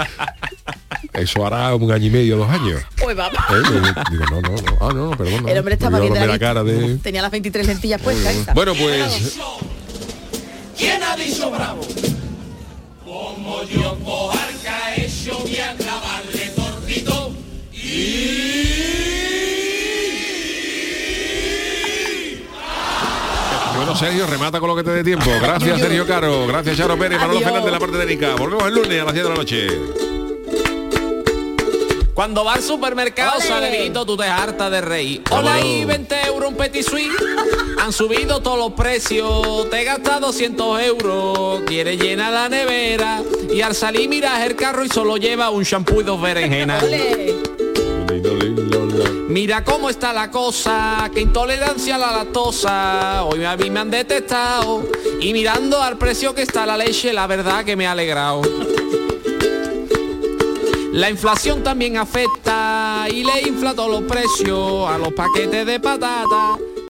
eso 1.14 1.46
hará 1.46 1.74
un 1.76 1.92
año 1.92 2.08
y 2.08 2.10
medio, 2.10 2.38
dos 2.38 2.50
años. 2.50 2.82
Pues 3.02 3.16
vamos. 3.16 3.40
Eh, 3.50 3.94
Digo, 4.12 4.26
no, 4.32 4.42
no, 4.42 4.50
no, 4.50 4.78
ah, 4.82 4.92
no, 4.94 5.12
perdón. 5.12 5.48
El 5.48 5.58
hombre 5.58 5.74
estaba 5.76 6.00
bien 6.00 6.12
me 6.14 6.20
la, 6.20 6.28
la 6.28 6.40
cara 6.40 6.64
de... 6.64 6.98
Tenía 6.98 7.22
las 7.22 7.32
23 7.32 7.66
lentillas 7.68 8.02
puestas. 8.02 8.36
esa. 8.36 8.54
Bueno, 8.54 8.74
pues 8.76 9.38
¿Quién 10.78 11.02
ha 11.04 11.16
dicho 11.16 11.50
bravo? 11.52 11.82
Como 13.06 13.64
yo 13.64 13.98
cojarca 14.04 14.96
hecho 14.96 15.38
voy 15.40 15.58
a 15.58 15.76
clavarle 15.76 16.52
tortito 16.56 17.34
Bueno, 23.90 24.06
Sergio, 24.06 24.28
remata 24.28 24.60
con 24.60 24.70
lo 24.70 24.76
que 24.76 24.84
te 24.84 24.92
dé 24.92 25.04
tiempo. 25.04 25.32
Gracias, 25.42 25.80
Sergio 25.80 26.06
Caro. 26.06 26.46
Gracias, 26.46 26.78
Charo 26.78 26.96
Pérez, 26.96 27.20
Manolo. 27.20 27.40
Fernández, 27.40 27.72
la 27.72 27.80
parte 27.80 27.98
técnica. 27.98 28.36
Volvemos 28.36 28.68
el 28.68 28.76
lunes 28.76 29.02
a 29.02 29.06
las 29.06 29.14
10 29.16 29.24
de 29.24 29.30
la 29.30 29.36
noche. 29.36 29.68
Cuando 32.14 32.46
va 32.46 32.54
al 32.54 32.62
supermercado, 32.62 33.42
salerito, 33.42 34.06
tú 34.06 34.16
te 34.16 34.26
hartas 34.26 34.70
de 34.70 34.82
reír. 34.82 35.24
Hola 35.32 35.56
ahí, 35.56 35.86
20 35.86 36.16
euros 36.28 36.50
un 36.50 36.56
petit 36.56 36.84
suisse. 36.84 37.16
Han 37.82 37.92
subido 37.92 38.42
todos 38.42 38.60
los 38.60 38.74
precios, 38.74 39.68
te 39.72 39.84
gastas 39.84 40.22
200 40.22 40.82
euros. 40.84 41.62
Quieres 41.66 42.00
llenar 42.00 42.32
la 42.32 42.48
nevera 42.48 43.24
y 43.52 43.62
al 43.62 43.74
salir 43.74 44.08
miras 44.08 44.42
el 44.42 44.56
carro 44.56 44.86
y 44.86 44.90
solo 44.90 45.18
lleva 45.18 45.50
un 45.50 45.64
shampoo 45.64 46.02
y 46.02 46.04
dos 46.04 46.22
berenjenas. 46.22 46.84
Mira 49.30 49.64
cómo 49.64 49.92
está 49.92 50.12
la 50.12 50.32
cosa, 50.32 51.08
que 51.14 51.22
intolerancia 51.22 51.96
a 51.96 51.98
la 52.00 52.12
lactosa. 52.12 53.24
Hoy 53.26 53.46
a 53.46 53.56
mí 53.56 53.70
me 53.70 53.80
han 53.80 53.92
detestado. 53.92 54.90
Y 55.22 55.34
mirando 55.34 55.80
al 55.84 56.00
precio 56.00 56.34
que 56.34 56.42
está 56.42 56.66
la 56.66 56.76
leche, 56.76 57.14
la 57.14 57.28
verdad 57.28 57.64
que 57.64 57.76
me 57.76 57.86
ha 57.86 57.92
alegrado. 57.92 58.42
La 60.94 61.12
inflación 61.12 61.62
también 61.64 61.98
afecta 61.98 63.06
y 63.08 63.24
le 63.24 63.48
infla 63.48 63.76
todos 63.76 64.02
los 64.02 64.12
precios 64.12 64.90
a 64.90 64.98
los 64.98 65.14
paquetes 65.14 65.64
de 65.64 65.80
patata. 65.80 66.58